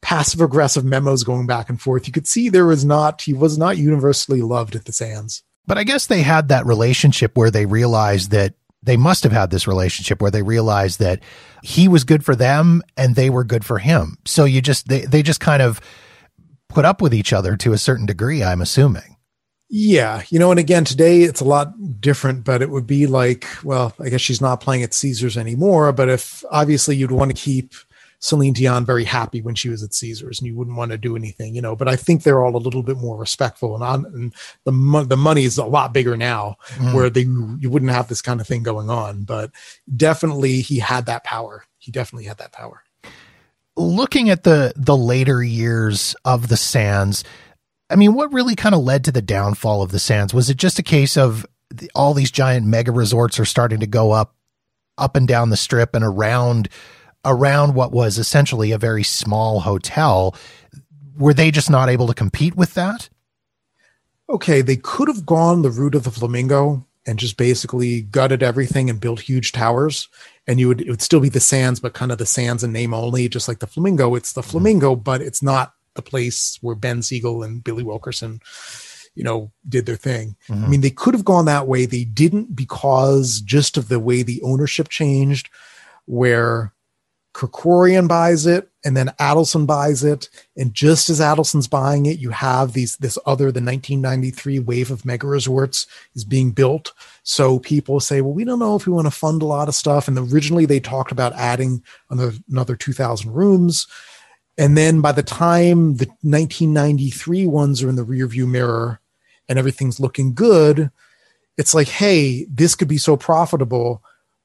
passive 0.00 0.40
aggressive 0.40 0.84
memos 0.84 1.24
going 1.24 1.46
back 1.46 1.68
and 1.68 1.80
forth, 1.80 2.06
you 2.06 2.12
could 2.12 2.28
see 2.28 2.48
there 2.48 2.66
was 2.66 2.84
not 2.84 3.22
he 3.22 3.32
was 3.32 3.58
not 3.58 3.78
universally 3.78 4.42
loved 4.42 4.76
at 4.76 4.84
the 4.84 4.92
Sands. 4.92 5.42
But 5.66 5.78
I 5.78 5.84
guess 5.84 6.06
they 6.06 6.22
had 6.22 6.48
that 6.48 6.66
relationship 6.66 7.36
where 7.36 7.50
they 7.50 7.66
realized 7.66 8.30
that 8.30 8.54
they 8.82 8.96
must 8.98 9.24
have 9.24 9.32
had 9.32 9.50
this 9.50 9.66
relationship 9.66 10.20
where 10.20 10.30
they 10.30 10.42
realized 10.42 11.00
that 11.00 11.20
he 11.62 11.88
was 11.88 12.04
good 12.04 12.22
for 12.24 12.36
them 12.36 12.82
and 12.96 13.16
they 13.16 13.30
were 13.30 13.42
good 13.42 13.64
for 13.64 13.78
him. 13.78 14.18
So 14.24 14.44
you 14.44 14.60
just 14.60 14.88
they 14.88 15.00
they 15.00 15.22
just 15.22 15.40
kind 15.40 15.62
of 15.62 15.80
put 16.74 16.84
up 16.84 17.00
with 17.00 17.14
each 17.14 17.32
other 17.32 17.56
to 17.56 17.72
a 17.72 17.78
certain 17.78 18.04
degree, 18.04 18.42
I'm 18.42 18.60
assuming. 18.60 19.16
Yeah, 19.70 20.22
you 20.28 20.38
know, 20.38 20.50
and 20.50 20.60
again, 20.60 20.84
today 20.84 21.22
it's 21.22 21.40
a 21.40 21.44
lot 21.44 21.72
different, 22.00 22.44
but 22.44 22.62
it 22.62 22.70
would 22.70 22.86
be 22.86 23.06
like, 23.06 23.46
well, 23.64 23.94
I 23.98 24.08
guess 24.08 24.20
she's 24.20 24.40
not 24.40 24.60
playing 24.60 24.82
at 24.82 24.94
Caesars 24.94 25.36
anymore. 25.36 25.92
But 25.92 26.08
if 26.08 26.44
obviously 26.50 26.96
you'd 26.96 27.10
want 27.10 27.34
to 27.34 27.42
keep 27.42 27.72
Celine 28.18 28.52
Dion 28.52 28.84
very 28.84 29.04
happy 29.04 29.40
when 29.40 29.54
she 29.54 29.68
was 29.68 29.82
at 29.82 29.94
Caesars, 29.94 30.38
and 30.38 30.46
you 30.46 30.54
wouldn't 30.54 30.76
want 30.76 30.92
to 30.92 30.98
do 30.98 31.16
anything, 31.16 31.54
you 31.54 31.62
know. 31.62 31.74
But 31.74 31.88
I 31.88 31.96
think 31.96 32.22
they're 32.22 32.44
all 32.44 32.56
a 32.56 32.58
little 32.58 32.82
bit 32.82 32.98
more 32.98 33.16
respectful, 33.16 33.74
and 33.74 33.82
on 33.82 34.04
and 34.06 34.34
the 34.64 34.72
mo- 34.72 35.04
the 35.04 35.16
money 35.16 35.44
is 35.44 35.58
a 35.58 35.64
lot 35.64 35.92
bigger 35.92 36.16
now, 36.16 36.56
mm. 36.76 36.94
where 36.94 37.10
they 37.10 37.22
you 37.22 37.70
wouldn't 37.70 37.90
have 37.90 38.08
this 38.08 38.22
kind 38.22 38.40
of 38.40 38.46
thing 38.46 38.62
going 38.62 38.90
on. 38.90 39.24
But 39.24 39.50
definitely, 39.96 40.60
he 40.60 40.78
had 40.78 41.06
that 41.06 41.24
power. 41.24 41.64
He 41.78 41.90
definitely 41.90 42.26
had 42.26 42.38
that 42.38 42.52
power 42.52 42.84
looking 43.76 44.30
at 44.30 44.44
the 44.44 44.72
the 44.76 44.96
later 44.96 45.42
years 45.42 46.14
of 46.24 46.48
the 46.48 46.56
Sands, 46.56 47.24
I 47.90 47.96
mean, 47.96 48.14
what 48.14 48.32
really 48.32 48.54
kind 48.54 48.74
of 48.74 48.82
led 48.82 49.04
to 49.04 49.12
the 49.12 49.22
downfall 49.22 49.82
of 49.82 49.90
the 49.90 49.98
Sands? 49.98 50.34
Was 50.34 50.50
it 50.50 50.56
just 50.56 50.78
a 50.78 50.82
case 50.82 51.16
of 51.16 51.46
the, 51.70 51.90
all 51.94 52.14
these 52.14 52.30
giant 52.30 52.66
mega 52.66 52.92
resorts 52.92 53.38
are 53.38 53.44
starting 53.44 53.80
to 53.80 53.86
go 53.86 54.12
up, 54.12 54.34
up 54.98 55.16
and 55.16 55.28
down 55.28 55.50
the 55.50 55.56
strip 55.56 55.94
and 55.94 56.04
around, 56.04 56.68
around 57.24 57.74
what 57.74 57.92
was 57.92 58.18
essentially 58.18 58.72
a 58.72 58.78
very 58.78 59.02
small 59.02 59.60
hotel? 59.60 60.34
Were 61.16 61.34
they 61.34 61.50
just 61.50 61.70
not 61.70 61.88
able 61.88 62.06
to 62.06 62.14
compete 62.14 62.56
with 62.56 62.74
that? 62.74 63.08
Okay, 64.28 64.62
they 64.62 64.76
could 64.76 65.08
have 65.08 65.26
gone 65.26 65.62
the 65.62 65.70
route 65.70 65.94
of 65.94 66.04
the 66.04 66.10
Flamingo 66.10 66.86
and 67.06 67.18
just 67.18 67.36
basically 67.36 68.02
gutted 68.02 68.42
everything 68.42 68.88
and 68.88 69.00
built 69.00 69.20
huge 69.20 69.52
towers. 69.52 70.08
And 70.46 70.60
you 70.60 70.68
would 70.68 70.80
it 70.80 70.90
would 70.90 71.02
still 71.02 71.20
be 71.20 71.28
the 71.28 71.40
sands 71.40 71.80
but 71.80 71.94
kind 71.94 72.12
of 72.12 72.18
the 72.18 72.26
sands 72.26 72.62
and 72.62 72.72
name 72.72 72.94
only 72.94 73.28
just 73.28 73.48
like 73.48 73.60
the 73.60 73.66
flamingo. 73.66 74.14
It's 74.14 74.32
the 74.32 74.42
flamingo 74.42 74.96
but 74.96 75.22
it's 75.22 75.42
not 75.42 75.74
the 75.94 76.02
place 76.02 76.58
where 76.60 76.74
ben 76.74 77.02
siegel 77.02 77.44
and 77.44 77.62
billy 77.62 77.84
wilkerson 77.84 78.40
you 79.14 79.22
know 79.22 79.52
did 79.68 79.86
their 79.86 79.96
thing. 79.96 80.36
Mm-hmm. 80.48 80.64
i 80.64 80.68
mean 80.68 80.80
they 80.80 80.90
could 80.90 81.14
have 81.14 81.24
gone 81.24 81.46
that 81.46 81.66
way. 81.66 81.86
They 81.86 82.04
didn't 82.04 82.54
because 82.54 83.40
just 83.40 83.76
of 83.76 83.88
the 83.88 84.00
way 84.00 84.22
the 84.22 84.42
ownership 84.42 84.88
changed 84.88 85.50
where 86.06 86.73
Kerkorian 87.34 88.06
buys 88.06 88.46
it 88.46 88.70
and 88.84 88.96
then 88.96 89.12
Adelson 89.18 89.66
buys 89.66 90.04
it. 90.04 90.28
And 90.56 90.72
just 90.72 91.10
as 91.10 91.20
Adelson's 91.20 91.66
buying 91.66 92.06
it, 92.06 92.18
you 92.18 92.30
have 92.30 92.72
these 92.72 92.96
this 92.98 93.18
other 93.26 93.46
the 93.46 93.60
1993 93.60 94.60
wave 94.60 94.90
of 94.90 95.04
mega 95.04 95.26
resorts 95.26 95.86
is 96.14 96.24
being 96.24 96.52
built. 96.52 96.92
So 97.24 97.58
people 97.58 97.98
say, 97.98 98.20
well, 98.20 98.32
we 98.32 98.44
don't 98.44 98.60
know 98.60 98.76
if 98.76 98.86
we 98.86 98.92
want 98.92 99.08
to 99.08 99.10
fund 99.10 99.42
a 99.42 99.46
lot 99.46 99.68
of 99.68 99.74
stuff. 99.74 100.06
And 100.06 100.16
originally 100.16 100.64
they 100.64 100.78
talked 100.78 101.10
about 101.10 101.32
adding 101.32 101.82
another, 102.08 102.32
another 102.48 102.76
2,000 102.76 103.32
rooms. 103.32 103.88
And 104.56 104.76
then 104.76 105.00
by 105.00 105.10
the 105.10 105.24
time 105.24 105.96
the 105.96 106.06
1993 106.22 107.46
ones 107.48 107.82
are 107.82 107.88
in 107.88 107.96
the 107.96 108.04
rearview 108.04 108.46
mirror 108.46 109.00
and 109.48 109.58
everything's 109.58 109.98
looking 109.98 110.34
good, 110.34 110.90
it's 111.56 111.74
like, 111.74 111.88
hey, 111.88 112.46
this 112.48 112.76
could 112.76 112.88
be 112.88 112.98
so 112.98 113.16
profitable 113.16 114.04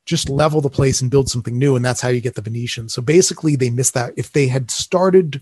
just 0.10 0.28
level 0.28 0.60
the 0.60 0.69
place 0.69 1.02
and 1.02 1.12
build 1.12 1.30
something 1.30 1.58
new 1.58 1.76
and 1.76 1.86
that's 1.86 2.02
how 2.02 2.10
you 2.10 2.19
get 2.19 2.34
the 2.34 2.41
venetian. 2.41 2.89
So 2.89 3.00
basically 3.00 3.56
they 3.56 3.69
missed 3.69 3.93
that. 3.93 4.12
If 4.17 4.32
they 4.32 4.48
had 4.48 4.72
started 4.72 5.41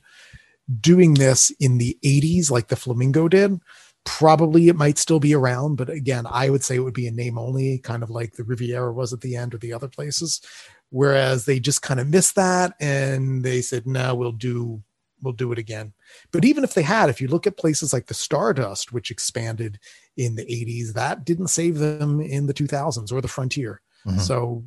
doing 0.81 1.13
this 1.13 1.49
in 1.61 1.77
the 1.77 1.97
80s 2.03 2.51
like 2.51 2.67
the 2.67 2.75
flamingo 2.75 3.29
did 3.29 3.61
probably 4.03 4.67
it 4.67 4.75
might 4.75 4.97
still 4.97 5.21
be 5.21 5.33
around. 5.33 5.77
But 5.77 5.89
again 5.89 6.25
i 6.29 6.49
would 6.49 6.63
say 6.63 6.75
it 6.75 6.83
would 6.83 6.93
be 6.93 7.07
a 7.07 7.11
name 7.11 7.37
only 7.37 7.77
kind 7.79 8.03
of 8.03 8.09
like 8.09 8.33
the 8.33 8.43
riviera 8.43 8.91
was 8.91 9.13
at 9.13 9.21
the 9.21 9.37
end 9.37 9.53
or 9.53 9.57
the 9.57 9.71
other 9.71 9.87
places. 9.87 10.41
Whereas 10.89 11.45
they 11.45 11.59
just 11.61 11.81
kind 11.81 11.99
of 12.01 12.09
missed 12.09 12.35
that 12.35 12.73
and 12.81 13.43
they 13.43 13.61
said 13.61 13.87
no 13.87 14.15
we'll 14.15 14.33
do 14.33 14.83
we'll 15.21 15.33
do 15.33 15.51
it 15.53 15.57
again. 15.57 15.93
But 16.31 16.43
even 16.43 16.65
if 16.65 16.73
they 16.73 16.83
had 16.83 17.09
if 17.09 17.21
you 17.21 17.29
look 17.29 17.47
at 17.47 17.55
places 17.55 17.93
like 17.93 18.07
the 18.07 18.13
stardust 18.13 18.91
which 18.91 19.11
expanded 19.11 19.79
in 20.17 20.35
the 20.35 20.45
80s 20.45 20.91
that 20.93 21.23
didn't 21.23 21.47
save 21.47 21.77
them 21.77 22.19
in 22.19 22.47
the 22.47 22.53
2000s 22.53 23.13
or 23.13 23.21
the 23.21 23.29
frontier 23.29 23.81
Mm-hmm. 24.07 24.19
So 24.19 24.65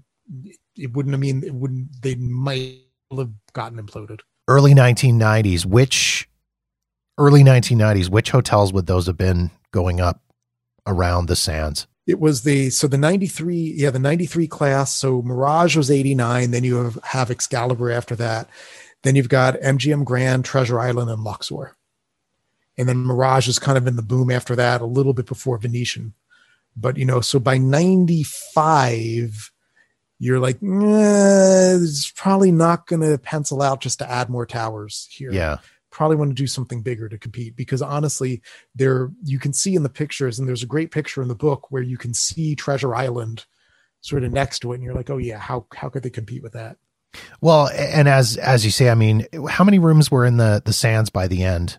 it 0.77 0.93
wouldn't. 0.93 1.15
I 1.15 1.19
mean, 1.19 1.43
it 1.45 1.55
wouldn't. 1.55 2.03
They 2.03 2.15
might 2.15 2.81
have 3.17 3.31
gotten 3.53 3.85
imploded. 3.85 4.21
Early 4.49 4.75
1990s, 4.75 5.65
which 5.65 6.29
early 7.19 7.43
1990s, 7.43 8.09
which 8.09 8.31
hotels 8.31 8.73
would 8.73 8.87
those 8.87 9.07
have 9.07 9.17
been 9.17 9.51
going 9.73 10.01
up 10.01 10.21
around 10.87 11.27
the 11.27 11.37
Sands? 11.37 11.87
It 12.07 12.19
was 12.19 12.43
the 12.43 12.71
so 12.71 12.89
the 12.89 12.99
93 12.99 13.75
yeah 13.77 13.91
the 13.91 14.01
93 14.01 14.49
class 14.49 14.97
so 14.97 15.23
Mirage 15.23 15.77
was 15.77 15.93
89 15.93 16.51
then 16.51 16.65
you 16.65 16.83
have, 16.83 16.99
have 17.05 17.31
Excalibur 17.31 17.89
after 17.89 18.17
that 18.17 18.49
then 19.05 19.15
you've 19.15 19.29
got 19.29 19.55
MGM 19.61 20.05
Grand 20.05 20.45
Treasure 20.45 20.81
Island 20.81 21.09
and 21.09 21.23
Luxor 21.23 21.77
and 22.77 22.89
then 22.89 23.05
Mirage 23.05 23.47
is 23.47 23.61
kind 23.61 23.79
of 23.79 23.87
in 23.87 23.95
the 23.95 24.03
boom 24.03 24.29
after 24.29 24.57
that 24.57 24.81
a 24.81 24.87
little 24.87 25.13
bit 25.13 25.27
before 25.27 25.59
Venetian 25.59 26.15
but 26.81 26.97
you 26.97 27.05
know 27.05 27.21
so 27.21 27.39
by 27.39 27.59
95 27.59 29.53
you're 30.19 30.41
like 30.41 30.57
eh, 30.57 31.77
it's 31.81 32.11
probably 32.17 32.53
not 32.53 32.87
going 32.87 33.03
to 33.03 33.19
pencil 33.19 33.63
out 33.63 33.81
just 33.81 33.99
to 33.99 34.11
add 34.11 34.29
more 34.29 34.47
towers 34.47 35.09
here 35.11 35.33
Yeah. 35.33 35.59
probably 35.91 36.17
want 36.17 36.31
to 36.31 36.35
do 36.35 36.47
something 36.47 36.83
bigger 36.83 37.09
to 37.09 37.19
compete 37.19 37.57
because 37.57 37.83
honestly 37.83 38.43
there 38.75 39.11
you 39.25 39.39
can 39.39 39.53
see 39.53 39.75
in 39.75 39.83
the 39.83 39.89
pictures 39.89 40.39
and 40.39 40.49
there's 40.49 40.63
a 40.63 40.67
great 40.67 40.91
picture 40.91 41.23
in 41.23 41.29
the 41.29 41.35
book 41.35 41.71
where 41.71 41.83
you 41.83 41.99
can 41.99 42.15
see 42.15 42.55
treasure 42.55 42.95
island 42.95 43.45
sort 44.01 44.25
of 44.25 44.33
next 44.33 44.61
to 44.61 44.73
it 44.73 44.77
and 44.77 44.85
you're 44.85 44.95
like 44.95 45.11
oh 45.11 45.19
yeah 45.19 45.39
how 45.39 45.67
how 45.75 45.89
could 45.89 46.03
they 46.03 46.11
compete 46.11 46.43
with 46.43 46.53
that 46.53 46.77
Well, 47.41 47.69
and 47.75 48.09
as 48.09 48.37
as 48.37 48.65
you 48.65 48.71
say, 48.71 48.89
I 48.89 48.95
mean, 48.95 49.27
how 49.49 49.65
many 49.65 49.81
rooms 49.81 50.13
were 50.13 50.25
in 50.25 50.37
the 50.37 50.63
the 50.65 50.73
Sands 50.73 51.11
by 51.11 51.27
the 51.27 51.43
end? 51.43 51.79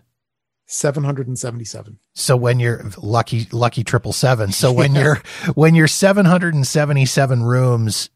777 0.66 1.98
So 2.14 2.36
when 2.36 2.58
you're 2.60 2.82
lucky 3.02 3.46
lucky 3.52 3.84
triple 3.84 4.12
seven. 4.12 4.52
So 4.52 4.72
when 4.80 4.94
Yeah. 4.94 5.02
you're 5.02 5.22
when 5.54 5.74
you're 5.74 5.88
777 5.88 7.42
rooms 7.42 8.10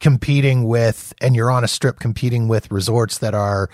competing 0.00 0.64
with 0.64 1.12
and 1.20 1.34
you're 1.34 1.50
on 1.50 1.64
a 1.64 1.68
strip 1.68 1.98
competing 1.98 2.48
with 2.48 2.70
resorts 2.70 3.18
that 3.18 3.34
are 3.34 3.68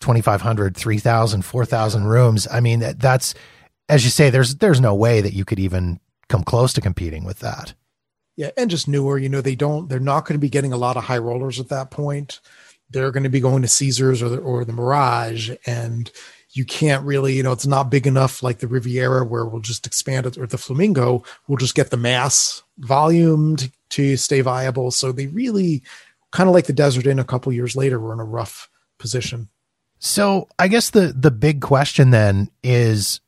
2500, 0.00 0.76
3000, 0.76 1.42
4000 1.44 2.04
rooms, 2.04 2.48
I 2.50 2.60
mean 2.60 2.80
that, 2.80 2.98
that's 3.00 3.34
as 3.88 4.04
you 4.04 4.10
say 4.10 4.30
there's 4.30 4.56
there's 4.56 4.80
no 4.80 4.94
way 4.94 5.20
that 5.20 5.32
you 5.32 5.44
could 5.44 5.58
even 5.60 6.00
come 6.28 6.42
close 6.44 6.72
to 6.74 6.80
competing 6.80 7.24
with 7.24 7.38
that. 7.40 7.74
yeah 8.36 8.50
and 8.56 8.70
just 8.70 8.88
newer 8.88 9.18
you 9.18 9.28
know 9.28 9.40
they 9.40 9.54
don't 9.54 9.88
they're 9.88 10.00
not 10.00 10.24
going 10.26 10.34
to 10.34 10.40
be 10.40 10.48
getting 10.48 10.72
a 10.72 10.76
lot 10.78 10.96
of 10.96 11.04
high 11.04 11.18
rollers 11.18 11.60
at 11.60 11.68
that 11.68 11.90
point 11.90 12.40
they're 12.90 13.10
going 13.10 13.22
to 13.22 13.28
be 13.30 13.40
going 13.40 13.62
to 13.62 13.68
caesars 13.68 14.22
or 14.22 14.28
the, 14.28 14.38
or 14.38 14.64
the 14.64 14.72
mirage 14.72 15.50
and 15.66 16.10
you 16.54 16.64
can't 16.64 17.04
really 17.04 17.34
you 17.34 17.42
know 17.42 17.52
it's 17.52 17.66
not 17.66 17.90
big 17.90 18.06
enough 18.06 18.42
like 18.42 18.58
the 18.58 18.68
riviera 18.68 19.24
where 19.24 19.44
we'll 19.44 19.60
just 19.60 19.86
expand 19.86 20.26
it 20.26 20.36
or 20.36 20.46
the 20.46 20.58
flamingo 20.58 21.22
we'll 21.48 21.58
just 21.58 21.74
get 21.74 21.90
the 21.90 21.96
mass 21.96 22.62
volume 22.78 23.56
to, 23.56 23.70
to 23.90 24.16
stay 24.16 24.40
viable. 24.40 24.90
So 24.90 25.12
they 25.12 25.26
really 25.26 25.82
kind 26.30 26.48
of 26.48 26.54
like 26.54 26.66
the 26.66 26.72
desert 26.72 27.06
inn 27.06 27.18
a 27.18 27.24
couple 27.24 27.52
years 27.52 27.76
later 27.76 28.00
we're 28.00 28.14
in 28.14 28.20
a 28.20 28.24
rough 28.24 28.68
position. 28.98 29.48
So 29.98 30.48
I 30.58 30.68
guess 30.68 30.90
the 30.90 31.12
the 31.16 31.30
big 31.30 31.60
question 31.60 32.10
then 32.10 32.50
is 32.62 33.20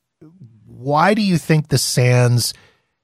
why 0.65 1.13
do 1.13 1.21
you 1.21 1.37
think 1.37 1.67
the 1.67 1.77
Sands 1.77 2.53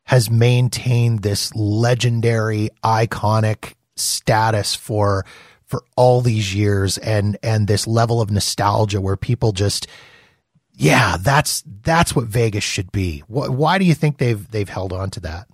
has 0.04 0.30
maintained 0.30 1.22
this 1.22 1.56
legendary 1.56 2.70
iconic 2.84 3.76
status 3.96 4.76
for 4.76 5.26
for 5.66 5.84
all 5.96 6.20
these 6.22 6.54
years 6.54 6.98
and 6.98 7.38
and 7.44 7.68
this 7.68 7.88
level 7.88 8.22
of 8.22 8.30
nostalgia 8.30 9.00
where 9.00 9.16
people 9.16 9.54
just 9.54 9.88
yeah 10.76 11.18
that's 11.20 11.64
that's 11.84 12.16
what 12.16 12.26
Vegas 12.26 12.64
should 12.64 12.92
be 12.92 13.24
why, 13.28 13.48
why 13.48 13.78
do 13.78 13.86
you 13.86 13.94
think 13.94 14.18
they've 14.18 14.50
they've 14.52 14.70
held 14.70 14.94
on 14.94 15.10
to 15.12 15.20
that 15.20 15.48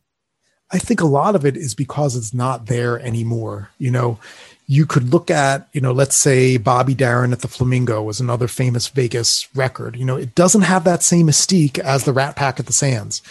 I 0.70 0.80
think 0.80 1.00
a 1.00 1.06
lot 1.06 1.36
of 1.36 1.46
it 1.46 1.56
is 1.56 1.74
because 1.74 2.16
it's 2.16 2.34
not 2.34 2.66
there 2.66 3.00
anymore. 3.00 3.70
You 3.78 3.90
know, 3.90 4.20
you 4.66 4.86
could 4.86 5.14
look 5.14 5.32
at, 5.32 5.68
you 5.72 5.80
know, 5.80 5.94
let's 5.94 6.16
say 6.16 6.58
Bobby 6.58 6.94
Darin 6.94 7.32
at 7.32 7.40
the 7.40 7.48
Flamingo 7.48 8.04
was 8.04 8.20
another 8.20 8.50
famous 8.50 8.88
Vegas 8.90 9.48
record. 9.56 9.96
You 9.96 10.04
know, 10.04 10.18
it 10.18 10.36
doesn't 10.36 10.64
have 10.64 10.84
that 10.84 11.04
same 11.04 11.28
mystique 11.28 11.80
as 11.80 12.04
the 12.04 12.12
Rat 12.12 12.36
Pack 12.36 12.60
at 12.60 12.66
the 12.66 12.74
Sands. 12.74 13.22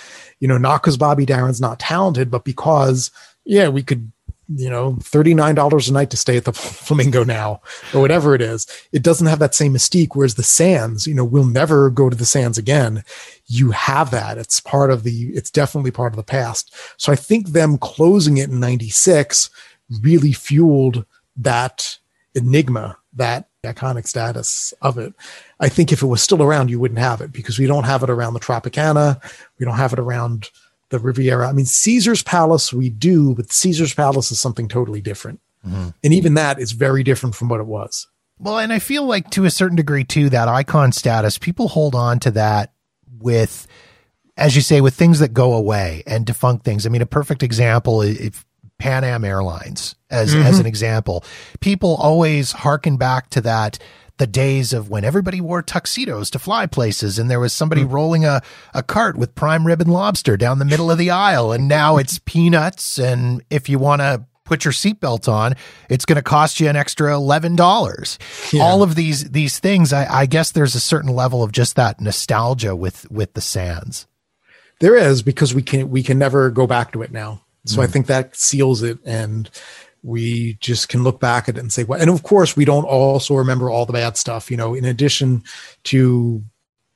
You 0.41 0.49
know, 0.49 0.57
not 0.57 0.82
because 0.82 0.97
Bobby 0.97 1.26
Darin's 1.26 1.61
not 1.61 1.78
talented, 1.78 2.30
but 2.30 2.45
because, 2.45 3.11
yeah, 3.45 3.68
we 3.68 3.82
could, 3.82 4.12
you 4.49 4.70
know, 4.70 4.92
$39 4.94 5.88
a 5.88 5.92
night 5.92 6.11
to 6.11 6.16
stay 6.16 6.36
at 6.36 6.44
the 6.44 6.53
Flamingo 6.55 7.24
now 7.24 7.61
or 7.92 8.01
whatever 8.01 8.34
it 8.34 8.40
is. 8.40 8.66
It 8.92 9.03
doesn't 9.03 9.26
have 9.26 9.38
that 9.40 9.55
same 9.55 9.74
mystique. 9.74 10.11
Whereas 10.14 10.36
the 10.36 10.42
Sands, 10.42 11.07
you 11.07 11.14
know, 11.14 11.24
we'll 11.24 11.44
never 11.44 11.90
go 11.90 12.09
to 12.09 12.16
the 12.16 12.26
Sands 12.26 12.59
again. 12.59 13.03
You 13.47 13.72
have 13.72 14.11
that. 14.11 14.38
It's 14.38 14.61
part 14.61 14.90
of 14.90 15.03
the, 15.03 15.28
it's 15.34 15.51
definitely 15.51 15.90
part 15.90 16.12
of 16.12 16.16
the 16.16 16.22
past. 16.22 16.74
So 16.97 17.12
I 17.12 17.16
think 17.16 17.49
them 17.49 17.78
closing 17.78 18.36
it 18.36 18.51
in 18.51 18.61
96 18.61 19.51
really 20.03 20.32
fueled 20.32 21.05
that 21.36 21.99
enigma, 22.34 22.99
that 23.14 23.49
iconic 23.64 24.07
status 24.07 24.72
of 24.82 24.99
it. 24.99 25.12
I 25.59 25.68
think 25.68 25.92
if 25.92 26.03
it 26.03 26.07
was 26.07 26.22
still 26.22 26.42
around, 26.42 26.70
you 26.70 26.78
wouldn't 26.78 27.01
have 27.01 27.20
it 27.20 27.32
because 27.32 27.59
we 27.59 27.66
don't 27.66 27.84
have 27.84 28.03
it 28.03 28.11
around 28.11 28.34
the 28.34 28.40
Tropicana. 28.40 29.20
We 29.59 29.66
don't 29.66 29.76
have 29.76 29.92
it 29.92 29.99
around 29.99 30.51
the 30.91 30.99
Riviera. 30.99 31.49
I 31.49 31.53
mean, 31.53 31.66
Caesar's 31.66 32.22
Palace, 32.22 32.72
we 32.72 32.91
do, 32.91 33.34
but 33.34 33.53
Caesar's 33.53 33.95
Palace 33.95 34.30
is 34.30 34.41
something 34.41 34.68
totally 34.68 35.01
different. 35.01 35.41
Mm-hmm. 35.66 35.89
And 36.05 36.14
even 36.14 36.34
that 36.34 36.61
is 36.61 36.72
very 36.72 37.03
different 37.03 37.34
from 37.34 37.49
what 37.49 37.61
it 37.61 37.66
was. 37.66 38.07
Well, 38.39 38.59
and 38.59 38.72
I 38.72 38.78
feel 38.78 39.05
like 39.05 39.30
to 39.30 39.45
a 39.47 39.51
certain 39.51 39.76
degree 39.76 40.05
too, 40.05 40.28
that 40.30 40.49
icon 40.49 40.93
status, 40.93 41.39
people 41.39 41.68
hold 41.68 41.95
on 41.95 42.20
to 42.20 42.30
that 42.32 42.72
with, 43.18 43.66
as 44.37 44.55
you 44.55 44.62
say, 44.62 44.80
with 44.80 44.95
things 44.95 45.20
that 45.20 45.32
go 45.32 45.55
away 45.55 46.03
and 46.07 46.26
defunct 46.26 46.64
things. 46.64 46.87
I 46.87 46.91
mean, 46.91 47.03
a 47.03 47.07
perfect 47.07 47.43
example 47.43 48.03
is 48.03 48.20
if 48.20 48.45
Pan 48.78 49.05
Am 49.05 49.24
Airlines, 49.24 49.95
as 50.11 50.34
as 50.34 50.45
mm-hmm. 50.45 50.61
an 50.61 50.66
example, 50.66 51.24
people 51.61 51.97
always 51.97 52.53
harken 52.53 52.99
back 52.99 53.30
to 53.30 53.41
that 53.41 53.78
the 54.18 54.26
days 54.26 54.72
of 54.72 54.88
when 54.88 55.04
everybody 55.04 55.40
wore 55.40 55.62
tuxedos 55.62 56.30
to 56.30 56.38
fly 56.38 56.66
places 56.66 57.18
and 57.18 57.30
there 57.30 57.40
was 57.40 57.52
somebody 57.52 57.82
hmm. 57.82 57.92
rolling 57.92 58.24
a, 58.24 58.42
a 58.74 58.82
cart 58.82 59.16
with 59.16 59.34
prime 59.34 59.66
rib 59.66 59.80
and 59.80 59.92
lobster 59.92 60.36
down 60.36 60.58
the 60.58 60.64
middle 60.64 60.90
of 60.90 60.98
the 60.98 61.10
aisle. 61.10 61.52
And 61.52 61.68
now 61.68 61.96
it's 61.96 62.18
peanuts. 62.24 62.98
And 62.98 63.42
if 63.50 63.68
you 63.68 63.78
want 63.78 64.00
to 64.00 64.24
put 64.44 64.64
your 64.64 64.72
seatbelt 64.72 65.28
on 65.28 65.54
it's 65.90 66.04
going 66.04 66.14
to 66.14 66.22
cost 66.22 66.60
you 66.60 66.68
an 66.68 66.76
extra 66.76 67.10
$11 67.10 68.52
Yeah. 68.52 68.62
all 68.62 68.84
of 68.84 68.94
these 68.94 69.28
these 69.30 69.58
things 69.58 69.92
I, 69.92 70.06
I 70.20 70.26
guess 70.26 70.52
there's 70.52 70.76
a 70.76 70.80
certain 70.80 71.10
level 71.10 71.42
of 71.42 71.50
just 71.50 71.74
that 71.74 72.00
nostalgia 72.00 72.76
with 72.76 73.10
with 73.10 73.34
the 73.34 73.40
sands. 73.40 74.06
There 74.78 74.94
is 74.94 75.22
because 75.22 75.52
we 75.52 75.62
can 75.62 75.90
we 75.90 76.04
can 76.04 76.16
never 76.16 76.50
go 76.50 76.66
back 76.66 76.92
to 76.92 77.02
it 77.02 77.10
now. 77.10 77.42
So 77.64 77.82
I 77.82 77.86
hmm. 77.86 77.92
think 77.92 78.06
that 78.06 78.36
seals 78.36 78.82
it. 78.82 78.98
And 79.04 79.50
we 80.07 80.57
just 80.61 80.88
can 80.88 81.02
look 81.02 81.18
back 81.18 81.48
at 81.48 81.57
it 81.57 81.61
and 81.61 81.72
say 81.72 81.82
well 81.82 82.00
and 82.00 82.09
of 82.09 82.22
course 82.22 82.57
we 82.57 82.64
don't 82.64 82.84
also 82.84 83.34
remember 83.34 83.68
all 83.68 83.84
the 83.84 83.92
bad 83.92 84.16
stuff, 84.16 84.50
you 84.50 84.57
know, 84.57 84.72
in 84.72 84.84
addition 84.84 85.42
to 85.82 86.42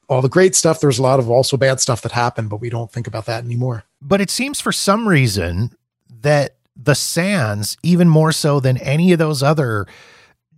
all 0.08 0.22
the 0.22 0.28
great 0.28 0.54
stuff 0.54 0.80
there's 0.80 0.98
a 0.98 1.02
lot 1.02 1.18
of 1.18 1.28
also 1.28 1.56
bad 1.56 1.80
stuff 1.80 2.02
that 2.02 2.12
happened 2.12 2.48
but 2.48 2.60
we 2.60 2.70
don't 2.70 2.92
think 2.92 3.06
about 3.06 3.26
that 3.26 3.44
anymore. 3.44 3.84
but 4.00 4.20
it 4.20 4.30
seems 4.30 4.60
for 4.60 4.72
some 4.72 5.08
reason 5.08 5.74
that 6.22 6.56
the 6.76 6.94
sands 6.94 7.76
even 7.82 8.08
more 8.08 8.32
so 8.32 8.60
than 8.60 8.76
any 8.78 9.12
of 9.12 9.18
those 9.18 9.42
other 9.42 9.86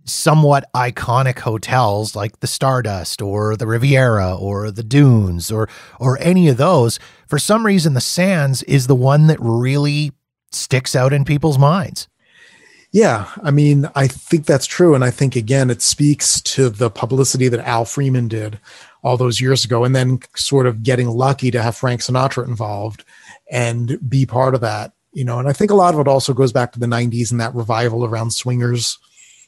somewhat 0.05 0.69
iconic 0.75 1.39
hotels 1.39 2.15
like 2.15 2.39
the 2.39 2.47
stardust 2.47 3.21
or 3.21 3.55
the 3.55 3.65
riviera 3.65 4.35
or 4.35 4.69
the 4.69 4.83
dunes 4.83 5.51
or 5.51 5.67
or 5.99 6.19
any 6.21 6.49
of 6.49 6.57
those 6.57 6.99
for 7.27 7.39
some 7.39 7.65
reason 7.65 7.93
the 7.93 8.01
sands 8.01 8.61
is 8.63 8.85
the 8.87 8.95
one 8.95 9.27
that 9.27 9.39
really 9.39 10.11
sticks 10.51 10.95
out 10.95 11.13
in 11.13 11.25
people's 11.25 11.57
minds 11.57 12.07
Yeah, 12.93 13.27
I 13.41 13.49
mean, 13.49 13.89
I 13.95 14.05
think 14.05 14.45
that's 14.45 14.67
true, 14.67 14.93
and 14.93 15.03
I 15.03 15.09
think 15.09 15.35
again, 15.35 15.71
it 15.71 15.81
speaks 15.81 16.39
to 16.41 16.69
the 16.69 16.91
publicity 16.91 17.47
that 17.47 17.67
Al 17.67 17.85
Freeman 17.85 18.27
did 18.27 18.59
all 19.01 19.17
those 19.17 19.41
years 19.41 19.65
ago, 19.65 19.83
and 19.83 19.95
then 19.95 20.19
sort 20.35 20.67
of 20.67 20.83
getting 20.83 21.07
lucky 21.07 21.49
to 21.49 21.61
have 21.61 21.75
Frank 21.75 22.01
Sinatra 22.01 22.47
involved 22.47 23.03
and 23.51 23.97
be 24.07 24.27
part 24.27 24.53
of 24.53 24.61
that, 24.61 24.93
you 25.11 25.25
know. 25.25 25.39
And 25.39 25.49
I 25.49 25.53
think 25.53 25.71
a 25.71 25.75
lot 25.75 25.95
of 25.95 25.99
it 26.01 26.07
also 26.07 26.35
goes 26.35 26.53
back 26.53 26.71
to 26.73 26.79
the 26.79 26.85
'90s 26.85 27.31
and 27.31 27.41
that 27.41 27.55
revival 27.55 28.05
around 28.05 28.29
swingers, 28.31 28.99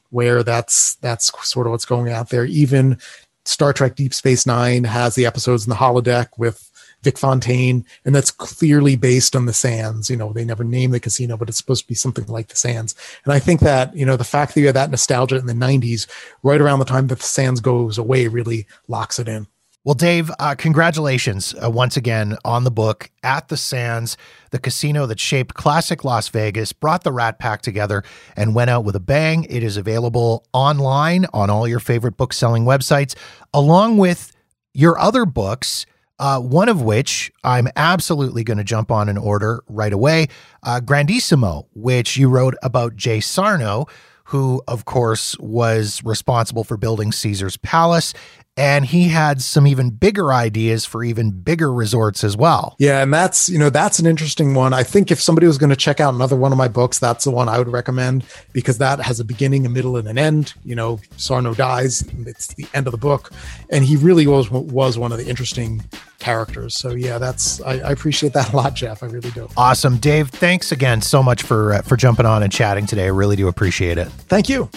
where 0.10 0.41
that's 0.41 0.96
that's 0.96 1.32
sort 1.48 1.68
of 1.68 1.72
what's 1.72 1.86
going 1.86 2.12
out 2.12 2.30
there. 2.30 2.46
Even 2.46 2.98
Star 3.46 3.74
Trek 3.74 3.96
Deep 3.96 4.16
Space 4.16 4.48
Nine 4.48 4.86
has 4.86 5.14
the 5.14 5.28
episodes 5.28 5.66
in 5.66 5.70
the 5.70 5.76
holodeck 5.76 6.30
with 6.39 6.72
Vic 7.06 7.18
Fontaine, 7.18 7.86
and 8.03 8.14
that's 8.14 8.32
clearly 8.32 8.97
based 8.97 9.36
on 9.36 9.45
the 9.45 9.53
Sands. 9.53 10.10
You 10.10 10.18
know, 10.18 10.34
they 10.34 10.43
never 10.43 10.66
name 10.66 10.91
the 10.91 10.99
casino, 10.99 11.38
but 11.38 11.47
it's 11.47 11.58
supposed 11.58 11.84
to 11.84 11.88
be 11.88 11.95
something 11.95 12.26
like 12.26 12.49
the 12.49 12.58
Sands. 12.58 12.95
And 13.24 13.32
I 13.32 13.39
think 13.39 13.62
that 13.62 13.95
you 13.95 14.06
know 14.06 14.18
the 14.18 14.26
fact 14.26 14.53
that 14.53 14.60
you 14.60 14.66
had 14.66 14.76
that 14.76 14.91
nostalgia 14.91 15.38
in 15.38 15.45
the 15.45 15.53
'90s, 15.53 16.08
right 16.43 16.60
around 16.60 16.80
the 16.80 16.86
time 16.86 17.08
that 17.08 17.20
the 17.20 17.24
Sands 17.24 17.62
goes 17.62 17.97
away, 17.97 18.28
really 18.28 18.68
locks 18.89 19.20
it 19.20 19.30
in. 19.30 19.47
Well, 19.86 19.93
Dave, 19.93 20.32
uh, 20.39 20.56
congratulations 20.56 21.53
uh, 21.64 21.70
once 21.70 21.95
again 21.95 22.38
on 22.43 22.64
the 22.64 22.72
book 22.72 23.12
At 23.22 23.49
the 23.49 23.56
Sands, 23.56 24.18
the 24.49 24.58
casino 24.58 25.06
that 25.06 25.20
shaped 25.20 25.53
classic 25.53 26.03
Las 26.03 26.28
Vegas, 26.30 26.74
brought 26.74 27.03
the 27.03 27.12
Rat 27.12 27.38
Pack 27.38 27.62
together, 27.62 28.03
and 28.36 28.56
went 28.56 28.72
out 28.72 28.84
with 28.84 28.95
a 28.95 28.99
bang. 28.99 29.43
It 29.43 29.62
is 29.62 29.78
available 29.78 30.43
online 30.53 31.28
on 31.34 31.51
all 31.51 31.68
your 31.68 31.80
favorite 31.80 32.18
book 32.18 32.34
selling 32.34 32.66
websites, 32.66 33.14
along 33.53 33.99
with 33.99 34.32
your 34.74 34.97
other 34.97 35.24
books. 35.24 35.86
Uh, 36.18 36.39
one 36.39 36.70
of 36.70 36.82
which 36.82 37.32
I'm 37.43 37.68
absolutely 37.76 38.43
going 38.43 38.57
to 38.57 38.63
jump 38.63 38.89
on 38.89 39.09
and 39.09 39.20
order 39.20 39.63
right 39.68 39.91
away. 39.91 40.28
Uh, 40.63 40.80
Grandissimo, 40.80 41.66
which 41.74 42.16
you 42.16 42.30
wrote 42.30 42.55
about 42.63 42.95
Jay 42.95 43.20
Sarno, 43.20 43.86
who, 44.26 44.61
of 44.68 44.86
course, 44.86 45.38
was 45.39 46.01
responsible 46.03 46.63
for 46.63 46.78
building 46.78 47.11
Caesar's 47.11 47.57
Palace 47.57 48.13
and 48.58 48.86
he 48.86 49.10
had 49.10 49.41
some 49.41 49.68
even 49.68 49.89
bigger 49.89 50.32
ideas 50.32 50.86
for 50.86 51.03
even 51.03 51.32
bigger 51.32 51.74
resorts 51.74 52.24
as 52.24 52.38
well. 52.38 52.76
Yeah, 52.80 53.01
and 53.01 53.14
that's 53.14 53.49
you 53.49 53.60
know 53.60 53.70
that's 53.70 53.99
an 53.99 54.06
interesting 54.06 54.53
one. 54.53 54.74
I 54.74 54.84
think 54.84 55.12
if 55.12 55.22
somebody 55.22 55.47
was 55.47 55.58
going 55.58 55.72
to 55.72 55.76
check 55.76 55.99
out 55.99 56.14
another 56.14 56.36
one 56.36 56.51
of 56.51 56.58
my 56.58 56.68
books, 56.68 56.99
that's 56.99 57.26
the 57.26 57.32
one 57.32 57.49
I 57.49 57.58
would 57.58 57.68
recommend 57.68 58.24
because 58.53 58.78
that 58.78 58.99
has 58.99 59.20
a 59.20 59.26
beginning, 59.26 59.66
a 59.66 59.70
middle, 59.70 59.97
and 59.97 60.08
an 60.08 60.18
end. 60.18 60.53
You 60.64 60.76
know, 60.76 60.99
Sarno 61.18 61.53
dies; 61.53 62.03
it's 62.26 62.53
the 62.53 62.66
end 62.74 62.88
of 62.88 62.91
the 62.91 62.97
book, 62.97 63.32
and 63.70 63.84
he 63.84 63.97
really 63.97 64.26
was 64.28 64.49
was 64.49 64.97
one 64.97 65.12
of 65.12 65.18
the 65.18 65.28
interesting 65.28 65.84
characters. 66.20 66.76
So 66.76 66.91
yeah, 66.91 67.18
that's 67.18 67.62
I, 67.62 67.74
I 67.74 67.91
appreciate 67.91 68.34
that 68.34 68.53
a 68.53 68.56
lot, 68.56 68.74
Jeff. 68.74 69.03
I 69.03 69.08
really 69.08 69.32
do. 69.32 69.49
Awesome, 69.58 69.97
Dave. 69.97 70.30
Thanks 70.30 70.72
again 70.72 71.01
so 71.01 71.22
much 71.22 71.43
for 71.43 71.74
uh, 71.74 71.82
for 71.82 71.97
jumping 71.97 72.26
on 72.26 72.41
and 72.41 72.51
chatting 72.51 72.86
today. 72.86 73.06
I 73.06 73.08
really 73.08 73.36
do 73.36 73.49
appreciate 73.49 73.97
it. 73.97 74.08
Thank 74.08 74.47
you. 74.47 74.70